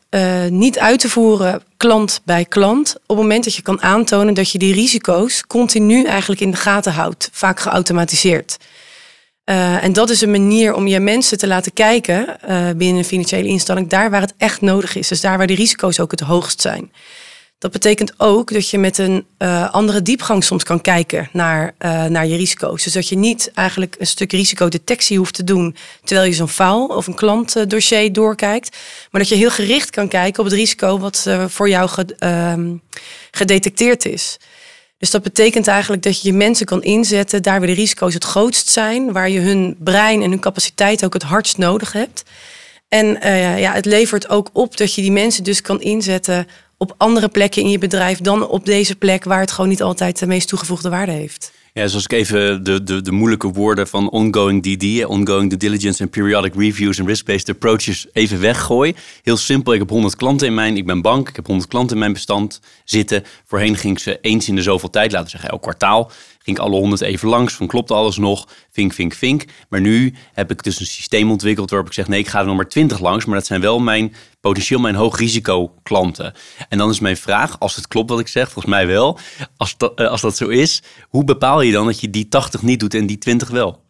niet 0.49 0.79
uit 0.79 1.01
te 1.01 1.09
voeren 1.09 1.63
klant 1.77 2.21
bij 2.25 2.45
klant 2.45 2.95
op 2.95 3.09
het 3.09 3.17
moment 3.17 3.45
dat 3.45 3.55
je 3.55 3.63
kan 3.63 3.83
aantonen 3.83 4.35
dat 4.35 4.51
je 4.51 4.59
die 4.59 4.75
risico's 4.75 5.47
continu 5.47 6.05
eigenlijk 6.05 6.41
in 6.41 6.51
de 6.51 6.57
gaten 6.57 6.93
houdt, 6.93 7.29
vaak 7.33 7.61
geautomatiseerd. 7.61 8.57
Uh, 9.51 9.85
en 9.85 9.93
dat 9.93 10.11
is 10.11 10.21
een 10.21 10.31
manier 10.31 10.75
om 10.75 10.87
je 10.87 11.01
mensen 11.01 11.39
te 11.39 11.47
laten 11.47 11.73
kijken 11.73 12.37
uh, 12.49 12.71
binnen 12.77 12.99
een 12.99 13.05
financiële 13.05 13.49
instelling, 13.49 13.89
daar 13.89 14.11
waar 14.11 14.21
het 14.21 14.35
echt 14.37 14.61
nodig 14.61 14.97
is. 14.97 15.09
Dus 15.09 15.21
daar 15.21 15.39
waar 15.39 15.47
de 15.47 15.55
risico's 15.55 16.01
ook 16.01 16.11
het 16.11 16.21
hoogst 16.21 16.61
zijn. 16.61 16.93
Dat 17.61 17.71
betekent 17.71 18.13
ook 18.17 18.53
dat 18.53 18.71
je 18.71 18.79
met 18.79 18.99
een 18.99 19.27
uh, 19.39 19.71
andere 19.71 20.03
diepgang 20.03 20.45
soms 20.45 20.65
kan 20.65 20.81
kijken 20.81 21.29
naar, 21.33 21.75
naar 22.09 22.27
je 22.27 22.37
risico's. 22.37 22.83
Dus 22.83 22.93
dat 22.93 23.09
je 23.09 23.17
niet 23.17 23.51
eigenlijk 23.55 23.97
een 23.99 24.07
stuk 24.07 24.33
risicodetectie 24.33 25.19
hoeft 25.19 25.35
te 25.35 25.45
doen 25.45 25.77
terwijl 26.05 26.29
je 26.29 26.35
zo'n 26.35 26.49
faal 26.49 26.87
of 26.87 27.07
een 27.07 27.15
klantdossier 27.15 28.13
doorkijkt. 28.13 28.77
Maar 29.11 29.21
dat 29.21 29.31
je 29.31 29.37
heel 29.37 29.51
gericht 29.51 29.91
kan 29.91 30.09
kijken 30.09 30.39
op 30.39 30.45
het 30.45 30.55
risico 30.55 30.99
wat 30.99 31.27
voor 31.47 31.69
jou 31.69 31.91
ehm, 32.19 32.75
gedetecteerd 33.31 34.05
is. 34.05 34.37
Dus 34.99 35.11
dat 35.11 35.23
betekent 35.23 35.67
eigenlijk 35.67 36.03
dat 36.03 36.23
je 36.23 36.29
je 36.29 36.35
mensen 36.35 36.67
kan 36.67 36.83
inzetten 36.83 37.43
daar 37.43 37.59
waar 37.59 37.69
de 37.69 37.75
risico's 37.75 38.15
het 38.15 38.25
grootst 38.25 38.69
zijn, 38.69 39.13
waar 39.13 39.31
je 39.31 39.41
hun 39.41 39.77
brein 39.79 40.23
en 40.23 40.31
hun 40.31 40.41
capaciteit 40.41 41.05
ook 41.05 41.15
het 41.15 41.23
hardst 41.23 41.59
nodig 41.59 41.93
hebt. 41.93 42.23
En 42.89 43.07
ja, 43.59 43.73
het 43.73 43.85
levert 43.85 44.29
ook 44.29 44.51
op 44.53 44.77
dat 44.77 44.95
je 44.95 45.03
die 45.03 45.13
mensen 45.13 45.45
dus 45.45 45.61
kan 45.61 45.81
inzetten 45.81 46.47
op 46.83 46.95
andere 46.97 47.29
plekken 47.29 47.63
in 47.63 47.71
je 47.71 47.79
bedrijf 47.79 48.19
dan 48.19 48.49
op 48.49 48.65
deze 48.65 48.97
plek 48.97 49.25
waar 49.25 49.41
het 49.41 49.51
gewoon 49.51 49.71
niet 49.71 49.83
altijd 49.83 50.19
de 50.19 50.27
meest 50.27 50.49
toegevoegde 50.49 50.89
waarde 50.89 51.13
heeft. 51.13 51.53
Ja, 51.73 51.87
zoals 51.87 52.05
ik 52.05 52.13
even 52.13 52.65
de, 52.65 52.83
de, 52.83 53.03
de 53.03 53.13
moeilijke 53.13 53.49
woorden 53.49 53.87
van 53.87 54.11
ongoing 54.11 54.63
DD, 54.63 55.05
ongoing 55.05 55.49
due 55.49 55.59
diligence 55.59 56.03
en 56.03 56.09
periodic 56.09 56.55
reviews 56.55 56.99
en 56.99 57.07
risk-based 57.07 57.49
approaches 57.49 58.07
even 58.13 58.41
weggooi. 58.41 58.95
Heel 59.23 59.37
simpel, 59.37 59.73
ik 59.73 59.79
heb 59.79 59.89
100 59.89 60.17
klanten 60.17 60.47
in 60.47 60.55
mijn, 60.55 60.77
ik 60.77 60.87
ben 60.87 61.03
bank, 61.03 61.29
ik 61.29 61.37
heb 61.37 61.47
100 61.47 61.69
klanten 61.69 61.93
in 61.93 61.99
mijn 61.99 62.13
bestand 62.13 62.61
zitten. 62.85 63.25
Voorheen 63.45 63.77
ging 63.77 64.01
ze 64.01 64.19
eens 64.21 64.49
in 64.49 64.55
de 64.55 64.63
zoveel 64.63 64.91
tijd, 64.91 65.11
laten 65.11 65.25
we 65.25 65.31
zeggen 65.31 65.51
elk 65.51 65.63
kwartaal, 65.63 66.11
ik 66.57 66.63
alle 66.63 66.77
100 66.77 67.01
even 67.01 67.29
langs, 67.29 67.55
van 67.55 67.67
klopt 67.67 67.91
alles 67.91 68.17
nog, 68.17 68.49
vink, 68.71 68.93
vink, 68.93 69.15
vink. 69.15 69.45
Maar 69.69 69.81
nu 69.81 70.15
heb 70.33 70.51
ik 70.51 70.63
dus 70.63 70.81
een 70.81 70.87
systeem 70.87 71.31
ontwikkeld 71.31 71.71
waarop 71.71 71.89
ik 71.89 71.95
zeg, 71.95 72.09
nee, 72.09 72.19
ik 72.19 72.29
ga 72.29 72.41
er 72.41 72.47
nog 72.47 72.57
maar 72.57 72.69
20 72.69 73.01
langs, 73.01 73.25
maar 73.25 73.37
dat 73.37 73.47
zijn 73.47 73.61
wel 73.61 73.79
mijn 73.79 74.15
potentieel 74.41 74.81
mijn 74.81 74.95
hoogrisico 74.95 75.75
klanten. 75.83 76.35
En 76.69 76.79
dan 76.79 76.91
is 76.91 77.01
mijn 77.01 77.17
vraag, 77.17 77.59
als 77.59 77.77
het 77.77 77.89
klopt 77.89 78.11
wat 78.11 78.21
ik 78.21 78.29
zeg, 78.29 78.45
volgens 78.45 78.75
mij 78.75 78.87
wel, 78.87 79.19
als 79.57 79.77
dat, 79.77 79.95
eh, 79.95 80.09
als 80.09 80.21
dat 80.21 80.37
zo 80.37 80.49
is, 80.49 80.83
hoe 81.09 81.25
bepaal 81.25 81.61
je 81.61 81.73
dan 81.73 81.87
dat 81.87 82.01
je 82.01 82.11
die 82.11 82.29
80 82.29 82.63
niet 82.63 82.81
doet 82.81 82.95
en 82.95 83.07
die 83.07 83.19
20 83.19 83.49
wel? 83.49 83.83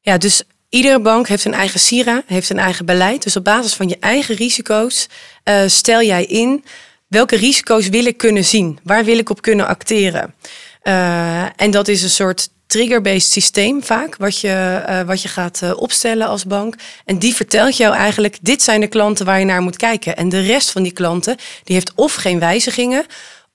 Ja, 0.00 0.18
dus 0.18 0.42
Iedere 0.70 1.00
bank 1.00 1.28
heeft 1.28 1.44
een 1.44 1.54
eigen 1.54 1.80
SIRA, 1.80 2.22
heeft 2.26 2.50
een 2.50 2.58
eigen 2.58 2.86
beleid. 2.86 3.22
Dus 3.22 3.36
op 3.36 3.44
basis 3.44 3.74
van 3.74 3.88
je 3.88 3.96
eigen 4.00 4.34
risico's 4.34 5.08
uh, 5.44 5.62
stel 5.66 6.02
jij 6.02 6.24
in 6.24 6.64
welke 7.10 7.36
risico's 7.36 7.88
wil 7.88 8.04
ik 8.04 8.16
kunnen 8.16 8.44
zien? 8.44 8.78
Waar 8.82 9.04
wil 9.04 9.18
ik 9.18 9.30
op 9.30 9.42
kunnen 9.42 9.66
acteren? 9.66 10.34
Uh, 10.82 11.42
en 11.42 11.70
dat 11.70 11.88
is 11.88 12.02
een 12.02 12.10
soort 12.10 12.48
trigger-based 12.66 13.30
systeem 13.30 13.82
vaak, 13.82 14.16
wat 14.16 14.38
je, 14.38 14.84
uh, 14.88 15.00
wat 15.00 15.22
je 15.22 15.28
gaat 15.28 15.60
uh, 15.64 15.72
opstellen 15.76 16.26
als 16.26 16.44
bank. 16.44 16.74
En 17.04 17.18
die 17.18 17.34
vertelt 17.34 17.76
jou 17.76 17.94
eigenlijk, 17.94 18.38
dit 18.42 18.62
zijn 18.62 18.80
de 18.80 18.86
klanten 18.86 19.26
waar 19.26 19.38
je 19.38 19.44
naar 19.44 19.62
moet 19.62 19.76
kijken. 19.76 20.16
En 20.16 20.28
de 20.28 20.40
rest 20.40 20.70
van 20.70 20.82
die 20.82 20.92
klanten, 20.92 21.36
die 21.64 21.74
heeft 21.74 21.92
of 21.94 22.14
geen 22.14 22.38
wijzigingen, 22.38 23.06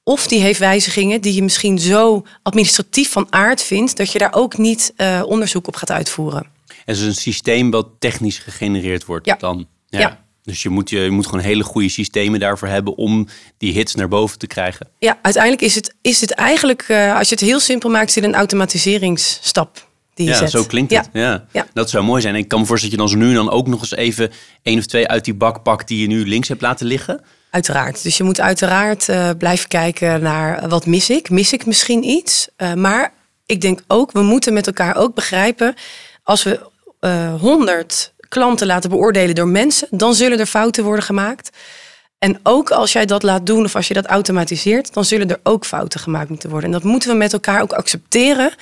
of 0.03 0.27
die 0.27 0.41
heeft 0.41 0.59
wijzigingen 0.59 1.21
die 1.21 1.33
je 1.33 1.43
misschien 1.43 1.79
zo 1.79 2.25
administratief 2.43 3.11
van 3.11 3.27
aard 3.29 3.63
vindt, 3.63 3.97
dat 3.97 4.11
je 4.11 4.19
daar 4.19 4.33
ook 4.33 4.57
niet 4.57 4.93
onderzoek 5.25 5.67
op 5.67 5.76
gaat 5.76 5.91
uitvoeren. 5.91 6.47
Het 6.86 6.95
is 6.95 7.01
een 7.01 7.15
systeem 7.15 7.71
wat 7.71 7.88
technisch 7.99 8.38
gegenereerd 8.38 9.05
wordt 9.05 9.26
ja. 9.26 9.36
dan. 9.36 9.67
Ja. 9.88 9.99
ja. 9.99 10.24
Dus 10.45 10.63
je 10.63 10.69
moet, 10.69 10.89
je, 10.89 10.99
je 10.99 11.09
moet 11.11 11.25
gewoon 11.25 11.43
hele 11.43 11.63
goede 11.63 11.89
systemen 11.89 12.39
daarvoor 12.39 12.67
hebben 12.67 12.97
om 12.97 13.27
die 13.57 13.73
hits 13.73 13.95
naar 13.95 14.07
boven 14.07 14.39
te 14.39 14.47
krijgen. 14.47 14.87
Ja, 14.99 15.17
uiteindelijk 15.21 15.63
is 15.63 15.75
het, 15.75 15.95
is 16.01 16.21
het 16.21 16.31
eigenlijk, 16.31 16.85
uh, 16.87 17.17
als 17.17 17.29
je 17.29 17.35
het 17.35 17.43
heel 17.43 17.59
simpel 17.59 17.89
maakt, 17.89 18.11
zit 18.11 18.23
een 18.23 18.35
automatiseringsstap 18.35 19.87
die 20.13 20.25
je 20.25 20.31
ja, 20.31 20.37
zet. 20.37 20.51
zo 20.51 20.63
klinkt 20.63 20.91
Ja. 20.91 21.01
het. 21.01 21.09
Ja. 21.13 21.45
Ja. 21.51 21.67
Dat 21.73 21.89
zou 21.89 22.03
mooi 22.03 22.21
zijn. 22.21 22.33
En 22.35 22.39
ik 22.39 22.47
kan 22.47 22.59
me 22.59 22.65
voorstellen 22.65 22.97
dat 22.97 23.07
je 23.09 23.15
dan 23.15 23.23
zo 23.23 23.29
nu 23.29 23.35
dan 23.35 23.49
ook 23.53 23.67
nog 23.67 23.79
eens 23.81 23.95
even 23.95 24.31
één 24.61 24.77
of 24.77 24.85
twee 24.85 25.07
uit 25.07 25.25
die 25.25 25.33
bak 25.33 25.63
pakt 25.63 25.87
die 25.87 26.01
je 26.01 26.07
nu 26.07 26.27
links 26.27 26.47
hebt 26.47 26.61
laten 26.61 26.85
liggen. 26.85 27.21
Uiteraard. 27.49 28.03
Dus 28.03 28.17
je 28.17 28.23
moet 28.23 28.41
uiteraard 28.41 29.09
eh, 29.09 29.29
blijven 29.37 29.67
kijken 29.67 30.21
naar 30.21 30.57
eh, 30.57 30.69
wat 30.69 30.85
mis 30.85 31.09
ik. 31.09 31.29
Mis 31.29 31.53
ik 31.53 31.65
misschien 31.65 32.03
iets? 32.03 32.47
Eh, 32.55 32.73
maar 32.73 33.13
ik 33.45 33.61
denk 33.61 33.79
ook, 33.87 34.11
we 34.11 34.21
moeten 34.21 34.53
met 34.53 34.67
elkaar 34.67 34.95
ook 34.95 35.15
begrijpen... 35.15 35.73
als 36.23 36.43
we 36.43 36.59
honderd 37.39 38.13
klanten 38.30 38.67
laten 38.67 38.89
beoordelen 38.89 39.36
door 39.36 39.47
mensen... 39.47 39.88
dan 39.91 40.13
zullen 40.13 40.39
er 40.39 40.45
fouten 40.45 40.84
worden 40.84 41.05
gemaakt. 41.05 41.49
En 42.17 42.39
ook 42.43 42.71
als 42.71 42.91
jij 42.91 43.05
dat 43.05 43.23
laat 43.23 43.45
doen 43.45 43.63
of 43.63 43.76
als 43.76 43.88
je 43.88 43.93
dat 43.93 44.05
automatiseert... 44.05 44.93
dan 44.93 45.05
zullen 45.05 45.30
er 45.30 45.39
ook 45.43 45.65
fouten 45.65 45.99
gemaakt 45.99 46.30
moeten 46.30 46.49
worden. 46.49 46.69
En 46.69 46.76
dat 46.76 46.84
moeten 46.84 47.09
we 47.09 47.15
met 47.15 47.34
elkaar 47.34 47.61
ook 47.61 47.73
accepteren. 47.73 48.53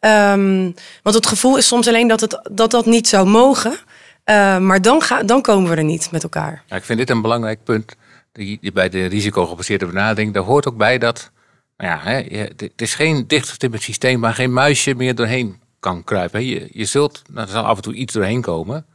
Ehm, 0.00 0.70
want 1.02 1.16
het 1.16 1.26
gevoel 1.26 1.56
is 1.56 1.66
soms 1.66 1.88
alleen 1.88 2.08
dat 2.08 2.20
het, 2.20 2.40
dat, 2.50 2.70
dat 2.70 2.86
niet 2.86 3.08
zou 3.08 3.28
mogen... 3.28 3.78
Eh, 4.24 4.58
maar 4.58 4.82
dan, 4.82 5.02
ga, 5.02 5.22
dan 5.22 5.42
komen 5.42 5.70
we 5.70 5.76
er 5.76 5.84
niet 5.84 6.10
met 6.10 6.22
elkaar. 6.22 6.62
Ja, 6.66 6.76
ik 6.76 6.84
vind 6.84 6.98
dit 6.98 7.10
een 7.10 7.22
belangrijk 7.22 7.64
punt 7.64 7.96
die, 8.32 8.72
bij 8.72 8.88
de 8.88 9.06
risicogebaseerde 9.06 9.86
benadering. 9.86 10.34
Daar 10.34 10.42
hoort 10.42 10.68
ook 10.68 10.76
bij 10.76 10.98
dat, 10.98 11.30
nou 11.76 11.90
ja, 11.90 12.00
hè, 12.10 12.46
het 12.56 12.82
is 12.82 12.94
geen 12.94 13.26
dichtgetimmerd 13.26 13.82
systeem 13.82 14.20
waar 14.20 14.34
geen 14.34 14.52
muisje 14.52 14.94
meer 14.94 15.14
doorheen 15.14 15.60
kan 15.80 16.04
kruipen. 16.04 16.44
Je, 16.44 16.68
je 16.72 16.84
zult, 16.84 17.22
nou, 17.30 17.46
er 17.46 17.52
zal 17.52 17.64
af 17.64 17.76
en 17.76 17.82
toe 17.82 17.94
iets 17.94 18.12
doorheen 18.12 18.40
komen. 18.40 18.86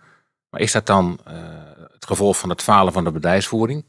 Maar 0.51 0.61
is 0.61 0.71
dat 0.71 0.85
dan 0.85 1.19
eh, 1.25 1.33
het 1.93 2.05
gevolg 2.05 2.37
van 2.37 2.49
het 2.49 2.61
falen 2.61 2.93
van 2.93 3.03
de 3.03 3.11
bedrijfsvoering? 3.11 3.83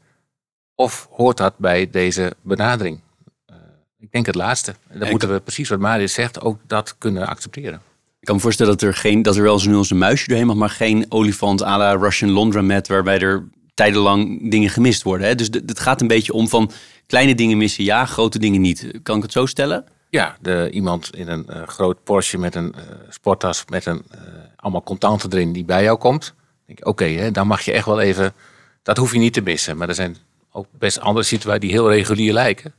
Of 0.75 1.07
hoort 1.11 1.37
dat 1.37 1.57
bij 1.57 1.89
deze 1.89 2.33
benadering? 2.41 2.99
Eh, 3.45 3.55
ik 3.99 4.11
denk 4.11 4.25
het 4.25 4.35
laatste. 4.35 4.71
En 4.87 4.93
dan 4.97 5.03
ik- 5.03 5.09
moeten 5.11 5.33
we 5.33 5.39
precies 5.39 5.69
wat 5.69 5.79
Marius 5.79 6.13
zegt 6.13 6.41
ook 6.41 6.59
dat 6.67 6.95
kunnen 6.97 7.27
accepteren. 7.27 7.81
Ik 8.19 8.29
kan 8.29 8.35
me 8.35 8.41
voorstellen 8.41 8.71
dat 8.71 8.81
er, 8.81 8.93
geen, 8.93 9.21
dat 9.21 9.35
er 9.35 9.43
wel 9.43 9.53
eens 9.53 9.65
nu 9.65 9.75
een 9.89 9.97
muisje 9.97 10.27
doorheen 10.27 10.47
mag, 10.47 10.55
maar 10.55 10.69
geen 10.69 11.05
olifant 11.09 11.63
à 11.63 11.77
la 11.77 11.91
Russian 11.95 12.31
laundromat, 12.31 12.87
waarbij 12.87 13.19
er 13.19 13.47
tijdenlang 13.73 14.51
dingen 14.51 14.69
gemist 14.69 15.03
worden. 15.03 15.27
Hè? 15.27 15.35
Dus 15.35 15.47
het 15.47 15.79
gaat 15.79 16.01
een 16.01 16.07
beetje 16.07 16.33
om 16.33 16.47
van 16.47 16.71
kleine 17.07 17.35
dingen 17.35 17.57
missen 17.57 17.83
ja, 17.83 18.05
grote 18.05 18.39
dingen 18.39 18.61
niet. 18.61 18.99
Kan 19.03 19.17
ik 19.17 19.23
het 19.23 19.31
zo 19.31 19.45
stellen? 19.45 19.85
Ja, 20.09 20.37
de, 20.41 20.69
iemand 20.71 21.15
in 21.15 21.27
een 21.27 21.47
eh, 21.47 21.67
groot 21.67 22.03
Porsche 22.03 22.37
met 22.37 22.55
een 22.55 22.75
sporttas 23.09 23.63
met 23.69 23.85
een, 23.85 24.05
allemaal 24.55 24.83
contanten 24.83 25.31
erin 25.33 25.53
die 25.53 25.65
bij 25.65 25.83
jou 25.83 25.97
komt. 25.97 26.33
Dan 26.65 26.75
denk 26.75 26.79
ik, 26.79 26.87
oké, 26.87 27.31
dan 27.31 27.47
mag 27.47 27.61
je 27.61 27.71
echt 27.71 27.85
wel 27.85 27.99
even, 27.99 28.33
dat 28.83 28.97
hoef 28.97 29.13
je 29.13 29.19
niet 29.19 29.33
te 29.33 29.41
missen. 29.41 29.77
Maar 29.77 29.89
er 29.89 29.95
zijn 29.95 30.17
ook 30.51 30.67
best 30.71 30.99
andere 30.99 31.25
situaties 31.25 31.61
die 31.61 31.71
heel 31.71 31.89
regulier 31.89 32.33
lijken. 32.33 32.73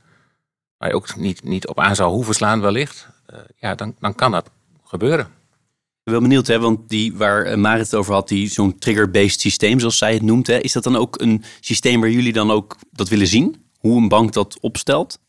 Waar 0.77 0.89
je 0.89 0.95
ook 0.95 1.15
niet, 1.15 1.43
niet 1.43 1.67
op 1.67 1.79
aan 1.79 1.95
zou 1.95 2.11
hoeven 2.13 2.33
slaan 2.33 2.61
wellicht. 2.61 3.07
Eh, 3.25 3.39
ja, 3.57 3.75
dan, 3.75 3.95
dan 3.99 4.15
kan 4.15 4.31
dat 4.31 4.49
gebeuren. 4.83 5.25
Ik 5.25 6.11
ben 6.11 6.13
wel 6.13 6.21
benieuwd, 6.29 6.47
hè, 6.47 6.59
want 6.59 6.89
die 6.89 7.15
waar 7.15 7.45
eh, 7.45 7.57
Marit 7.57 7.85
het 7.85 7.95
over 7.95 8.13
had, 8.13 8.27
die 8.27 8.47
zo'n 8.47 8.77
trigger-based 8.77 9.39
systeem, 9.39 9.79
zoals 9.79 9.97
zij 9.97 10.13
het 10.13 10.21
noemt, 10.21 10.47
hè, 10.47 10.57
is 10.57 10.71
dat 10.71 10.83
dan 10.83 10.95
ook 10.95 11.21
een 11.21 11.43
systeem 11.59 11.99
waar 12.01 12.09
jullie 12.09 12.33
dan 12.33 12.51
ook 12.51 12.75
dat 12.91 13.09
willen 13.09 13.27
zien? 13.27 13.65
Hoe 13.79 13.97
een 14.01 14.07
bank 14.07 14.33
dat 14.33 14.57
opstelt? 14.59 15.19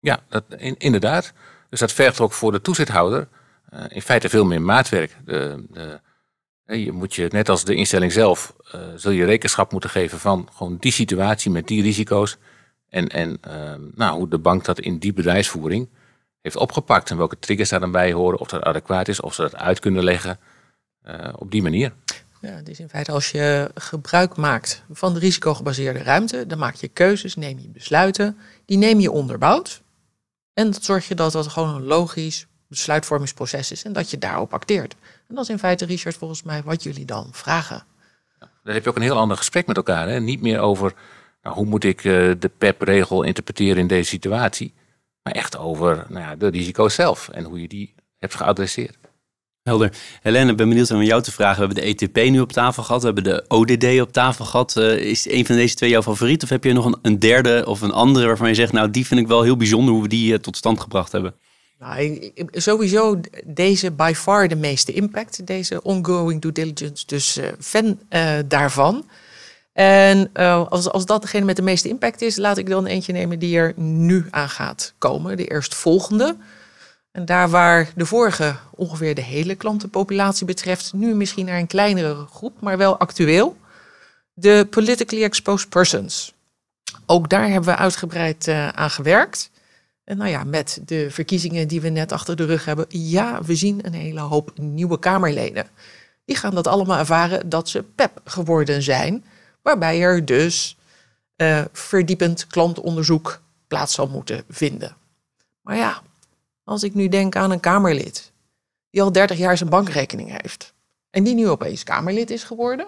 Ja, 0.00 0.22
dat, 0.28 0.44
in- 0.56 0.78
inderdaad. 0.78 1.32
Dus 1.70 1.80
dat 1.80 1.92
vergt 1.92 2.20
ook 2.20 2.32
voor 2.32 2.52
de 2.52 2.60
toezichthouder 2.60 3.28
eh, 3.68 3.84
in 3.88 4.02
feite 4.02 4.28
veel 4.28 4.44
meer 4.44 4.62
maatwerk. 4.62 5.16
De, 5.24 5.64
je 6.76 6.92
moet 6.92 7.14
je, 7.14 7.28
net 7.30 7.48
als 7.48 7.64
de 7.64 7.74
instelling 7.74 8.12
zelf, 8.12 8.54
eh, 8.70 8.80
zul 8.96 9.10
je 9.10 9.24
rekenschap 9.24 9.72
moeten 9.72 9.90
geven 9.90 10.18
van 10.18 10.48
gewoon 10.52 10.76
die 10.80 10.92
situatie 10.92 11.50
met 11.50 11.66
die 11.66 11.82
risico's. 11.82 12.36
En, 12.88 13.08
en 13.08 13.38
eh, 13.40 13.74
nou, 13.94 14.18
hoe 14.18 14.28
de 14.28 14.38
bank 14.38 14.64
dat 14.64 14.80
in 14.80 14.98
die 14.98 15.12
bedrijfsvoering 15.12 15.88
heeft 16.42 16.56
opgepakt. 16.56 17.10
En 17.10 17.16
welke 17.16 17.38
triggers 17.38 17.68
daar 17.68 17.80
dan 17.80 17.90
bij 17.90 18.12
horen, 18.12 18.38
of 18.38 18.48
dat 18.48 18.62
adequaat 18.62 19.08
is, 19.08 19.20
of 19.20 19.34
ze 19.34 19.42
dat 19.42 19.56
uit 19.56 19.80
kunnen 19.80 20.04
leggen. 20.04 20.38
eh, 21.02 21.32
op 21.36 21.50
die 21.50 21.62
manier. 21.62 21.92
Ja, 22.40 22.60
is 22.64 22.80
in 22.80 22.88
feite 22.88 23.12
als 23.12 23.30
je 23.30 23.70
gebruik 23.74 24.36
maakt 24.36 24.82
van 24.90 25.14
de 25.14 25.18
risicogebaseerde 25.18 25.98
ruimte, 25.98 26.46
dan 26.46 26.58
maak 26.58 26.74
je 26.74 26.88
keuzes, 26.88 27.36
neem 27.36 27.58
je 27.58 27.68
besluiten, 27.68 28.38
die 28.64 28.78
neem 28.78 29.00
je 29.00 29.10
onderbouwd. 29.10 29.82
En 30.54 30.70
dat 30.70 30.84
zorg 30.84 31.08
je 31.08 31.14
dat 31.14 31.32
dat 31.32 31.48
gewoon 31.48 31.82
logisch 31.82 32.46
besluitvormingsproces 32.68 33.72
is 33.72 33.84
en 33.84 33.92
dat 33.92 34.10
je 34.10 34.18
daarop 34.18 34.52
acteert. 34.54 34.96
En 35.28 35.34
dat 35.34 35.44
is 35.44 35.50
in 35.50 35.58
feite, 35.58 35.84
Richard, 35.84 36.16
volgens 36.16 36.42
mij 36.42 36.62
wat 36.62 36.82
jullie 36.82 37.04
dan 37.04 37.28
vragen. 37.32 37.84
Dan 38.38 38.74
heb 38.74 38.84
je 38.84 38.90
ook 38.90 38.96
een 38.96 39.02
heel 39.02 39.18
ander 39.18 39.36
gesprek 39.36 39.66
met 39.66 39.76
elkaar. 39.76 40.08
Hè? 40.08 40.20
Niet 40.20 40.40
meer 40.40 40.60
over 40.60 40.94
nou, 41.42 41.56
hoe 41.56 41.66
moet 41.66 41.84
ik 41.84 42.04
eh, 42.04 42.32
de 42.38 42.50
PEP-regel 42.58 43.22
interpreteren 43.22 43.76
in 43.76 43.86
deze 43.86 44.08
situatie. 44.08 44.74
Maar 45.22 45.32
echt 45.32 45.56
over 45.56 46.06
nou 46.08 46.20
ja, 46.20 46.36
de 46.36 46.48
risico's 46.48 46.94
zelf 46.94 47.28
en 47.28 47.44
hoe 47.44 47.60
je 47.60 47.68
die 47.68 47.94
hebt 48.18 48.34
geadresseerd. 48.34 48.96
Helder. 49.62 49.92
Helene, 50.22 50.50
ik 50.50 50.56
ben 50.56 50.68
benieuwd 50.68 50.90
om 50.90 51.02
jou 51.02 51.22
te 51.22 51.32
vragen. 51.32 51.60
We 51.60 51.66
hebben 51.66 51.96
de 51.96 52.06
ETP 52.06 52.30
nu 52.30 52.40
op 52.40 52.52
tafel 52.52 52.82
gehad. 52.82 53.00
We 53.00 53.06
hebben 53.06 53.24
de 53.24 53.44
ODD 53.48 54.00
op 54.00 54.12
tafel 54.12 54.44
gehad. 54.44 54.76
Eh, 54.76 54.96
is 54.96 55.30
een 55.30 55.46
van 55.46 55.56
deze 55.56 55.74
twee 55.74 55.90
jouw 55.90 56.02
favoriet? 56.02 56.42
Of 56.42 56.48
heb 56.48 56.64
je 56.64 56.72
nog 56.72 56.84
een, 56.84 56.96
een 57.02 57.18
derde 57.18 57.66
of 57.66 57.80
een 57.80 57.92
andere 57.92 58.26
waarvan 58.26 58.48
je 58.48 58.54
zegt... 58.54 58.72
nou, 58.72 58.90
die 58.90 59.06
vind 59.06 59.20
ik 59.20 59.26
wel 59.26 59.42
heel 59.42 59.56
bijzonder 59.56 59.94
hoe 59.94 60.02
we 60.02 60.08
die 60.08 60.32
eh, 60.32 60.38
tot 60.38 60.56
stand 60.56 60.80
gebracht 60.80 61.12
hebben? 61.12 61.34
Nou, 61.78 62.32
sowieso 62.52 63.20
deze 63.44 63.90
by 63.90 64.12
far 64.16 64.48
de 64.48 64.56
meeste 64.56 64.92
impact, 64.92 65.46
deze 65.46 65.82
ongoing 65.82 66.40
due 66.40 66.52
diligence, 66.52 67.06
dus 67.06 67.36
eh, 67.36 67.48
fan 67.60 67.98
eh, 68.08 68.38
daarvan. 68.46 69.08
En 69.72 70.30
eh, 70.32 70.66
als, 70.68 70.90
als 70.90 71.06
dat 71.06 71.22
degene 71.22 71.44
met 71.44 71.56
de 71.56 71.62
meeste 71.62 71.88
impact 71.88 72.22
is, 72.22 72.36
laat 72.36 72.58
ik 72.58 72.68
dan 72.68 72.86
eentje 72.86 73.12
nemen 73.12 73.38
die 73.38 73.56
er 73.56 73.72
nu 73.76 74.26
aan 74.30 74.48
gaat 74.48 74.94
komen, 74.98 75.36
de 75.36 75.46
eerstvolgende. 75.46 76.36
En 77.12 77.24
daar 77.24 77.48
waar 77.48 77.90
de 77.94 78.06
vorige 78.06 78.56
ongeveer 78.74 79.14
de 79.14 79.22
hele 79.22 79.54
klantenpopulatie 79.54 80.46
betreft, 80.46 80.92
nu 80.92 81.14
misschien 81.14 81.46
naar 81.46 81.58
een 81.58 81.66
kleinere 81.66 82.26
groep, 82.32 82.60
maar 82.60 82.78
wel 82.78 82.98
actueel. 82.98 83.56
De 84.32 84.66
politically 84.70 85.22
exposed 85.22 85.68
persons. 85.68 86.34
Ook 87.06 87.28
daar 87.28 87.48
hebben 87.48 87.70
we 87.70 87.76
uitgebreid 87.76 88.48
aan 88.74 88.90
gewerkt. 88.90 89.50
En 90.08 90.16
nou 90.16 90.30
ja, 90.30 90.44
met 90.44 90.80
de 90.84 91.10
verkiezingen 91.10 91.68
die 91.68 91.80
we 91.80 91.88
net 91.88 92.12
achter 92.12 92.36
de 92.36 92.44
rug 92.44 92.64
hebben, 92.64 92.86
ja, 92.88 93.42
we 93.42 93.54
zien 93.54 93.86
een 93.86 93.92
hele 93.92 94.20
hoop 94.20 94.58
nieuwe 94.58 94.98
Kamerleden. 94.98 95.66
Die 96.24 96.36
gaan 96.36 96.54
dat 96.54 96.66
allemaal 96.66 96.98
ervaren 96.98 97.48
dat 97.48 97.68
ze 97.68 97.82
PEP 97.82 98.20
geworden 98.24 98.82
zijn, 98.82 99.24
waarbij 99.62 100.00
er 100.00 100.24
dus 100.24 100.76
eh, 101.36 101.64
verdiepend 101.72 102.46
klantonderzoek 102.46 103.40
plaats 103.66 103.94
zal 103.94 104.06
moeten 104.06 104.44
vinden. 104.48 104.96
Maar 105.60 105.76
ja, 105.76 106.02
als 106.64 106.82
ik 106.82 106.94
nu 106.94 107.08
denk 107.08 107.36
aan 107.36 107.50
een 107.50 107.60
Kamerlid 107.60 108.32
die 108.90 109.02
al 109.02 109.12
30 109.12 109.38
jaar 109.38 109.56
zijn 109.56 109.70
bankrekening 109.70 110.40
heeft 110.42 110.74
en 111.10 111.24
die 111.24 111.34
nu 111.34 111.48
opeens 111.48 111.84
Kamerlid 111.84 112.30
is 112.30 112.44
geworden, 112.44 112.86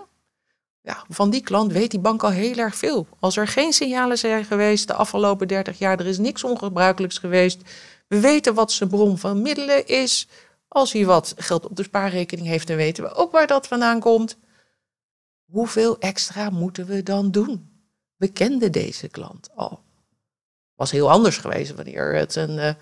ja, 0.82 1.04
van 1.08 1.30
die 1.30 1.42
klant 1.42 1.72
weet 1.72 1.90
die 1.90 2.00
bank 2.00 2.22
al 2.22 2.30
heel 2.30 2.56
erg 2.56 2.76
veel. 2.76 3.06
Als 3.18 3.36
er 3.36 3.48
geen 3.48 3.72
signalen 3.72 4.18
zijn 4.18 4.44
geweest 4.44 4.86
de 4.86 4.94
afgelopen 4.94 5.48
30 5.48 5.78
jaar, 5.78 6.00
er 6.00 6.06
is 6.06 6.18
niks 6.18 6.44
ongebruikelijks 6.44 7.18
geweest. 7.18 7.60
We 8.08 8.20
weten 8.20 8.54
wat 8.54 8.72
zijn 8.72 8.88
bron 8.88 9.18
van 9.18 9.42
middelen 9.42 9.86
is. 9.86 10.28
Als 10.68 10.92
hij 10.92 11.04
wat 11.04 11.34
geld 11.36 11.66
op 11.66 11.76
de 11.76 11.82
spaarrekening 11.82 12.46
heeft, 12.46 12.66
dan 12.66 12.76
weten 12.76 13.04
we 13.04 13.14
ook 13.14 13.32
waar 13.32 13.46
dat 13.46 13.66
vandaan 13.66 14.00
komt. 14.00 14.36
Hoeveel 15.44 15.98
extra 15.98 16.50
moeten 16.50 16.86
we 16.86 17.02
dan 17.02 17.30
doen? 17.30 17.70
We 18.16 18.28
kenden 18.28 18.72
deze 18.72 19.08
klant 19.08 19.50
al. 19.54 19.82
Was 20.74 20.90
heel 20.90 21.10
anders 21.10 21.36
geweest 21.36 21.74
wanneer 21.74 22.14
het 22.14 22.36
een 22.36 22.58
eh, 22.58 22.74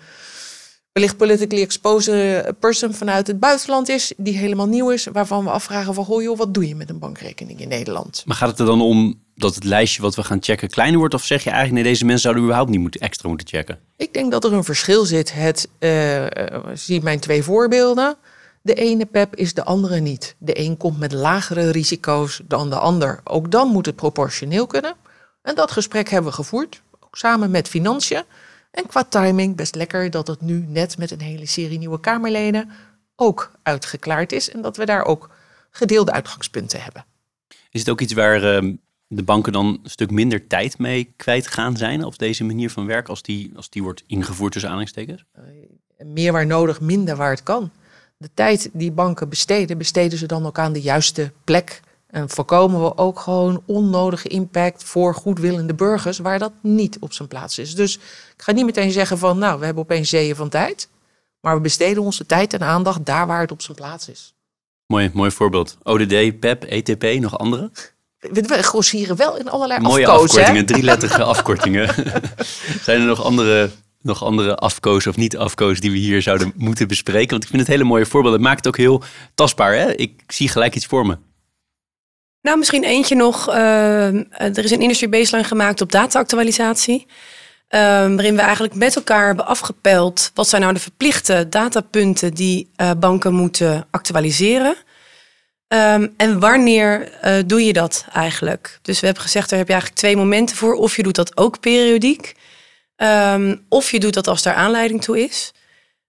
wellicht 0.99 1.17
politically 1.17 1.61
exposed 1.61 2.13
eh, 2.13 2.51
person 2.59 2.93
vanuit 2.93 3.27
het 3.27 3.39
buitenland 3.39 3.89
is, 3.89 4.13
die 4.17 4.37
helemaal 4.37 4.67
nieuw 4.67 4.89
is, 4.89 5.07
waarvan 5.11 5.43
we 5.43 5.49
afvragen 5.49 5.93
van, 5.93 6.05
goh 6.05 6.21
joh, 6.21 6.37
wat 6.37 6.53
doe 6.53 6.67
je 6.67 6.75
met 6.75 6.89
een 6.89 6.99
bankrekening 6.99 7.59
in 7.59 7.67
Nederland? 7.67 8.23
Maar 8.25 8.35
gaat 8.35 8.49
het 8.49 8.59
er 8.59 8.65
dan 8.65 8.81
om 8.81 9.19
dat 9.35 9.55
het 9.55 9.63
lijstje 9.63 10.01
wat 10.01 10.15
we 10.15 10.23
gaan 10.23 10.37
checken 10.41 10.69
kleiner 10.69 10.99
wordt? 10.99 11.13
Of 11.13 11.23
zeg 11.23 11.43
je 11.43 11.49
eigenlijk, 11.49 11.81
nee, 11.81 11.91
deze 11.91 12.05
mensen 12.05 12.21
zouden 12.21 12.43
überhaupt 12.43 12.69
niet 12.69 12.79
moeten, 12.79 13.01
extra 13.01 13.29
moeten 13.29 13.47
checken? 13.47 13.79
Ik 13.97 14.13
denk 14.13 14.31
dat 14.31 14.43
er 14.43 14.53
een 14.53 14.63
verschil 14.63 15.05
zit. 15.05 15.33
Het, 15.33 15.69
eh, 15.79 16.25
zie 16.73 17.01
mijn 17.01 17.19
twee 17.19 17.43
voorbeelden. 17.43 18.15
De 18.61 18.73
ene 18.73 19.05
PEP 19.05 19.35
is 19.35 19.53
de 19.53 19.63
andere 19.63 19.99
niet. 19.99 20.35
De 20.37 20.59
een 20.59 20.77
komt 20.77 20.99
met 20.99 21.11
lagere 21.11 21.69
risico's 21.69 22.41
dan 22.47 22.69
de 22.69 22.79
ander. 22.79 23.19
Ook 23.23 23.51
dan 23.51 23.67
moet 23.67 23.85
het 23.85 23.95
proportioneel 23.95 24.67
kunnen. 24.67 24.93
En 25.41 25.55
dat 25.55 25.71
gesprek 25.71 26.09
hebben 26.09 26.29
we 26.29 26.35
gevoerd, 26.35 26.81
ook 26.99 27.17
samen 27.17 27.51
met 27.51 27.67
Financiën. 27.67 28.23
En 28.71 28.87
qua 28.87 29.03
timing 29.03 29.55
best 29.55 29.75
lekker 29.75 30.09
dat 30.09 30.27
het 30.27 30.41
nu 30.41 30.65
net 30.67 30.97
met 30.97 31.11
een 31.11 31.21
hele 31.21 31.45
serie 31.45 31.77
nieuwe 31.77 31.99
Kamerleden 31.99 32.69
ook 33.15 33.51
uitgeklaard 33.63 34.31
is. 34.31 34.51
En 34.51 34.61
dat 34.61 34.77
we 34.77 34.85
daar 34.85 35.05
ook 35.05 35.29
gedeelde 35.71 36.11
uitgangspunten 36.11 36.81
hebben. 36.81 37.05
Is 37.71 37.79
het 37.79 37.89
ook 37.89 38.01
iets 38.01 38.13
waar 38.13 38.43
ehm, 38.43 38.75
de 39.07 39.23
banken 39.23 39.53
dan 39.53 39.65
een 39.65 39.89
stuk 39.89 40.11
minder 40.11 40.47
tijd 40.47 40.77
mee 40.77 41.13
kwijt 41.15 41.47
gaan 41.47 41.77
zijn 41.77 42.03
op 42.03 42.17
deze 42.17 42.43
manier 42.43 42.69
van 42.69 42.85
werken 42.85 43.09
als 43.09 43.21
die, 43.21 43.51
als 43.55 43.69
die 43.69 43.83
wordt 43.83 44.03
ingevoerd 44.07 44.51
tussen 44.51 44.69
aanhalingstekens? 44.69 45.25
meer 46.05 46.31
waar 46.31 46.45
nodig, 46.45 46.81
minder 46.81 47.15
waar 47.15 47.29
het 47.29 47.43
kan. 47.43 47.71
De 48.17 48.29
tijd 48.33 48.69
die 48.73 48.91
banken 48.91 49.29
besteden, 49.29 49.77
besteden 49.77 50.17
ze 50.17 50.25
dan 50.25 50.45
ook 50.45 50.59
aan 50.59 50.73
de 50.73 50.81
juiste 50.81 51.31
plek. 51.43 51.81
En 52.09 52.29
voorkomen 52.29 52.81
we 52.81 52.97
ook 52.97 53.19
gewoon 53.19 53.63
onnodige 53.65 54.27
impact 54.27 54.83
voor 54.83 55.15
goedwillende 55.15 55.73
burgers 55.73 56.17
waar 56.17 56.39
dat 56.39 56.51
niet 56.61 56.97
op 56.99 57.13
zijn 57.13 57.27
plaats 57.27 57.57
is. 57.57 57.75
Dus 57.75 57.95
ik 58.35 58.41
ga 58.41 58.51
niet 58.51 58.65
meteen 58.65 58.91
zeggen 58.91 59.17
van, 59.17 59.37
nou, 59.37 59.59
we 59.59 59.65
hebben 59.65 59.83
opeens 59.83 60.09
zeeën 60.09 60.35
van 60.35 60.49
tijd. 60.49 60.89
Maar 61.41 61.55
we 61.55 61.61
besteden 61.61 62.03
onze 62.03 62.25
tijd 62.25 62.53
en 62.53 62.61
aandacht 62.61 63.05
daar 63.05 63.27
waar 63.27 63.41
het 63.41 63.51
op 63.51 63.61
zijn 63.61 63.77
plaats 63.77 64.09
is. 64.09 64.33
Mooi, 64.85 65.11
mooi 65.13 65.31
voorbeeld. 65.31 65.77
ODD, 65.83 66.39
PEP, 66.39 66.63
ETP, 66.63 67.03
nog 67.19 67.37
andere? 67.37 67.71
We, 68.19 68.63
grossieren 68.63 69.15
wel 69.15 69.37
in 69.37 69.49
allerlei 69.49 69.79
Mooie 69.79 70.07
afkozen, 70.07 70.29
afkortingen, 70.29 70.65
drieletterige 70.65 71.23
afkortingen. 71.33 71.93
Zijn 72.83 73.01
er 73.01 73.07
nog 73.07 73.23
andere, 73.23 73.69
nog 74.01 74.23
andere 74.23 74.55
afkoos 74.55 75.07
of 75.07 75.15
niet 75.15 75.37
afkoos 75.37 75.79
die 75.79 75.91
we 75.91 75.97
hier 75.97 76.21
zouden 76.21 76.53
moeten 76.55 76.87
bespreken? 76.87 77.29
Want 77.29 77.43
ik 77.43 77.49
vind 77.49 77.61
het 77.61 77.71
hele 77.71 77.83
mooie 77.83 78.05
voorbeelden. 78.05 78.39
Het 78.39 78.47
maakt 78.47 78.65
het 78.65 78.67
ook 78.67 78.77
heel 78.77 79.03
tastbaar. 79.35 79.73
Hè? 79.73 79.95
Ik 79.95 80.23
zie 80.27 80.49
gelijk 80.49 80.75
iets 80.75 80.85
voor 80.85 81.05
me. 81.05 81.17
Nou, 82.41 82.57
misschien 82.57 82.83
eentje 82.83 83.15
nog. 83.15 83.49
eh, 83.49 84.07
er 84.39 84.63
is 84.63 84.71
een 84.71 84.81
industry 84.81 85.09
baseline 85.09 85.47
gemaakt 85.47 85.81
op 85.81 85.91
data-actualisatie. 85.91 87.05
eh, 87.67 87.79
waarin 87.89 88.35
we 88.35 88.41
eigenlijk 88.41 88.73
met 88.75 88.95
elkaar 88.95 89.25
hebben 89.27 89.45
afgepeld... 89.45 90.31
wat 90.33 90.47
zijn 90.49 90.61
nou 90.61 90.73
de 90.73 90.79
verplichte 90.79 91.45
datapunten 91.49 92.33
die 92.33 92.69
eh, 92.75 92.91
banken 92.99 93.33
moeten 93.33 93.87
actualiseren... 93.91 94.75
Ehm, 95.67 96.07
en 96.17 96.39
wanneer 96.39 97.11
eh, 97.21 97.35
doe 97.45 97.65
je 97.65 97.73
dat 97.73 98.05
eigenlijk? 98.13 98.79
Dus 98.81 98.99
we 98.99 99.05
hebben 99.05 99.23
gezegd, 99.23 99.49
daar 99.49 99.59
heb 99.59 99.67
je 99.67 99.73
eigenlijk 99.73 100.01
twee 100.01 100.17
momenten 100.17 100.55
voor. 100.55 100.73
Of 100.73 100.95
je 100.95 101.03
doet 101.03 101.15
dat 101.15 101.37
ook 101.37 101.59
periodiek. 101.59 102.33
ehm, 102.95 103.55
of 103.69 103.91
je 103.91 103.99
doet 103.99 104.13
dat 104.13 104.27
als 104.27 104.43
daar 104.43 104.53
aanleiding 104.53 105.01
toe 105.03 105.23
is. 105.23 105.51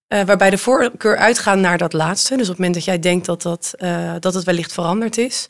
Eh, 0.08 0.22
waarbij 0.24 0.50
de 0.50 0.58
voorkeur 0.58 1.16
uitgaat 1.16 1.58
naar 1.58 1.78
dat 1.78 1.92
laatste. 1.92 2.30
Dus 2.36 2.42
op 2.42 2.48
het 2.48 2.56
moment 2.58 2.74
dat 2.74 2.84
jij 2.84 2.98
denkt 2.98 3.26
dat, 3.26 3.42
dat, 3.42 3.74
dat 4.20 4.34
het 4.34 4.44
wellicht 4.44 4.72
veranderd 4.72 5.18
is. 5.18 5.48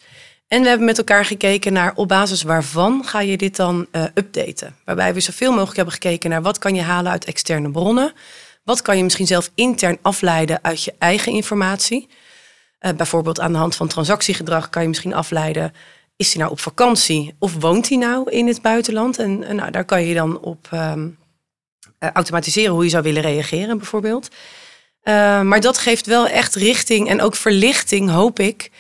En 0.51 0.63
we 0.63 0.69
hebben 0.69 0.87
met 0.87 0.99
elkaar 0.99 1.25
gekeken 1.25 1.73
naar 1.73 1.93
op 1.95 2.09
basis 2.09 2.43
waarvan 2.43 3.05
ga 3.05 3.21
je 3.21 3.37
dit 3.37 3.57
dan 3.57 3.87
eh, 3.91 4.05
updaten. 4.15 4.77
Waarbij 4.85 5.15
we 5.15 5.21
zoveel 5.21 5.51
mogelijk 5.51 5.77
hebben 5.77 5.95
gekeken 5.95 6.31
naar 6.31 6.43
wat 6.43 6.59
kan 6.59 6.75
je 6.75 6.83
halen 6.83 7.13
uit 7.13 7.25
externe 7.25 7.71
bronnen. 7.71 8.13
Wat 8.65 8.83
kan 8.83 8.97
je 8.97 9.03
misschien 9.03 9.27
zelf 9.27 9.51
intern 9.55 9.99
afleiden 10.03 10.59
uit 10.63 10.85
je 10.85 10.95
eigen 10.99 11.33
informatie. 11.33 12.09
Eh, 12.79 12.93
bijvoorbeeld 12.93 13.41
aan 13.41 13.53
de 13.53 13.59
hand 13.59 13.77
van 13.77 13.89
transactiegedrag 13.89 14.71
kan 14.71 14.83
je 14.83 14.89
misschien 14.89 15.15
afleiden... 15.15 15.73
is 16.17 16.33
hij 16.33 16.41
nou 16.43 16.53
op 16.53 16.61
vakantie 16.61 17.35
of 17.39 17.55
woont 17.55 17.89
hij 17.89 17.99
nou 17.99 18.31
in 18.31 18.47
het 18.47 18.63
buitenland? 18.63 19.19
En, 19.19 19.39
nou, 19.57 19.71
daar 19.71 19.85
kan 19.85 20.05
je 20.05 20.15
dan 20.15 20.41
op 20.41 20.69
ehm, 20.71 21.09
eh, 21.99 22.11
automatiseren 22.13 22.73
hoe 22.73 22.85
je 22.85 22.91
zou 22.91 23.03
willen 23.03 23.23
reageren 23.23 23.79
bijvoorbeeld. 23.79 24.29
Maar 25.43 25.61
dat 25.61 25.79
geeft 25.79 26.07
wel 26.07 26.27
echt 26.27 26.55
richting 26.55 27.09
en 27.09 27.21
ook 27.21 27.35
verlichting, 27.35 28.11
hoop 28.11 28.39
ik... 28.39 28.71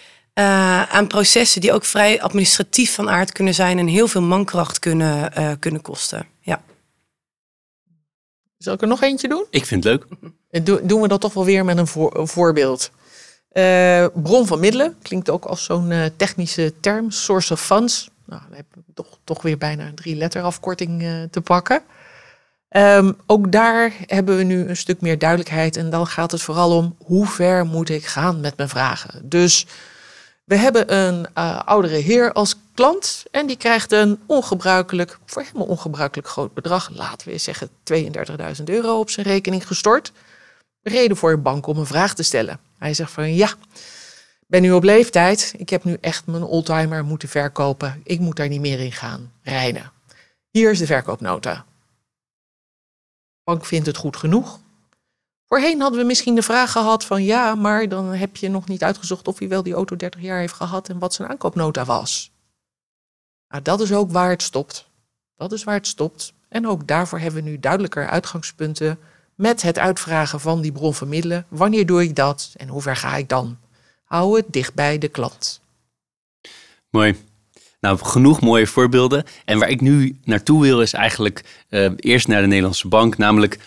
eh, 0.41 0.82
aan 0.82 1.07
processen 1.07 1.61
die 1.61 1.72
ook 1.72 1.84
vrij 1.84 2.22
administratief 2.22 2.95
van 2.95 3.11
aard 3.11 3.32
kunnen 3.32 3.55
zijn... 3.55 3.78
en 3.78 3.86
heel 3.86 4.09
veel 4.09 4.22
mankracht 4.22 4.78
kunnen, 4.78 5.32
eh, 5.32 5.51
kunnen 5.59 5.82
kosten. 5.82 6.26
Ja. 6.41 6.62
Zal 8.59 8.74
ik 8.74 8.80
er 8.82 8.88
nog 8.88 9.03
eentje 9.03 9.28
doen? 9.28 9.47
Ik 9.51 9.66
vind 9.66 9.84
het 9.84 9.93
leuk. 9.93 10.07
Eh, 10.51 10.64
Doe- 10.64 10.86
Doen 10.86 11.01
we 11.01 11.09
dat 11.09 11.20
toch 11.20 11.34
wel 11.34 11.45
weer 11.45 11.64
met 11.64 11.78
een, 11.78 11.86
voor- 11.86 12.16
een 12.16 12.28
voorbeeld. 12.28 12.91
Eh, 13.49 14.07
bron 14.14 14.47
van 14.47 14.61
middelen 14.61 14.97
klinkt 15.03 15.30
ook 15.30 15.45
als 15.45 15.64
zo'n 15.64 15.93
technische 16.16 16.72
term. 16.80 17.11
Source 17.11 17.53
of 17.53 17.61
funds. 17.64 18.11
Nou, 18.26 18.43
dan 18.49 18.57
heb 18.57 18.66
ik 18.76 18.95
toch, 18.95 19.18
toch 19.24 19.43
weer 19.43 19.59
bijna 19.59 19.86
een 19.86 19.95
drie 19.95 20.16
letter 20.16 20.43
afkorting 20.43 21.03
eh, 21.03 21.22
te 21.30 21.41
pakken. 21.41 21.82
Ehm, 22.68 23.12
ook 23.26 23.53
daar 23.53 23.93
hebben 24.07 24.36
we 24.36 24.43
nu 24.43 24.68
een 24.68 24.76
stuk 24.76 25.01
meer 25.01 25.18
duidelijkheid. 25.18 25.76
En 25.76 25.91
dan 25.91 26.07
gaat 26.07 26.30
het 26.30 26.43
vooral 26.43 26.76
om 26.76 26.97
hoe 27.05 27.26
ver 27.26 27.64
moet 27.66 27.88
ik 27.88 28.07
gaan 28.07 28.41
met 28.41 28.57
mijn 28.57 28.68
vragen. 28.68 29.28
Dus 29.28 29.66
we 30.51 30.57
hebben 30.57 30.94
een 30.96 31.26
eh, 31.34 31.61
oudere 31.64 31.96
heer 31.96 32.32
als 32.32 32.57
klant. 32.74 33.24
En 33.30 33.46
die 33.46 33.57
krijgt 33.57 33.92
een 33.92 34.20
ongebruikelijk, 34.26 35.18
voor 35.26 35.44
een 35.55 35.61
ongebruikelijk 35.61 36.28
groot 36.28 36.55
bedrag. 36.55 36.90
Laten 36.92 37.28
we 37.28 37.38
zeggen 37.38 37.68
32.000 37.68 38.64
euro 38.64 38.98
op 38.98 39.11
zijn 39.11 39.26
rekening 39.26 39.66
gestort 39.66 40.12
reden 40.82 41.16
voor 41.16 41.32
een 41.32 41.42
bank 41.42 41.66
om 41.66 41.78
een 41.78 41.86
vraag 41.86 42.14
te 42.14 42.22
stellen. 42.22 42.61
Hij 42.78 42.94
zegt 42.94 43.12
van 43.12 43.34
ja, 43.34 43.55
ben 44.46 44.62
nu 44.62 44.72
op 44.72 44.82
leeftijd. 44.82 45.55
Ik 45.57 45.68
heb 45.70 45.84
nu 45.84 45.96
echt 46.01 46.26
mijn 46.26 46.42
oldtimer 46.42 47.05
moeten 47.05 47.28
verkopen. 47.28 48.01
Ik 48.05 48.20
moet 48.20 48.36
daar 48.36 48.48
niet 48.48 48.61
meer 48.61 48.80
in 48.80 48.92
gaan 48.92 49.32
rijden. 49.42 49.92
Hier 50.51 50.70
is 50.70 50.78
de 50.78 50.86
verkoopnota. 50.86 51.64
Bank 53.44 53.64
vindt 53.64 53.86
het 53.86 53.96
goed 53.96 54.16
genoeg. 54.16 54.61
Voorheen 55.53 55.80
hadden 55.80 56.01
we 56.01 56.07
misschien 56.07 56.34
de 56.34 56.42
vraag 56.42 56.72
gehad 56.72 57.05
van 57.05 57.24
ja, 57.24 57.55
maar 57.55 57.88
dan 57.88 58.07
heb 58.07 58.36
je 58.36 58.48
nog 58.48 58.68
niet 58.68 58.82
uitgezocht 58.82 59.28
of 59.28 59.38
hij 59.38 59.48
wel 59.48 59.62
die 59.62 59.72
auto 59.72 59.96
30 59.96 60.20
jaar 60.20 60.38
heeft 60.38 60.55
gehad 60.55 60.88
en 60.88 60.98
wat 60.98 61.14
zijn 61.14 61.28
aankoopnota 61.28 61.84
was. 61.84 62.30
Nou, 63.48 63.62
dat 63.62 63.80
is 63.80 63.92
ook 63.92 64.11
waar 64.11 64.30
het 64.30 64.42
stopt. 64.42 64.88
Dat 65.36 65.53
is 65.53 65.64
waar 65.64 65.74
het 65.74 65.86
stopt. 65.86 66.32
En 66.48 66.66
ook 66.66 66.86
daarvoor 66.86 67.18
hebben 67.18 67.44
we 67.44 67.51
nu 67.51 67.59
duidelijker 67.61 68.09
uitgangspunten 68.09 68.98
met 69.34 69.62
het 69.62 69.78
uitvragen 69.78 70.40
van 70.40 70.61
die 70.61 70.72
bron 70.72 70.94
van 70.94 71.09
middelen. 71.09 71.46
Wanneer 71.48 71.86
doe 71.86 72.03
ik 72.03 72.16
dat 72.16 72.55
en 72.57 72.68
hoe 72.68 72.82
ver 72.82 72.96
ga 72.96 73.16
ik 73.16 73.28
dan? 73.28 73.59
Hou 74.05 74.36
het 74.36 74.46
dicht 74.48 74.74
bij 74.74 74.98
de 74.98 75.09
klant. 75.09 75.61
Mooi. 76.90 77.16
Nou, 77.80 77.98
genoeg 77.98 78.40
mooie 78.40 78.66
voorbeelden. 78.66 79.24
En 79.44 79.59
waar 79.59 79.70
ik 79.70 79.80
nu 79.80 80.18
naartoe 80.24 80.62
wil 80.62 80.80
is 80.80 80.92
eigenlijk 80.92 81.64
eh, 81.68 81.90
eerst 81.96 82.28
naar 82.28 82.40
de 82.40 82.46
Nederlandse 82.46 82.88
bank. 82.88 83.16
Namelijk, 83.18 83.59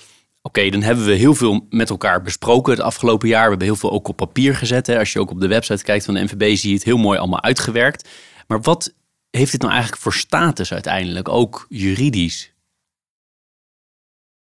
oké, 0.44 0.70
dan 0.70 0.82
hebben 0.82 1.06
we 1.06 1.14
heel 1.14 1.36
veel 1.36 1.68
met 1.70 1.90
elkaar 1.90 2.22
besproken 2.22 2.74
het 2.74 2.82
afgelopen 2.82 3.28
jaar. 3.28 3.44
We 3.44 3.50
hebben 3.50 3.68
heel 3.68 3.76
veel 3.76 3.92
ook 3.92 4.08
op 4.08 4.16
papier 4.16 4.56
gezet. 4.56 4.88
Hè. 4.88 5.00
Als 5.00 5.14
je 5.14 5.20
ook 5.20 5.30
op 5.30 5.42
de 5.42 5.48
website 5.48 5.84
kijkt 5.84 6.06
van 6.06 6.14
de 6.14 6.24
NVB 6.24 6.56
zie 6.56 6.70
je 6.70 6.76
het 6.76 6.84
heel 6.84 6.98
mooi 6.98 7.20
allemaal 7.20 7.42
uitgewerkt. 7.42 8.10
Maar 8.48 8.62
wat 8.62 8.94
heeft 9.30 9.52
dit 9.52 9.62
nou 9.62 9.74
eigenlijk 9.74 10.02
voor 10.02 10.14
status 10.14 10.74
uiteindelijk, 10.74 11.30
ook 11.30 11.66
juridisch? 11.70 12.54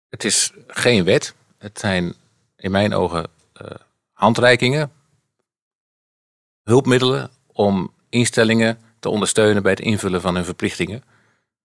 Het 0.08 0.24
is 0.24 0.52
geen 0.66 1.04
wet. 1.04 1.34
Het 1.58 1.78
zijn 1.78 2.14
in 2.56 2.70
mijn 2.70 2.94
ogen 2.94 3.26
eh, 3.52 3.70
handreikingen, 4.12 4.92
hulpmiddelen 6.62 7.30
om 7.46 7.92
instellingen 8.08 8.78
te 8.98 9.08
ondersteunen 9.08 9.62
bij 9.62 9.70
het 9.70 9.80
invullen 9.80 10.20
van 10.20 10.34
hun 10.34 10.44
verplichtingen. 10.44 11.02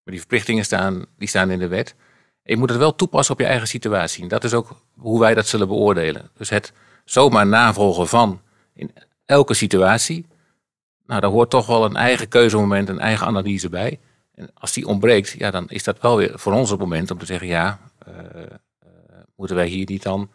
Maar 0.03 0.13
die 0.13 0.19
verplichtingen 0.19 0.65
staan, 0.65 1.05
die 1.17 1.28
staan 1.28 1.51
in 1.51 1.59
de 1.59 1.67
wet. 1.67 1.95
Je 2.44 2.58
moet 2.58 2.70
het 2.70 2.78
wel 2.78 2.96
toepassen 2.96 3.34
op 3.34 3.39
je 3.39 3.46
eigen 3.46 3.68
situatie. 3.68 4.22
En 4.24 4.28
dat 4.28 4.44
is 4.44 4.54
ook 4.54 4.82
hoe 4.98 5.20
wij 5.20 5.34
dat 5.34 5.48
zullen 5.48 5.68
beoordelen. 5.68 6.30
Dus 6.38 6.50
het 6.50 6.74
zomaar 7.06 7.48
navolgen 7.48 8.08
van 8.08 8.41
in 8.74 8.94
elke 9.26 9.54
situatie. 9.54 10.26
Nou, 11.06 11.22
daar 11.22 11.30
hoort 11.30 11.50
toch 11.50 11.66
wel 11.66 11.86
een 11.86 11.96
eigen 11.96 12.28
keuzemoment, 12.28 12.89
een 12.89 13.00
eigen 13.00 13.28
analyse 13.28 13.70
bij. 13.70 14.00
En 14.36 14.50
als 14.54 14.74
die 14.74 14.88
ontbreekt, 14.88 15.36
ja, 15.38 15.52
dan 15.52 15.70
is 15.70 15.84
dat 15.84 16.02
wel 16.02 16.18
weer 16.18 16.39
voor 16.39 16.54
ons 16.54 16.70
het 16.70 16.80
moment 16.80 17.12
om 17.12 17.18
te 17.18 17.26
zeggen: 17.26 17.48
ja, 17.48 17.80
eh, 18.06 18.14
eh, 18.44 18.50
moeten 19.36 19.56
wij 19.56 19.68
hier 19.68 19.86
niet 19.89 20.04
dan 20.04 20.32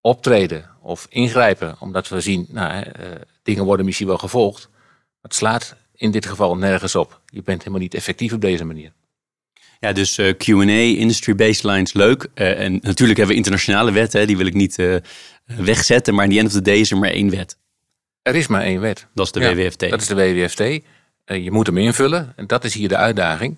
optreden 0.00 0.70
of 0.80 1.06
ingrijpen? 1.10 1.76
Omdat 1.78 2.08
we 2.08 2.20
zien, 2.20 2.46
nou, 2.50 2.82
eh, 2.82 3.10
dingen 3.42 3.64
worden 3.64 3.84
misschien 3.84 4.06
wel 4.06 4.18
gevolgd. 4.18 4.68
Maar 4.70 5.30
het 5.30 5.34
slaat 5.34 5.76
in 5.92 6.10
dit 6.10 6.26
geval 6.26 6.56
nergens 6.56 6.94
op. 6.94 7.20
Je 7.26 7.42
bent 7.42 7.58
helemaal 7.58 7.80
niet 7.80 7.94
effectief 7.94 8.32
op 8.32 8.40
deze 8.40 8.64
manier. 8.64 8.92
Ja, 9.80 9.92
dus 9.92 10.18
eh, 10.18 10.36
Q&A, 10.36 10.98
industry 10.98 11.34
baselines, 11.34 11.92
leuk. 11.92 12.28
Eh, 12.34 12.60
en 12.60 12.72
natuurlijk 12.72 13.18
hebben 13.18 13.28
we 13.28 13.34
internationale 13.34 13.92
wetten, 13.92 14.20
hè, 14.20 14.26
die 14.26 14.36
wil 14.36 14.46
ik 14.46 14.54
niet 14.54 14.78
eh, 14.78 14.96
wegzetten. 15.44 16.14
Maar 16.14 16.24
in 16.24 16.30
the 16.30 16.38
end 16.38 16.46
of 16.46 16.52
the 16.52 16.62
day 16.62 16.78
is 16.78 16.90
er 16.90 16.98
maar 16.98 17.10
één 17.10 17.30
wet. 17.30 17.56
Er 18.22 18.34
is 18.34 18.46
maar 18.46 18.62
één 18.62 18.80
wet. 18.80 19.06
Dat 19.14 19.26
is 19.26 19.32
de 19.32 19.40
Ja, 19.40 19.54
WWFT. 19.54 19.90
Dat 19.90 20.00
is 20.00 20.06
de 20.06 20.14
WWFT. 20.14 20.58
Je 21.24 21.50
moet 21.50 21.66
hem 21.66 21.78
invullen. 21.78 22.32
En 22.36 22.46
dat 22.46 22.64
is 22.64 22.74
hier 22.74 22.88
de 22.88 22.96
uitdaging. 22.96 23.56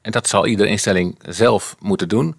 En 0.00 0.10
dat 0.10 0.28
zal 0.28 0.46
iedere 0.46 0.68
instelling 0.68 1.18
zelf 1.28 1.76
moeten 1.78 2.08
doen. 2.08 2.36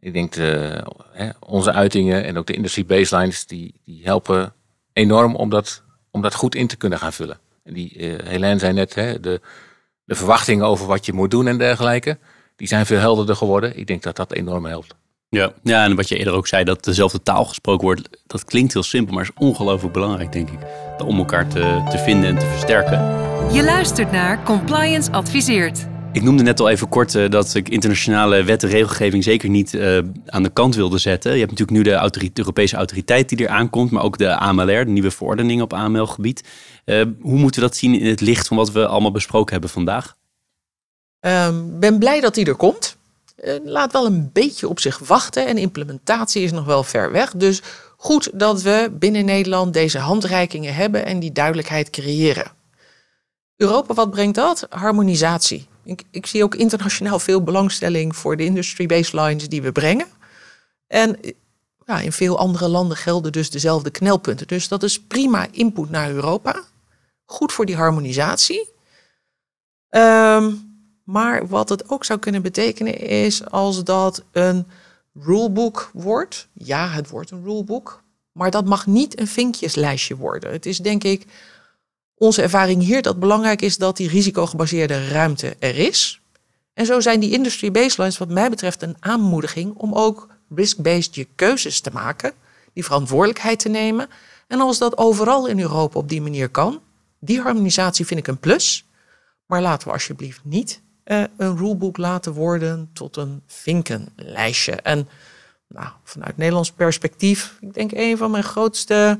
Ik 0.00 0.12
denk 0.12 0.32
de, 0.32 0.82
hè, 1.12 1.30
onze 1.46 1.72
uitingen 1.72 2.24
en 2.24 2.38
ook 2.38 2.46
de 2.46 2.52
industry 2.52 2.84
baselines, 2.84 3.46
die, 3.46 3.74
die 3.84 4.00
helpen 4.04 4.52
enorm 4.92 5.34
om 5.34 5.50
dat, 5.50 5.82
om 6.10 6.22
dat 6.22 6.34
goed 6.34 6.54
in 6.54 6.66
te 6.66 6.76
kunnen 6.76 6.98
gaan 6.98 7.12
vullen. 7.12 7.38
En 7.64 7.74
die, 7.74 7.92
Helene 8.24 8.58
zei 8.58 8.72
net, 8.72 8.94
hè, 8.94 9.20
de, 9.20 9.40
de 10.10 10.16
verwachtingen 10.16 10.66
over 10.66 10.86
wat 10.86 11.06
je 11.06 11.12
moet 11.12 11.30
doen 11.30 11.46
en 11.46 11.58
dergelijke, 11.58 12.18
die 12.56 12.68
zijn 12.68 12.86
veel 12.86 12.98
helderder 12.98 13.36
geworden. 13.36 13.78
Ik 13.78 13.86
denk 13.86 14.02
dat 14.02 14.16
dat 14.16 14.32
enorm 14.32 14.64
helpt. 14.64 14.94
Ja. 15.28 15.52
ja, 15.62 15.84
en 15.84 15.96
wat 15.96 16.08
je 16.08 16.16
eerder 16.16 16.32
ook 16.32 16.46
zei, 16.46 16.64
dat 16.64 16.84
dezelfde 16.84 17.22
taal 17.22 17.44
gesproken 17.44 17.84
wordt, 17.84 18.08
dat 18.26 18.44
klinkt 18.44 18.72
heel 18.72 18.82
simpel, 18.82 19.14
maar 19.14 19.22
is 19.22 19.30
ongelooflijk 19.34 19.92
belangrijk, 19.92 20.32
denk 20.32 20.50
ik. 20.50 20.58
Om 21.04 21.18
elkaar 21.18 21.48
te, 21.48 21.86
te 21.90 21.98
vinden 21.98 22.28
en 22.28 22.38
te 22.38 22.46
versterken. 22.46 22.98
Je 23.52 23.62
luistert 23.64 24.12
naar 24.12 24.42
Compliance 24.42 25.12
Adviseert. 25.12 25.86
Ik 26.12 26.22
noemde 26.22 26.42
net 26.42 26.60
al 26.60 26.68
even 26.68 26.88
kort 26.88 27.14
eh, 27.14 27.28
dat 27.28 27.54
ik 27.54 27.68
internationale 27.68 28.42
wet 28.42 28.62
en 28.62 28.68
regelgeving 28.68 29.24
zeker 29.24 29.48
niet 29.48 29.74
eh, 29.74 29.98
aan 30.26 30.42
de 30.42 30.52
kant 30.52 30.74
wilde 30.74 30.98
zetten. 30.98 31.32
Je 31.32 31.38
hebt 31.38 31.50
natuurlijk 31.50 31.78
nu 31.78 31.84
de, 31.84 31.94
autoriteit, 31.94 32.34
de 32.34 32.40
Europese 32.40 32.76
autoriteit 32.76 33.28
die 33.28 33.46
er 33.46 33.48
aankomt, 33.48 33.90
maar 33.90 34.02
ook 34.02 34.18
de 34.18 34.36
AMLR, 34.36 34.84
de 34.84 34.90
nieuwe 34.90 35.10
verordening 35.10 35.62
op 35.62 35.72
AML-gebied. 35.72 36.42
Eh, 36.84 37.02
hoe 37.20 37.38
moeten 37.38 37.60
we 37.60 37.68
dat 37.68 37.76
zien 37.76 38.00
in 38.00 38.06
het 38.06 38.20
licht 38.20 38.48
van 38.48 38.56
wat 38.56 38.70
we 38.70 38.86
allemaal 38.86 39.10
besproken 39.10 39.52
hebben 39.52 39.70
vandaag? 39.70 40.16
Ik 41.20 41.78
ben 41.80 41.98
blij 41.98 42.20
dat 42.20 42.34
die 42.34 42.46
er 42.46 42.54
komt. 42.54 42.96
Eh, 43.36 43.54
laat 43.64 43.92
wel 43.92 44.06
een 44.06 44.30
beetje 44.32 44.68
op 44.68 44.80
zich 44.80 44.98
wachten 44.98 45.46
en 45.46 45.58
implementatie 45.58 46.42
is 46.42 46.52
nog 46.52 46.64
wel 46.64 46.82
ver 46.82 47.12
weg. 47.12 47.32
Dus 47.32 47.62
goed 47.96 48.30
dat 48.34 48.62
we 48.62 48.92
binnen 48.98 49.24
Nederland 49.24 49.72
deze 49.72 49.98
handreikingen 49.98 50.74
hebben 50.74 51.04
en 51.04 51.20
die 51.20 51.32
duidelijkheid 51.32 51.90
creëren. 51.90 52.52
Europa, 53.56 53.94
wat 53.94 54.10
brengt 54.10 54.34
dat? 54.34 54.66
Harmonisatie. 54.68 55.66
Ik, 55.84 56.02
ik 56.10 56.26
zie 56.26 56.42
ook 56.42 56.54
internationaal 56.54 57.18
veel 57.18 57.42
belangstelling 57.42 58.16
voor 58.16 58.36
de 58.36 58.44
industry 58.44 58.86
baselines 58.86 59.48
die 59.48 59.62
we 59.62 59.72
brengen. 59.72 60.06
En 60.86 61.18
ja, 61.90 62.00
in 62.00 62.12
veel 62.12 62.38
andere 62.38 62.68
landen 62.68 62.96
gelden 62.96 63.32
dus 63.32 63.50
dezelfde 63.50 63.90
knelpunten. 63.90 64.46
Dus 64.46 64.68
dat 64.68 64.82
is 64.82 65.00
prima 65.00 65.46
input 65.50 65.90
naar 65.90 66.10
Europa. 66.10 66.62
Goed 67.24 67.52
voor 67.52 67.66
die 67.66 67.76
harmonisatie. 67.76 68.68
Ehm, 69.88 70.52
maar 71.04 71.48
wat 71.48 71.68
het 71.68 71.90
ook 71.90 72.04
zou 72.04 72.18
kunnen 72.18 72.42
betekenen 72.42 72.98
is 72.98 73.50
als 73.50 73.84
dat 73.84 74.24
een 74.32 74.66
rulebook 75.14 75.90
wordt. 75.92 76.48
Ja, 76.52 76.88
het 76.88 77.10
wordt 77.10 77.30
een 77.30 77.44
rulebook. 77.44 78.02
Maar 78.32 78.50
dat 78.50 78.64
mag 78.64 78.86
niet 78.86 79.20
een 79.20 79.26
vinkjeslijstje 79.26 80.16
worden. 80.16 80.52
Het 80.52 80.66
is 80.66 80.78
denk 80.78 81.04
ik 81.04 81.26
onze 82.14 82.42
ervaring 82.42 82.82
hier 82.82 83.02
dat 83.02 83.20
belangrijk 83.20 83.62
is 83.62 83.76
dat 83.76 83.96
die 83.96 84.08
risicogebaseerde 84.08 85.08
ruimte 85.08 85.56
er 85.58 85.78
is. 85.78 86.20
En 86.74 86.86
zo 86.86 87.00
zijn 87.00 87.20
die 87.20 87.32
industry 87.32 87.70
baselines 87.70 88.18
wat 88.18 88.28
mij 88.28 88.50
betreft 88.50 88.82
een 88.82 88.96
aanmoediging 89.00 89.74
om 89.74 89.94
ook 89.94 90.28
risk-based 90.54 91.14
je 91.14 91.26
keuzes 91.34 91.80
te 91.80 91.90
maken, 91.92 92.32
die 92.72 92.84
verantwoordelijkheid 92.84 93.58
te 93.58 93.68
nemen. 93.68 94.08
En 94.46 94.60
als 94.60 94.78
dat 94.78 94.98
overal 94.98 95.46
in 95.46 95.60
Europa 95.60 95.98
op 95.98 96.08
die 96.08 96.22
manier 96.22 96.48
kan, 96.48 96.80
die 97.20 97.40
harmonisatie 97.40 98.06
vind 98.06 98.20
ik 98.20 98.26
een 98.26 98.38
plus. 98.38 98.84
Maar 99.46 99.62
laten 99.62 99.86
we 99.86 99.92
alsjeblieft 99.92 100.40
niet 100.44 100.80
uh, 101.04 101.24
een 101.36 101.56
rulebook 101.56 101.96
laten 101.96 102.32
worden 102.32 102.90
tot 102.92 103.16
een 103.16 103.42
vinkenlijstje. 103.46 104.72
En 104.72 105.08
nou, 105.68 105.88
vanuit 106.04 106.36
Nederlands 106.36 106.72
perspectief, 106.72 107.56
ik 107.60 107.74
denk 107.74 107.90
een 107.92 108.16
van 108.16 108.30
mijn 108.30 108.44
grootste 108.44 109.18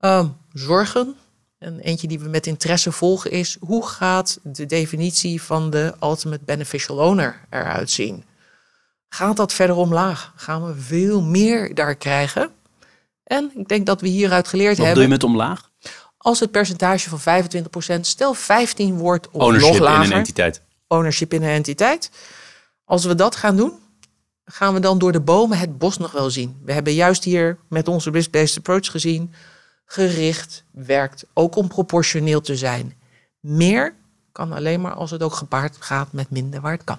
uh, 0.00 0.26
zorgen, 0.52 1.16
en 1.58 1.80
eentje 1.80 2.08
die 2.08 2.18
we 2.18 2.28
met 2.28 2.46
interesse 2.46 2.92
volgen, 2.92 3.30
is 3.30 3.56
hoe 3.60 3.86
gaat 3.86 4.38
de 4.42 4.66
definitie 4.66 5.42
van 5.42 5.70
de 5.70 5.94
ultimate 6.02 6.44
beneficial 6.44 6.96
owner 6.98 7.40
eruit 7.50 7.90
zien? 7.90 8.24
Gaat 9.08 9.36
dat 9.36 9.52
verder 9.52 9.76
omlaag? 9.76 10.32
Gaan 10.36 10.66
we 10.66 10.74
veel 10.74 11.22
meer 11.22 11.74
daar 11.74 11.94
krijgen? 11.94 12.50
En 13.24 13.50
ik 13.54 13.68
denk 13.68 13.86
dat 13.86 14.00
we 14.00 14.08
hieruit 14.08 14.48
geleerd 14.48 14.76
Wat 14.76 14.86
hebben. 14.86 15.02
Wat 15.02 15.18
doe 15.18 15.20
je 15.20 15.28
met 15.28 15.40
omlaag? 15.40 15.70
Als 16.16 16.40
het 16.40 16.50
percentage 16.50 17.08
van 17.16 17.44
25%, 17.98 18.00
stel 18.00 18.34
15 18.34 18.96
wordt 18.96 19.30
of 19.30 19.42
Ownership 19.42 19.72
nog 19.72 19.80
lager. 19.80 20.04
in 20.04 20.10
een 20.10 20.16
entiteit. 20.16 20.62
Ownership 20.86 21.32
in 21.32 21.42
een 21.42 21.48
entiteit. 21.48 22.10
Als 22.84 23.04
we 23.04 23.14
dat 23.14 23.36
gaan 23.36 23.56
doen, 23.56 23.72
gaan 24.44 24.74
we 24.74 24.80
dan 24.80 24.98
door 24.98 25.12
de 25.12 25.20
bomen 25.20 25.58
het 25.58 25.78
bos 25.78 25.98
nog 25.98 26.12
wel 26.12 26.30
zien. 26.30 26.60
We 26.64 26.72
hebben 26.72 26.94
juist 26.94 27.24
hier 27.24 27.58
met 27.68 27.88
onze 27.88 28.10
risk-based 28.10 28.56
approach 28.56 28.90
gezien, 28.90 29.32
gericht 29.84 30.64
werkt 30.70 31.24
ook 31.32 31.56
om 31.56 31.68
proportioneel 31.68 32.40
te 32.40 32.56
zijn. 32.56 32.94
Meer 33.40 33.94
kan 34.32 34.52
alleen 34.52 34.80
maar 34.80 34.94
als 34.94 35.10
het 35.10 35.22
ook 35.22 35.34
gepaard 35.34 35.76
gaat 35.78 36.12
met 36.12 36.30
minder 36.30 36.60
waar 36.60 36.72
het 36.72 36.84
kan. 36.84 36.98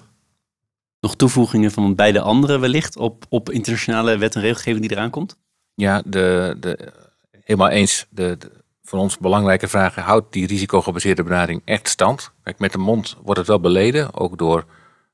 Nog 1.00 1.16
toevoegingen 1.16 1.70
van 1.70 1.94
beide 1.94 2.20
anderen 2.20 2.60
wellicht 2.60 2.96
op, 2.96 3.24
op 3.28 3.50
internationale 3.50 4.18
wet 4.18 4.34
en 4.34 4.40
regelgeving 4.40 4.80
die 4.80 4.96
eraan 4.96 5.10
komt? 5.10 5.36
Ja, 5.74 6.02
de, 6.04 6.56
de, 6.60 6.92
helemaal 7.30 7.68
eens. 7.68 8.06
De, 8.10 8.38
voor 8.82 8.98
ons 8.98 9.18
belangrijke 9.18 9.68
vraag, 9.68 9.94
houdt 9.94 10.32
die 10.32 10.46
risicogebaseerde 10.46 11.22
benadering 11.22 11.62
echt 11.64 11.88
stand? 11.88 12.32
Kijk, 12.42 12.58
met 12.58 12.72
de 12.72 12.78
mond 12.78 13.16
wordt 13.22 13.38
het 13.38 13.48
wel 13.48 13.60
beleden, 13.60 14.14
ook 14.14 14.38
door 14.38 14.64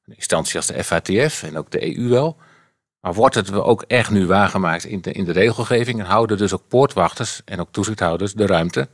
een 0.05 0.15
instantie 0.15 0.57
als 0.57 0.67
de 0.67 0.85
FATF 0.85 1.43
en 1.43 1.57
ook 1.57 1.71
de 1.71 1.97
EU 1.97 2.09
wel. 2.09 2.37
Maar 3.01 3.15
wordt 3.15 3.35
het 3.35 3.53
ook 3.53 3.83
echt 3.83 4.11
nu 4.11 4.27
waargemaakt 4.27 4.85
in 4.85 5.01
de, 5.01 5.13
in 5.13 5.25
de 5.25 5.33
regelgeving 5.33 6.01
en 6.01 6.07
houden 6.07 6.39
dus 6.39 6.55
ook 6.55 6.69
poortwachters 6.69 7.43
en 7.45 7.61
ook 7.61 7.69
toezichthouders 7.71 8.33
de 8.33 8.47
ruimte 8.47 8.89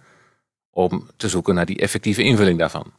om 0.70 1.08
te 1.16 1.28
zoeken 1.28 1.54
naar 1.54 1.66
die 1.66 1.78
effectieve 1.78 2.22
invulling 2.22 2.58
daarvan? 2.58 2.92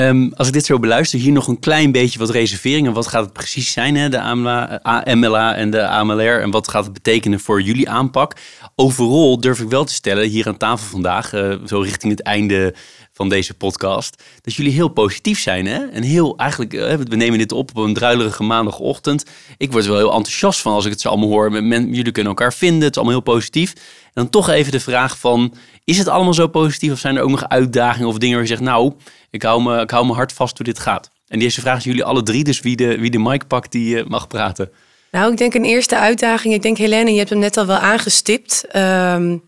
Um, 0.00 0.32
als 0.34 0.46
ik 0.46 0.52
dit 0.52 0.64
zo 0.64 0.78
beluister, 0.78 1.18
hier 1.18 1.32
nog 1.32 1.48
een 1.48 1.58
klein 1.58 1.92
beetje 1.92 2.18
wat 2.18 2.30
reserveringen. 2.30 2.92
Wat 2.92 3.06
gaat 3.06 3.24
het 3.24 3.32
precies 3.32 3.72
zijn, 3.72 3.96
hè? 3.96 4.08
de 4.08 4.20
AMLA, 4.20 4.80
AMLA 4.82 5.54
en 5.54 5.70
de 5.70 5.86
AMLR? 5.88 6.40
En 6.40 6.50
wat 6.50 6.68
gaat 6.68 6.84
het 6.84 6.92
betekenen 6.92 7.40
voor 7.40 7.62
jullie 7.62 7.88
aanpak? 7.88 8.36
Overal 8.74 9.40
durf 9.40 9.60
ik 9.60 9.68
wel 9.68 9.84
te 9.84 9.92
stellen, 9.92 10.28
hier 10.28 10.46
aan 10.46 10.56
tafel 10.56 10.86
vandaag, 10.86 11.32
uh, 11.32 11.54
zo 11.66 11.80
richting 11.80 12.12
het 12.12 12.22
einde 12.22 12.74
van 13.20 13.28
deze 13.28 13.54
podcast, 13.54 14.22
dat 14.40 14.54
jullie 14.54 14.72
heel 14.72 14.88
positief 14.88 15.40
zijn. 15.40 15.66
Hè? 15.66 15.86
En 15.86 16.02
heel, 16.02 16.36
eigenlijk, 16.36 16.72
uh, 16.72 16.94
we 16.94 17.16
nemen 17.16 17.38
dit 17.38 17.52
op 17.52 17.70
op 17.70 17.76
een 17.76 17.94
druilerige 17.94 18.42
maandagochtend. 18.42 19.24
Ik 19.56 19.72
word 19.72 19.84
er 19.84 19.90
wel 19.90 19.98
heel 19.98 20.12
enthousiast 20.12 20.60
van 20.60 20.72
als 20.72 20.84
ik 20.84 20.90
het 20.90 21.00
zo 21.00 21.08
allemaal 21.08 21.28
hoor. 21.28 21.52
Men, 21.52 21.94
jullie 21.94 22.12
kunnen 22.12 22.32
elkaar 22.32 22.52
vinden, 22.52 22.82
het 22.82 22.90
is 22.90 22.96
allemaal 22.96 23.14
heel 23.14 23.32
positief. 23.34 23.72
En 24.04 24.10
dan 24.12 24.30
toch 24.30 24.48
even 24.48 24.72
de 24.72 24.80
vraag 24.80 25.18
van, 25.18 25.54
is 25.84 25.98
het 25.98 26.08
allemaal 26.08 26.34
zo 26.34 26.46
positief 26.46 26.92
of 26.92 26.98
zijn 26.98 27.16
er 27.16 27.22
ook 27.22 27.30
nog 27.30 27.48
uitdagingen 27.48 28.08
of 28.08 28.18
dingen 28.18 28.34
waar 28.34 28.44
je 28.44 28.50
zegt, 28.50 28.62
nou, 28.62 28.92
ik 29.30 29.42
hou 29.42 29.62
me, 29.62 29.80
ik 29.80 29.90
hou 29.90 30.06
me 30.06 30.12
hard 30.12 30.32
vast 30.32 30.56
hoe 30.56 30.66
dit 30.66 30.78
gaat? 30.78 31.10
En 31.28 31.36
die 31.36 31.44
eerste 31.44 31.60
vraag 31.60 31.78
is 31.78 31.84
jullie 31.84 32.04
alle 32.04 32.22
drie, 32.22 32.44
dus 32.44 32.60
wie 32.60 32.76
de, 32.76 32.98
wie 32.98 33.10
de 33.10 33.18
mic 33.18 33.46
pakt, 33.46 33.72
die 33.72 33.96
uh, 33.96 34.06
mag 34.06 34.26
praten. 34.26 34.70
Nou, 35.10 35.32
ik 35.32 35.38
denk 35.38 35.54
een 35.54 35.64
eerste 35.64 35.98
uitdaging. 35.98 36.54
Ik 36.54 36.62
denk, 36.62 36.78
Helene, 36.78 37.10
je 37.10 37.18
hebt 37.18 37.30
hem 37.30 37.38
net 37.38 37.56
al 37.56 37.66
wel 37.66 37.76
aangestipt. 37.76 38.76
Um, 38.76 39.42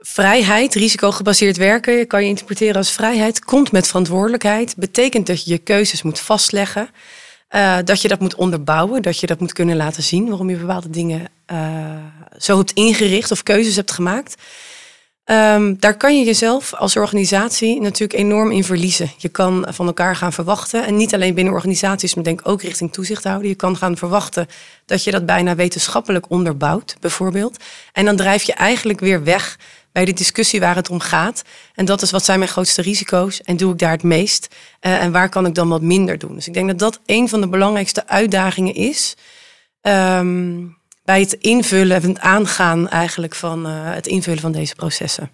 vrijheid, 0.00 0.74
risicogebaseerd 0.74 1.56
werken, 1.56 2.06
kan 2.06 2.22
je 2.22 2.28
interpreteren 2.28 2.76
als 2.76 2.90
vrijheid, 2.90 3.44
komt 3.44 3.72
met 3.72 3.86
verantwoordelijkheid. 3.86 4.76
Betekent 4.76 5.26
dat 5.26 5.44
je 5.44 5.50
je 5.50 5.58
keuzes 5.58 6.02
moet 6.02 6.20
vastleggen. 6.20 6.88
Uh, 7.50 7.78
dat 7.84 8.02
je 8.02 8.08
dat 8.08 8.20
moet 8.20 8.34
onderbouwen, 8.34 9.02
dat 9.02 9.20
je 9.20 9.26
dat 9.26 9.40
moet 9.40 9.52
kunnen 9.52 9.76
laten 9.76 10.02
zien 10.02 10.28
waarom 10.28 10.50
je 10.50 10.56
bepaalde 10.56 10.90
dingen 10.90 11.28
uh, 11.52 11.58
zo 12.38 12.56
hebt 12.56 12.72
ingericht 12.72 13.30
of 13.30 13.42
keuzes 13.42 13.76
hebt 13.76 13.90
gemaakt. 13.90 14.34
Um, 15.24 15.76
daar 15.78 15.96
kan 15.96 16.18
je 16.18 16.24
jezelf 16.24 16.74
als 16.74 16.96
organisatie 16.96 17.80
natuurlijk 17.80 18.20
enorm 18.20 18.50
in 18.50 18.64
verliezen. 18.64 19.10
Je 19.16 19.28
kan 19.28 19.66
van 19.68 19.86
elkaar 19.86 20.16
gaan 20.16 20.32
verwachten. 20.32 20.86
En 20.86 20.96
niet 20.96 21.14
alleen 21.14 21.34
binnen 21.34 21.52
organisaties, 21.52 22.14
maar 22.14 22.24
denk 22.24 22.40
ook 22.42 22.62
richting 22.62 22.92
toezichthouder. 22.92 23.48
Je 23.48 23.54
kan 23.54 23.76
gaan 23.76 23.96
verwachten 23.96 24.46
dat 24.86 25.04
je 25.04 25.10
dat 25.10 25.26
bijna 25.26 25.54
wetenschappelijk 25.54 26.30
onderbouwt, 26.30 26.96
bijvoorbeeld. 27.00 27.56
En 27.92 28.04
dan 28.04 28.16
drijf 28.16 28.42
je 28.42 28.52
eigenlijk 28.52 29.00
weer 29.00 29.24
weg 29.24 29.58
bij 29.92 30.04
de 30.04 30.12
discussie 30.12 30.60
waar 30.60 30.74
het 30.74 30.90
om 30.90 31.00
gaat. 31.00 31.42
En 31.74 31.84
dat 31.84 32.02
is 32.02 32.10
wat 32.10 32.24
zijn 32.24 32.38
mijn 32.38 32.50
grootste 32.50 32.82
risico's 32.82 33.40
en 33.40 33.56
doe 33.56 33.72
ik 33.72 33.78
daar 33.78 33.90
het 33.90 34.02
meest? 34.02 34.56
Uh, 34.80 35.02
en 35.02 35.12
waar 35.12 35.28
kan 35.28 35.46
ik 35.46 35.54
dan 35.54 35.68
wat 35.68 35.82
minder 35.82 36.18
doen? 36.18 36.34
Dus 36.34 36.46
ik 36.46 36.54
denk 36.54 36.68
dat 36.68 36.78
dat 36.78 37.00
een 37.06 37.28
van 37.28 37.40
de 37.40 37.48
belangrijkste 37.48 38.06
uitdagingen 38.06 38.74
is. 38.74 39.16
Um, 39.82 40.78
bij 41.04 41.20
het 41.20 41.32
invullen 41.32 42.02
en 42.02 42.08
het 42.08 42.18
aangaan 42.18 42.88
eigenlijk 42.88 43.34
van 43.34 43.66
uh, 43.66 43.92
het 43.92 44.06
invullen 44.06 44.40
van 44.40 44.52
deze 44.52 44.74
processen. 44.74 45.30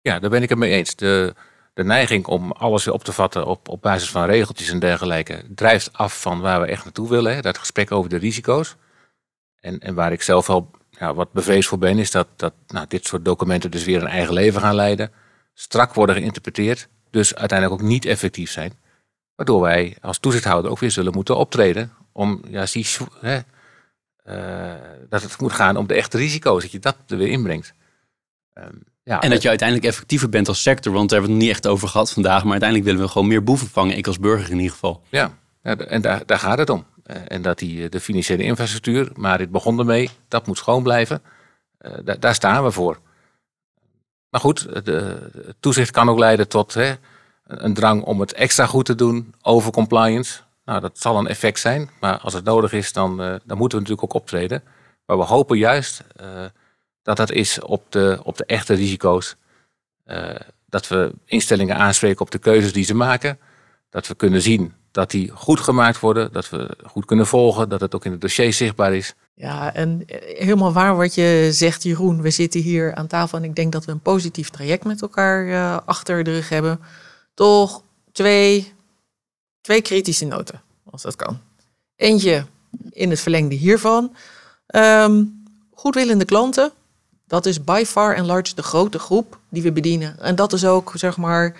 Ja, 0.00 0.18
daar 0.18 0.30
ben 0.30 0.42
ik 0.42 0.48
het 0.48 0.58
mee 0.58 0.72
eens. 0.72 0.96
De, 0.96 1.34
de 1.74 1.84
neiging 1.84 2.26
om 2.26 2.52
alles 2.52 2.84
weer 2.84 2.94
op 2.94 3.04
te 3.04 3.12
vatten 3.12 3.46
op, 3.46 3.68
op 3.68 3.82
basis 3.82 4.10
van 4.10 4.24
regeltjes 4.24 4.68
en 4.70 4.78
dergelijke 4.78 5.44
drijft 5.54 5.92
af 5.92 6.20
van 6.20 6.40
waar 6.40 6.60
we 6.60 6.66
echt 6.66 6.84
naartoe 6.84 7.08
willen. 7.08 7.34
Hè? 7.34 7.40
Dat 7.40 7.58
gesprek 7.58 7.92
over 7.92 8.10
de 8.10 8.16
risico's. 8.16 8.76
En, 9.60 9.78
en 9.78 9.94
waar 9.94 10.12
ik 10.12 10.22
zelf 10.22 10.50
al 10.50 10.70
ja, 10.98 11.14
wat 11.14 11.32
bevreesd 11.32 11.68
voor 11.68 11.78
ben, 11.78 11.98
is 11.98 12.10
dat, 12.10 12.28
dat 12.36 12.52
nou, 12.66 12.86
dit 12.88 13.06
soort 13.06 13.24
documenten 13.24 13.70
dus 13.70 13.84
weer 13.84 14.02
een 14.02 14.08
eigen 14.08 14.34
leven 14.34 14.60
gaan 14.60 14.74
leiden. 14.74 15.10
Strak 15.54 15.94
worden 15.94 16.14
geïnterpreteerd, 16.14 16.88
dus 17.10 17.34
uiteindelijk 17.34 17.80
ook 17.80 17.88
niet 17.88 18.04
effectief 18.04 18.50
zijn. 18.50 18.72
Waardoor 19.34 19.60
wij 19.60 19.96
als 20.00 20.18
toezichthouder 20.18 20.70
ook 20.70 20.78
weer 20.78 20.90
zullen 20.90 21.12
moeten 21.12 21.36
optreden 21.36 21.92
om 22.12 22.42
ja, 22.48 22.64
die, 22.72 22.86
hè, 23.20 23.38
uh, 24.28 24.74
dat 25.08 25.22
het 25.22 25.40
moet 25.40 25.52
gaan 25.52 25.76
om 25.76 25.86
de 25.86 25.94
echte 25.94 26.16
risico's, 26.16 26.62
dat 26.62 26.72
je 26.72 26.78
dat 26.78 26.96
er 27.06 27.16
weer 27.16 27.28
inbrengt. 27.28 27.72
Um, 28.54 28.82
ja, 29.02 29.20
en 29.20 29.30
dat 29.30 29.42
je 29.42 29.48
uiteindelijk 29.48 29.88
effectiever 29.88 30.28
bent 30.28 30.48
als 30.48 30.62
sector, 30.62 30.92
want 30.92 31.10
daar 31.10 31.18
hebben 31.18 31.36
we 31.38 31.44
het 31.44 31.54
niet 31.54 31.64
echt 31.64 31.72
over 31.72 31.88
gehad 31.88 32.12
vandaag, 32.12 32.42
maar 32.42 32.50
uiteindelijk 32.50 32.90
willen 32.90 33.06
we 33.06 33.12
gewoon 33.12 33.28
meer 33.28 33.44
boeven 33.44 33.68
vangen, 33.68 33.96
ik 33.96 34.06
als 34.06 34.18
burger 34.18 34.50
in 34.50 34.56
ieder 34.56 34.72
geval. 34.72 35.02
Ja, 35.08 35.32
en 35.62 36.02
daar, 36.02 36.22
daar 36.26 36.38
gaat 36.38 36.58
het 36.58 36.70
om. 36.70 36.86
Uh, 37.10 37.16
en 37.26 37.42
dat 37.42 37.58
die, 37.58 37.88
de 37.88 38.00
financiële 38.00 38.42
infrastructuur, 38.42 39.10
maar 39.14 39.38
dit 39.38 39.50
begon 39.50 39.78
ermee, 39.78 40.10
dat 40.28 40.46
moet 40.46 40.56
schoon 40.56 40.82
blijven. 40.82 41.22
Uh, 41.80 41.92
daar, 42.04 42.20
daar 42.20 42.34
staan 42.34 42.64
we 42.64 42.70
voor. 42.70 42.98
Maar 44.30 44.40
goed, 44.40 44.84
de, 44.84 45.30
toezicht 45.60 45.90
kan 45.90 46.08
ook 46.08 46.18
leiden 46.18 46.48
tot 46.48 46.74
hè, 46.74 46.94
een 47.44 47.74
drang 47.74 48.02
om 48.02 48.20
het 48.20 48.32
extra 48.32 48.66
goed 48.66 48.84
te 48.84 48.94
doen 48.94 49.34
over 49.42 49.72
compliance. 49.72 50.40
Nou, 50.64 50.80
dat 50.80 50.98
zal 50.98 51.18
een 51.18 51.26
effect 51.26 51.60
zijn, 51.60 51.90
maar 52.00 52.18
als 52.18 52.32
het 52.32 52.44
nodig 52.44 52.72
is, 52.72 52.92
dan, 52.92 53.16
dan 53.16 53.58
moeten 53.58 53.78
we 53.78 53.84
natuurlijk 53.84 54.02
ook 54.02 54.22
optreden. 54.22 54.62
Maar 55.06 55.18
we 55.18 55.24
hopen 55.24 55.58
juist 55.58 56.04
dat 57.02 57.16
dat 57.16 57.30
is 57.30 57.60
op 57.60 57.84
de, 57.88 58.20
op 58.22 58.36
de 58.36 58.44
echte 58.44 58.74
risico's. 58.74 59.36
Dat 60.66 60.88
we 60.88 61.12
instellingen 61.24 61.76
aanspreken 61.76 62.20
op 62.20 62.30
de 62.30 62.38
keuzes 62.38 62.72
die 62.72 62.84
ze 62.84 62.94
maken. 62.94 63.38
Dat 63.90 64.06
we 64.06 64.14
kunnen 64.14 64.42
zien 64.42 64.74
dat 64.90 65.10
die 65.10 65.30
goed 65.34 65.60
gemaakt 65.60 66.00
worden, 66.00 66.32
dat 66.32 66.50
we 66.50 66.76
goed 66.84 67.04
kunnen 67.04 67.26
volgen, 67.26 67.68
dat 67.68 67.80
het 67.80 67.94
ook 67.94 68.04
in 68.04 68.12
het 68.12 68.20
dossier 68.20 68.52
zichtbaar 68.52 68.94
is. 68.94 69.14
Ja, 69.34 69.74
en 69.74 70.02
helemaal 70.38 70.72
waar 70.72 70.96
wat 70.96 71.14
je 71.14 71.48
zegt, 71.52 71.82
Jeroen. 71.82 72.22
We 72.22 72.30
zitten 72.30 72.60
hier 72.60 72.94
aan 72.94 73.06
tafel 73.06 73.38
en 73.38 73.44
ik 73.44 73.54
denk 73.54 73.72
dat 73.72 73.84
we 73.84 73.92
een 73.92 74.00
positief 74.00 74.50
traject 74.50 74.84
met 74.84 75.02
elkaar 75.02 75.80
achter 75.80 76.24
de 76.24 76.30
rug 76.32 76.48
hebben. 76.48 76.80
Toch 77.34 77.82
twee 78.12 78.72
twee 79.68 79.82
kritische 79.82 80.24
noten, 80.24 80.62
als 80.90 81.02
dat 81.02 81.16
kan. 81.16 81.40
Eentje 81.96 82.46
in 82.90 83.10
het 83.10 83.20
verlengde 83.20 83.54
hiervan. 83.54 84.16
Um, 84.66 85.42
goedwillende 85.74 86.24
klanten, 86.24 86.72
dat 87.26 87.46
is 87.46 87.64
by 87.64 87.84
far 87.86 88.16
and 88.16 88.26
large 88.26 88.54
de 88.54 88.62
grote 88.62 88.98
groep 88.98 89.38
die 89.48 89.62
we 89.62 89.72
bedienen. 89.72 90.20
En 90.20 90.34
dat 90.34 90.52
is 90.52 90.64
ook, 90.64 90.92
zeg 90.94 91.16
maar, 91.16 91.56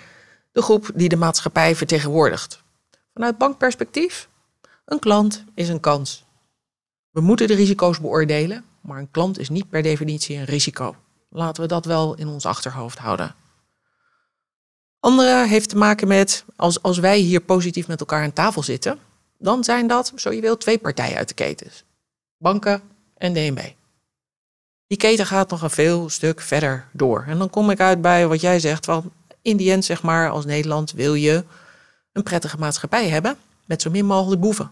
de 0.51 0.61
groep 0.61 0.91
die 0.95 1.09
de 1.09 1.15
maatschappij 1.15 1.75
vertegenwoordigt. 1.75 2.61
Vanuit 3.19 3.37
bankperspectief, 3.37 4.29
Een 4.85 4.99
klant 4.99 5.43
is 5.53 5.69
een 5.69 5.79
kans. 5.79 6.25
We 7.09 7.21
moeten 7.21 7.47
de 7.47 7.53
risico's 7.53 7.99
beoordelen, 7.99 8.65
maar 8.81 8.97
een 8.97 9.11
klant 9.11 9.39
is 9.39 9.49
niet 9.49 9.69
per 9.69 9.81
definitie 9.81 10.37
een 10.37 10.45
risico. 10.45 10.95
Laten 11.29 11.61
we 11.61 11.67
dat 11.67 11.85
wel 11.85 12.15
in 12.15 12.27
ons 12.27 12.45
achterhoofd 12.45 12.97
houden. 12.97 13.35
Andere 14.99 15.47
heeft 15.47 15.69
te 15.69 15.77
maken 15.77 16.07
met, 16.07 16.45
als, 16.55 16.81
als 16.81 16.97
wij 16.97 17.17
hier 17.17 17.41
positief 17.41 17.87
met 17.87 17.99
elkaar 17.99 18.23
aan 18.23 18.33
tafel 18.33 18.63
zitten, 18.63 18.99
dan 19.37 19.63
zijn 19.63 19.87
dat, 19.87 20.11
zo 20.15 20.31
je 20.31 20.41
wil, 20.41 20.57
twee 20.57 20.77
partijen 20.77 21.17
uit 21.17 21.27
de 21.27 21.33
ketens. 21.33 21.83
Banken 22.37 22.81
en 23.17 23.33
DNB. 23.33 23.61
Die 24.87 24.97
keten 24.97 25.25
gaat 25.25 25.49
nog 25.49 25.61
een 25.61 25.69
veel 25.69 26.09
stuk 26.09 26.41
verder 26.41 26.87
door. 26.91 27.25
En 27.27 27.37
dan 27.37 27.49
kom 27.49 27.69
ik 27.69 27.79
uit 27.79 28.01
bij 28.01 28.27
wat 28.27 28.41
jij 28.41 28.59
zegt, 28.59 28.85
van 28.85 29.11
in 29.41 29.57
die 29.57 29.71
end 29.71 29.85
zeg 29.85 30.01
maar, 30.03 30.29
als 30.29 30.45
Nederland 30.45 30.91
wil 30.91 31.13
je 31.13 31.43
een 32.19 32.25
prettige 32.25 32.57
maatschappij 32.57 33.09
hebben 33.09 33.37
met 33.65 33.81
zo 33.81 33.89
min 33.89 34.05
mogelijk 34.05 34.41
boeven. 34.41 34.71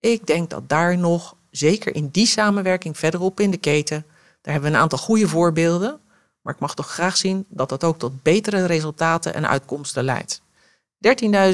Ik 0.00 0.26
denk 0.26 0.50
dat 0.50 0.68
daar 0.68 0.98
nog, 0.98 1.36
zeker 1.50 1.94
in 1.94 2.08
die 2.08 2.26
samenwerking 2.26 2.98
verderop 2.98 3.40
in 3.40 3.50
de 3.50 3.56
keten, 3.56 4.04
daar 4.42 4.52
hebben 4.52 4.70
we 4.70 4.76
een 4.76 4.82
aantal 4.82 4.98
goede 4.98 5.28
voorbeelden. 5.28 6.00
Maar 6.42 6.54
ik 6.54 6.60
mag 6.60 6.74
toch 6.74 6.90
graag 6.90 7.16
zien 7.16 7.44
dat 7.48 7.68
dat 7.68 7.84
ook 7.84 7.98
tot 7.98 8.22
betere 8.22 8.64
resultaten 8.64 9.34
en 9.34 9.48
uitkomsten 9.48 10.04
leidt. 10.04 10.40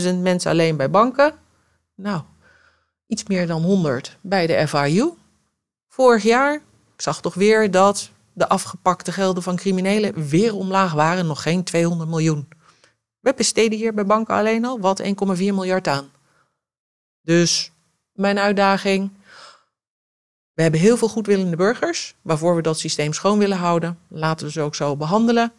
13.000 0.07 0.15
mensen 0.21 0.51
alleen 0.51 0.77
bij 0.77 0.91
banken. 0.91 1.35
Nou, 1.95 2.23
iets 3.07 3.25
meer 3.25 3.47
dan 3.47 3.62
100 3.62 4.17
bij 4.21 4.47
de 4.47 4.69
FIU. 4.69 5.12
Vorig 5.89 6.23
jaar, 6.23 6.55
ik 6.95 7.03
zag 7.03 7.21
toch 7.21 7.35
weer 7.35 7.71
dat 7.71 8.11
de 8.33 8.49
afgepakte 8.49 9.12
gelden 9.12 9.43
van 9.43 9.57
criminelen 9.57 10.29
weer 10.29 10.55
omlaag 10.55 10.93
waren, 10.93 11.27
nog 11.27 11.43
geen 11.43 11.65
200 11.65 12.11
miljoen. 12.11 12.49
We 13.25 13.35
besteden 13.37 13.79
hier 13.79 13.95
bij 13.95 14.07
banken 14.07 14.35
alleen 14.35 14.64
al 14.64 14.81
wat 14.81 15.03
1,4 15.03 15.09
miljard 15.37 15.89
aan. 15.89 16.11
Dus 17.22 17.72
mijn 18.12 18.39
uitdaging. 18.39 19.11
We 20.53 20.62
hebben 20.62 20.81
heel 20.81 20.97
veel 20.97 21.09
goedwillende 21.09 21.57
burgers, 21.57 22.14
waarvoor 22.22 22.57
we 22.57 22.62
dat 22.62 22.79
systeem 22.79 23.12
schoon 23.12 23.39
willen 23.39 23.57
houden. 23.57 23.99
Laten 24.09 24.47
we 24.47 24.53
ze 24.53 24.61
ook 24.61 24.75
zo 24.75 24.97
behandelen. 24.97 25.53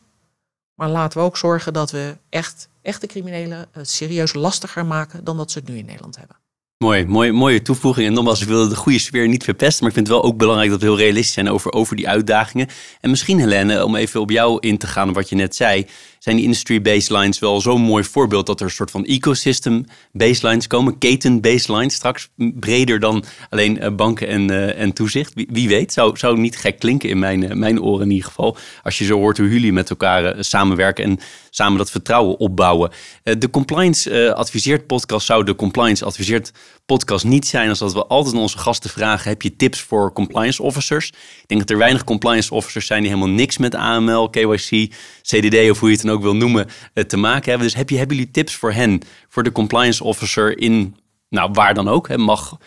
Maar 0.76 0.90
laten 0.90 1.20
we 1.20 1.26
ook 1.26 1.38
zorgen 1.38 1.74
dat 1.74 1.92
we 1.92 2.18
echt, 2.30 2.70
echte 2.82 3.08
criminelen 3.08 3.68
het 3.72 3.90
serieus 3.90 4.34
lastiger 4.34 4.86
maken 4.86 5.24
dan 5.24 5.38
dat 5.38 5.52
ze 5.52 5.60
het 5.60 5.68
nu 5.68 5.78
in 5.78 5.86
Nederland 5.86 6.18
hebben. 6.18 6.38
Mooi, 6.78 7.06
mooi, 7.06 7.32
mooie 7.32 7.62
toevoeging. 7.62 8.08
En 8.08 8.14
nogmaals, 8.14 8.42
ik 8.42 8.48
wil 8.48 8.70
de 8.70 8.76
goede 8.76 9.00
sfeer 9.00 9.28
niet 9.28 9.44
verpesten. 9.44 9.80
Maar 9.80 9.90
ik 9.90 9.96
vind 9.96 10.08
het 10.08 10.18
wel 10.18 10.26
ook 10.26 10.38
belangrijk 10.38 10.70
dat 10.70 10.80
we 10.80 10.86
heel 10.86 10.98
realistisch 10.98 11.34
zijn 11.34 11.50
over, 11.50 11.72
over 11.72 11.96
die 11.96 12.08
uitdagingen. 12.08 12.68
En 13.02 13.10
misschien, 13.10 13.40
Helene, 13.40 13.86
om 13.86 13.96
even 13.96 14.22
op 14.22 14.30
jou 14.30 14.58
in 14.60 14.78
te 14.78 14.88
gaan, 14.88 15.14
wat 15.14 15.30
je 15.30 15.36
net 15.36 15.56
zei. 15.56 15.88
Zijn 16.26 16.38
die 16.38 16.46
industry 16.46 16.82
baselines 16.82 17.40
wel 17.40 17.62
zo'n 17.62 17.82
mooi 17.82 18.04
voorbeeld 18.04 18.46
dat 18.46 18.60
er 18.60 18.66
een 18.66 18.72
soort 18.72 18.92
van 18.92 19.06
ecosystem 19.06 19.86
baselines 20.12 20.68
komen? 20.68 20.98
Keten 20.98 21.42
baselines, 21.42 21.94
straks 21.94 22.30
breder 22.38 23.00
dan 23.00 23.24
alleen 23.50 23.80
eh, 23.80 23.96
banken 23.96 24.28
en, 24.28 24.52
uh, 24.52 24.80
en 24.80 24.94
toezicht. 24.94 25.34
Wie, 25.34 25.48
wie, 25.52 25.68
weet, 25.68 25.94
zou, 25.94 26.18
zou 26.18 26.38
niet 26.38 26.58
gek 26.58 26.80
klinken 26.80 27.10
in 27.10 27.20
mijn, 27.20 27.44
uh, 27.44 27.52
mijn 27.52 27.82
oren 27.82 28.06
in 28.06 28.12
ieder 28.12 28.28
geval. 28.28 28.58
Als 28.84 28.98
je 28.98 29.06
zo 29.06 29.18
hoort 29.18 29.38
hoe 29.38 29.50
jullie 29.50 29.74
met 29.74 29.90
elkaar 29.90 30.36
samenwerken 30.44 31.04
en 31.04 31.20
samen 31.56 31.78
dat 31.78 31.92
vertrouwen 31.92 32.40
opbouwen. 32.40 32.92
de 33.24 33.50
Compliance 33.50 34.34
Adviseert 34.36 34.88
podcast 34.88 35.26
zou 35.26 35.44
de 35.44 35.56
Compliance 35.56 36.06
Adviseert 36.06 36.52
podcast 36.86 37.26
niet 37.26 37.48
zijn 37.48 37.70
als 37.70 37.80
dat 37.80 37.94
we 37.94 38.06
altijd 38.06 38.36
aan 38.36 38.42
onze 38.42 38.58
gasten 38.58 38.90
vragen: 38.90 39.30
heb 39.30 39.42
je 39.42 39.56
tips 39.56 39.82
voor 39.82 40.14
compliance 40.14 40.64
officers? 40.64 41.10
Ik 41.10 41.48
denk 41.48 41.62
dat 41.62 41.70
er 41.70 41.78
weinig 41.78 42.04
compliance 42.04 42.54
officers 42.54 42.86
zijn 42.86 43.02
die 43.02 43.10
helemaal 43.10 43.36
niks 43.36 43.58
met 43.58 43.76
AML, 43.76 44.30
KYC, 44.30 44.94
CDD 45.22 45.70
of 45.70 45.80
hoe 45.80 45.90
je 45.90 45.96
het 45.96 46.06
dan 46.06 46.12
ook 46.12 46.22
wil 46.22 46.36
noemen 46.36 46.68
te 47.08 47.18
maken 47.18 47.50
hebben. 47.50 47.68
Dus 47.68 47.76
heb 47.78 47.90
je, 47.90 47.98
hebben 47.98 48.16
jullie 48.18 48.32
tips 48.32 48.56
voor 48.56 48.72
hen, 48.72 49.02
voor 49.30 49.44
de 49.44 49.52
compliance 49.52 50.04
officer 50.04 50.58
in, 50.58 50.96
nou 51.30 51.50
waar 51.54 51.74
dan 51.74 51.88
ook? 51.88 52.08
Hè, 52.08 52.18
mag 52.18 52.58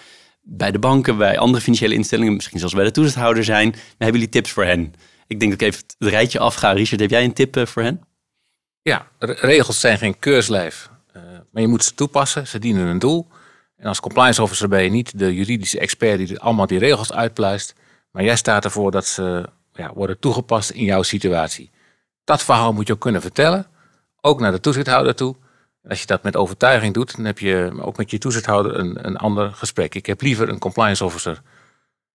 bij 0.42 0.70
de 0.70 0.78
banken, 0.78 1.16
bij 1.16 1.38
andere 1.38 1.62
financiële 1.62 1.94
instellingen, 1.94 2.34
misschien 2.34 2.58
zelfs 2.58 2.74
bij 2.74 2.84
de 2.84 2.90
toezichthouder 2.90 3.44
zijn. 3.44 3.68
Maar 3.70 3.80
hebben 3.98 4.20
jullie 4.20 4.28
tips 4.28 4.50
voor 4.50 4.64
hen? 4.64 4.94
Ik 5.26 5.40
denk 5.40 5.52
dat 5.52 5.60
ik 5.60 5.66
even 5.66 5.82
het 5.98 6.08
rijtje 6.08 6.38
afga. 6.38 6.72
Richard, 6.72 7.00
heb 7.00 7.10
jij 7.10 7.24
een 7.24 7.32
tip 7.32 7.68
voor 7.68 7.82
hen? 7.82 8.07
Ja, 8.88 9.06
regels 9.18 9.80
zijn 9.80 9.98
geen 9.98 10.18
keurslijf. 10.18 10.90
Uh, 11.16 11.22
maar 11.50 11.62
je 11.62 11.68
moet 11.68 11.84
ze 11.84 11.94
toepassen, 11.94 12.46
ze 12.46 12.58
dienen 12.58 12.86
een 12.86 12.98
doel. 12.98 13.26
En 13.76 13.86
als 13.86 14.00
compliance 14.00 14.42
officer 14.42 14.68
ben 14.68 14.82
je 14.82 14.90
niet 14.90 15.18
de 15.18 15.34
juridische 15.34 15.78
expert 15.78 16.18
die 16.18 16.40
allemaal 16.40 16.66
die 16.66 16.78
regels 16.78 17.12
uitpluist. 17.12 17.74
Maar 18.10 18.24
jij 18.24 18.36
staat 18.36 18.64
ervoor 18.64 18.90
dat 18.90 19.06
ze 19.06 19.48
ja, 19.72 19.92
worden 19.94 20.18
toegepast 20.18 20.70
in 20.70 20.84
jouw 20.84 21.02
situatie. 21.02 21.70
Dat 22.24 22.42
verhaal 22.42 22.72
moet 22.72 22.86
je 22.86 22.92
ook 22.92 23.00
kunnen 23.00 23.20
vertellen. 23.20 23.66
Ook 24.20 24.40
naar 24.40 24.52
de 24.52 24.60
toezichthouder 24.60 25.14
toe. 25.14 25.36
En 25.82 25.90
als 25.90 26.00
je 26.00 26.06
dat 26.06 26.22
met 26.22 26.36
overtuiging 26.36 26.94
doet, 26.94 27.16
dan 27.16 27.24
heb 27.24 27.38
je 27.38 27.72
ook 27.80 27.96
met 27.96 28.10
je 28.10 28.18
toezichthouder 28.18 28.78
een, 28.78 29.06
een 29.06 29.16
ander 29.16 29.52
gesprek. 29.52 29.94
Ik 29.94 30.06
heb 30.06 30.20
liever 30.20 30.48
een 30.48 30.58
compliance 30.58 31.04
officer 31.04 31.42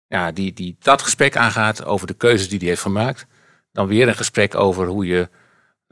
ja, 0.07 0.33
die, 0.33 0.53
die 0.53 0.77
dat 0.81 1.03
gesprek 1.03 1.37
aangaat 1.37 1.85
over 1.85 2.07
de 2.07 2.15
keuzes 2.15 2.49
die 2.49 2.59
hij 2.59 2.69
heeft 2.69 2.83
gemaakt. 2.83 3.27
Dan 3.73 3.87
weer 3.87 4.09
een 4.09 4.15
gesprek 4.15 4.55
over 4.55 4.87
hoe 4.87 5.07
je 5.07 5.29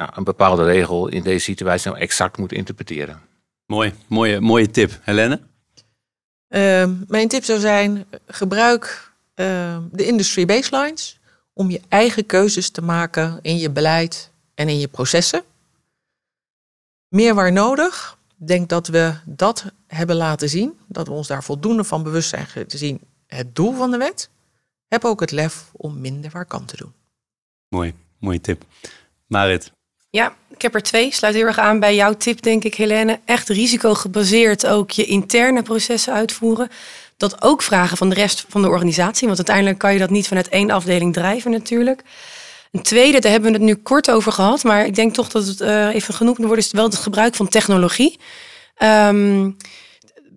nou, 0.00 0.12
een 0.14 0.24
bepaalde 0.24 0.64
regel 0.64 1.08
in 1.08 1.22
deze 1.22 1.44
situatie 1.44 1.90
nou 1.90 2.02
exact 2.02 2.38
moet 2.38 2.52
interpreteren. 2.52 3.20
Mooi, 3.66 3.94
mooie, 4.06 4.40
mooie 4.40 4.70
tip. 4.70 4.98
Helene? 5.02 5.40
Uh, 6.48 6.90
mijn 7.06 7.28
tip 7.28 7.44
zou 7.44 7.58
zijn: 7.58 8.04
gebruik 8.26 9.12
uh, 9.34 9.78
de 9.92 10.06
industry 10.06 10.46
baselines 10.46 11.20
om 11.52 11.70
je 11.70 11.80
eigen 11.88 12.26
keuzes 12.26 12.70
te 12.70 12.82
maken 12.82 13.38
in 13.42 13.58
je 13.58 13.70
beleid 13.70 14.30
en 14.54 14.68
in 14.68 14.78
je 14.78 14.88
processen. 14.88 15.42
Meer 17.08 17.34
waar 17.34 17.52
nodig. 17.52 18.18
Ik 18.40 18.46
denk 18.46 18.68
dat 18.68 18.86
we 18.86 19.14
dat 19.24 19.72
hebben 19.86 20.16
laten 20.16 20.48
zien, 20.48 20.78
dat 20.86 21.06
we 21.06 21.12
ons 21.12 21.26
daar 21.26 21.44
voldoende 21.44 21.84
van 21.84 22.02
bewust 22.02 22.28
zijn 22.28 22.46
te 22.66 22.78
zien 22.78 23.00
het 23.26 23.54
doel 23.54 23.74
van 23.74 23.90
de 23.90 23.96
wet. 23.96 24.30
Heb 24.88 25.04
ook 25.04 25.20
het 25.20 25.30
lef 25.30 25.70
om 25.72 26.00
minder 26.00 26.30
waar 26.30 26.46
kan 26.46 26.64
te 26.64 26.76
doen. 26.76 26.92
Mooi, 27.68 27.94
mooie 28.18 28.40
tip. 28.40 28.64
Marit, 29.26 29.72
ja, 30.10 30.34
ik 30.48 30.62
heb 30.62 30.74
er 30.74 30.82
twee. 30.82 31.12
Sluit 31.12 31.34
heel 31.34 31.46
erg 31.46 31.58
aan 31.58 31.80
bij 31.80 31.94
jouw 31.94 32.14
tip, 32.14 32.42
denk 32.42 32.64
ik, 32.64 32.74
Helene. 32.74 33.20
Echt 33.24 33.48
risicogebaseerd 33.48 34.66
ook 34.66 34.90
je 34.90 35.04
interne 35.04 35.62
processen 35.62 36.12
uitvoeren. 36.12 36.68
Dat 37.16 37.42
ook 37.42 37.62
vragen 37.62 37.96
van 37.96 38.08
de 38.08 38.14
rest 38.14 38.44
van 38.48 38.62
de 38.62 38.68
organisatie. 38.68 39.26
Want 39.26 39.38
uiteindelijk 39.38 39.78
kan 39.78 39.92
je 39.92 39.98
dat 39.98 40.10
niet 40.10 40.28
vanuit 40.28 40.48
één 40.48 40.70
afdeling 40.70 41.12
drijven 41.12 41.50
natuurlijk. 41.50 42.02
Een 42.72 42.82
tweede, 42.82 43.18
daar 43.18 43.30
hebben 43.30 43.50
we 43.50 43.56
het 43.56 43.66
nu 43.66 43.74
kort 43.74 44.10
over 44.10 44.32
gehad. 44.32 44.62
Maar 44.62 44.86
ik 44.86 44.94
denk 44.94 45.14
toch 45.14 45.28
dat 45.28 45.46
het 45.46 45.60
uh, 45.60 45.94
even 45.94 46.14
genoemd 46.14 46.38
moet 46.38 46.46
worden. 46.46 46.64
Is 46.64 46.72
wel 46.72 46.84
het 46.84 46.94
gebruik 46.94 47.34
van 47.34 47.48
technologie. 47.48 48.18
Um, 48.82 49.56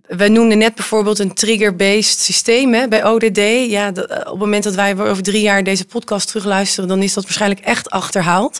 we 0.07 0.27
noemden 0.27 0.57
net 0.57 0.75
bijvoorbeeld 0.75 1.19
een 1.19 1.33
trigger-based 1.33 2.19
systeem 2.19 2.73
hè, 2.73 2.87
bij 2.87 3.05
ODD. 3.05 3.69
Ja, 3.71 3.87
op 3.89 3.95
het 3.95 4.37
moment 4.37 4.63
dat 4.63 4.75
wij 4.75 4.97
over 4.97 5.23
drie 5.23 5.41
jaar 5.41 5.63
deze 5.63 5.85
podcast 5.85 6.27
terugluisteren, 6.27 6.89
dan 6.89 7.01
is 7.01 7.13
dat 7.13 7.23
waarschijnlijk 7.23 7.61
echt 7.61 7.89
achterhaald. 7.89 8.59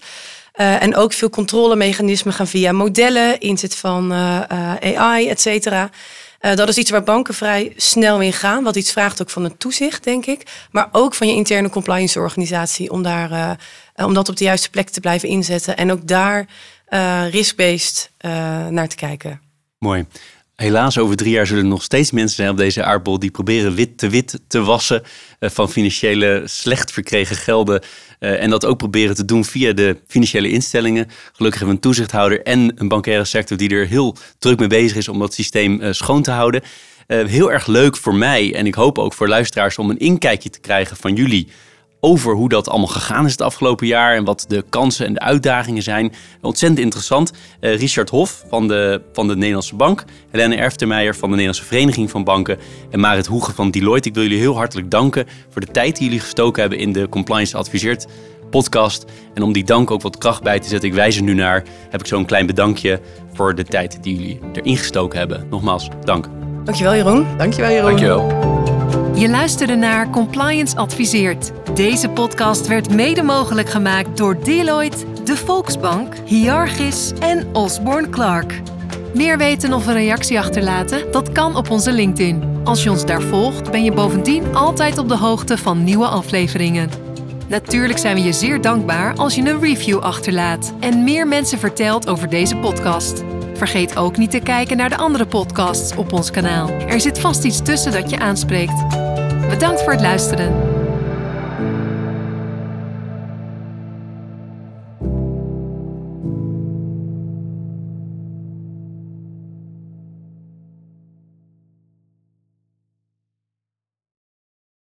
Uh, 0.59 0.81
en 0.81 0.95
ook 0.95 1.13
veel 1.13 1.29
controlemechanismen 1.29 2.33
gaan 2.33 2.47
via 2.47 2.71
modellen, 2.71 3.39
inzet 3.39 3.75
van 3.75 4.11
uh, 4.11 4.41
uh, 4.51 4.99
AI, 4.99 5.27
et 5.29 5.41
cetera. 5.41 5.89
dat 6.39 6.67
is 6.69 6.77
iets 6.77 6.89
waar 6.91 7.03
banken 7.03 7.33
vrij 7.33 7.73
snel 7.75 8.21
in 8.21 8.33
gaan. 8.33 8.63
Wat 8.63 8.75
iets 8.75 8.91
vraagt 8.91 9.21
ook 9.21 9.29
van 9.29 9.43
het 9.43 9.59
toezicht, 9.59 10.03
denk 10.03 10.25
ik. 10.25 10.67
Maar 10.71 10.89
ook 10.91 11.13
van 11.13 11.27
je 11.27 11.33
interne 11.33 11.69
compliance 11.69 12.19
organisatie. 12.19 12.91
Om, 12.91 13.03
daar, 13.03 13.57
om 13.95 14.13
dat 14.13 14.29
op 14.29 14.35
de 14.35 14.43
juiste 14.43 14.69
plek 14.69 14.89
te 14.89 14.99
blijven 14.99 15.29
inzetten. 15.29 15.77
En 15.77 15.91
ook 15.91 16.07
daar 16.07 16.47
risk-based 17.29 18.11
naar 18.69 18.87
te 18.87 18.95
kijken. 18.95 19.41
Mooi. 19.77 20.05
Helaas, 20.55 20.97
over 20.97 21.15
drie 21.15 21.31
jaar 21.31 21.47
zullen 21.47 21.63
er 21.63 21.69
nog 21.69 21.83
steeds 21.83 22.11
mensen 22.11 22.35
zijn 22.35 22.49
op 22.49 22.57
deze 22.57 22.83
aardbol 22.83 23.19
die 23.19 23.31
proberen 23.31 23.75
wit 23.75 23.97
te 23.97 24.09
wit 24.09 24.39
te 24.47 24.61
wassen 24.61 25.03
van 25.39 25.69
financiële 25.69 26.41
slecht 26.45 26.91
verkregen 26.91 27.35
gelden 27.35 27.81
uh, 28.19 28.41
en 28.43 28.49
dat 28.49 28.65
ook 28.65 28.77
proberen 28.77 29.15
te 29.15 29.25
doen 29.25 29.45
via 29.45 29.73
de 29.73 29.97
financiële 30.07 30.49
instellingen. 30.49 31.07
Gelukkig 31.33 31.59
hebben 31.59 31.67
we 31.67 31.73
een 31.73 31.79
toezichthouder 31.79 32.41
en 32.41 32.71
een 32.75 32.87
bankaire 32.87 33.25
sector 33.25 33.57
die 33.57 33.69
er 33.69 33.87
heel 33.87 34.15
druk 34.39 34.59
mee 34.59 34.67
bezig 34.67 34.97
is 34.97 35.07
om 35.07 35.19
dat 35.19 35.33
systeem 35.33 35.81
uh, 35.81 35.91
schoon 35.91 36.21
te 36.21 36.31
houden. 36.31 36.61
Heel 37.07 37.51
erg 37.51 37.67
leuk 37.67 37.97
voor 37.97 38.15
mij 38.15 38.55
en 38.55 38.65
ik 38.65 38.75
hoop 38.75 38.97
ook 38.97 39.13
voor 39.13 39.27
luisteraars 39.27 39.77
om 39.77 39.89
een 39.89 39.99
inkijkje 39.99 40.49
te 40.49 40.59
krijgen 40.59 40.97
van 40.97 41.15
jullie 41.15 41.47
over 42.05 42.33
hoe 42.33 42.49
dat 42.49 42.69
allemaal 42.69 42.87
gegaan 42.87 43.25
is 43.25 43.31
het 43.31 43.41
afgelopen 43.41 43.87
jaar 43.87 44.15
en 44.15 44.23
wat 44.23 44.45
de 44.47 44.63
kansen 44.69 45.05
en 45.05 45.13
de 45.13 45.19
uitdagingen 45.19 45.83
zijn. 45.83 46.13
Ontzettend 46.41 46.81
interessant. 46.81 47.31
Uh, 47.31 47.75
Richard 47.75 48.09
Hof 48.09 48.45
van 48.49 48.67
de, 48.67 49.01
van 49.13 49.27
de 49.27 49.35
Nederlandse 49.35 49.75
Bank, 49.75 50.03
Helene 50.29 50.55
Erftermeijer 50.55 51.13
van 51.13 51.29
de 51.29 51.35
Nederlandse 51.35 51.65
Vereniging 51.65 52.09
van 52.09 52.23
Banken 52.23 52.57
en 52.91 52.99
Marit 52.99 53.25
Hoege 53.25 53.53
van 53.53 53.71
Deloitte. 53.71 54.09
Ik 54.09 54.13
wil 54.13 54.23
jullie 54.23 54.39
heel 54.39 54.55
hartelijk 54.55 54.91
danken 54.91 55.27
voor 55.49 55.61
de 55.61 55.71
tijd 55.71 55.95
die 55.95 56.05
jullie 56.05 56.19
gestoken 56.19 56.61
hebben 56.61 56.79
in 56.79 56.93
de 56.93 57.09
Compliance 57.09 57.57
Adviseert 57.57 58.07
podcast. 58.49 59.05
En 59.33 59.43
om 59.43 59.53
die 59.53 59.63
dank 59.63 59.91
ook 59.91 60.01
wat 60.01 60.17
kracht 60.17 60.43
bij 60.43 60.59
te 60.59 60.67
zetten, 60.67 60.89
ik 60.89 60.95
wijs 60.95 61.15
er 61.17 61.23
nu 61.23 61.33
naar, 61.33 61.63
heb 61.89 61.99
ik 61.99 62.07
zo'n 62.07 62.25
klein 62.25 62.45
bedankje 62.45 62.99
voor 63.33 63.55
de 63.55 63.63
tijd 63.63 64.03
die 64.03 64.15
jullie 64.15 64.39
erin 64.53 64.77
gestoken 64.77 65.19
hebben. 65.19 65.47
Nogmaals, 65.49 65.89
dank. 66.03 66.27
Dankjewel 66.63 66.95
Jeroen. 66.95 67.25
Dankjewel 67.37 67.71
Jeroen. 67.71 67.89
Dankjewel. 67.89 68.72
Je 69.16 69.30
luisterde 69.30 69.76
naar 69.76 70.09
Compliance 70.09 70.76
Adviseert. 70.76 71.51
Deze 71.76 72.09
podcast 72.09 72.68
werd 72.68 72.93
mede 72.93 73.24
mogelijk 73.24 73.70
gemaakt 73.70 74.18
door 74.18 74.43
Deloitte, 74.43 75.05
de 75.24 75.38
Volksbank, 75.38 76.16
Hiargis 76.26 77.11
en 77.20 77.55
Osborne 77.55 78.09
Clark. 78.09 78.61
Meer 79.14 79.38
weten 79.38 79.74
of 79.74 79.88
een 79.88 79.93
reactie 79.93 80.39
achterlaten? 80.39 81.11
Dat 81.11 81.32
kan 81.32 81.55
op 81.55 81.70
onze 81.70 81.91
LinkedIn. 81.91 82.43
Als 82.64 82.84
je 82.84 82.89
ons 82.91 83.05
daar 83.05 83.22
volgt, 83.22 83.72
ben 83.72 83.84
je 83.84 83.91
bovendien 83.91 84.55
altijd 84.55 84.97
op 84.97 85.07
de 85.09 85.18
hoogte 85.18 85.57
van 85.57 85.84
nieuwe 85.84 86.07
afleveringen. 86.07 86.89
Natuurlijk 87.47 87.97
zijn 87.97 88.16
we 88.16 88.22
je 88.22 88.34
zeer 88.34 88.61
dankbaar 88.61 89.16
als 89.16 89.36
je 89.36 89.41
een 89.41 89.59
review 89.59 89.99
achterlaat 89.99 90.74
en 90.80 91.03
meer 91.03 91.28
mensen 91.28 91.59
vertelt 91.59 92.07
over 92.07 92.30
deze 92.30 92.55
podcast. 92.55 93.24
Vergeet 93.64 93.97
ook 93.97 94.18
niet 94.18 94.32
te 94.32 94.39
kijken 94.39 94.78
naar 94.78 94.89
de 94.89 94.97
andere 94.97 95.26
podcasts 95.26 95.95
op 95.95 96.14
ons 96.14 96.32
kanaal. 96.32 96.70
Er 96.70 97.01
zit 97.01 97.20
vast 97.20 97.43
iets 97.43 97.61
tussen 97.61 97.91
dat 97.91 98.09
je 98.09 98.20
aanspreekt. 98.20 98.88
Bedankt 99.49 99.82
voor 99.82 99.91
het 99.91 100.01
luisteren. 100.01 100.72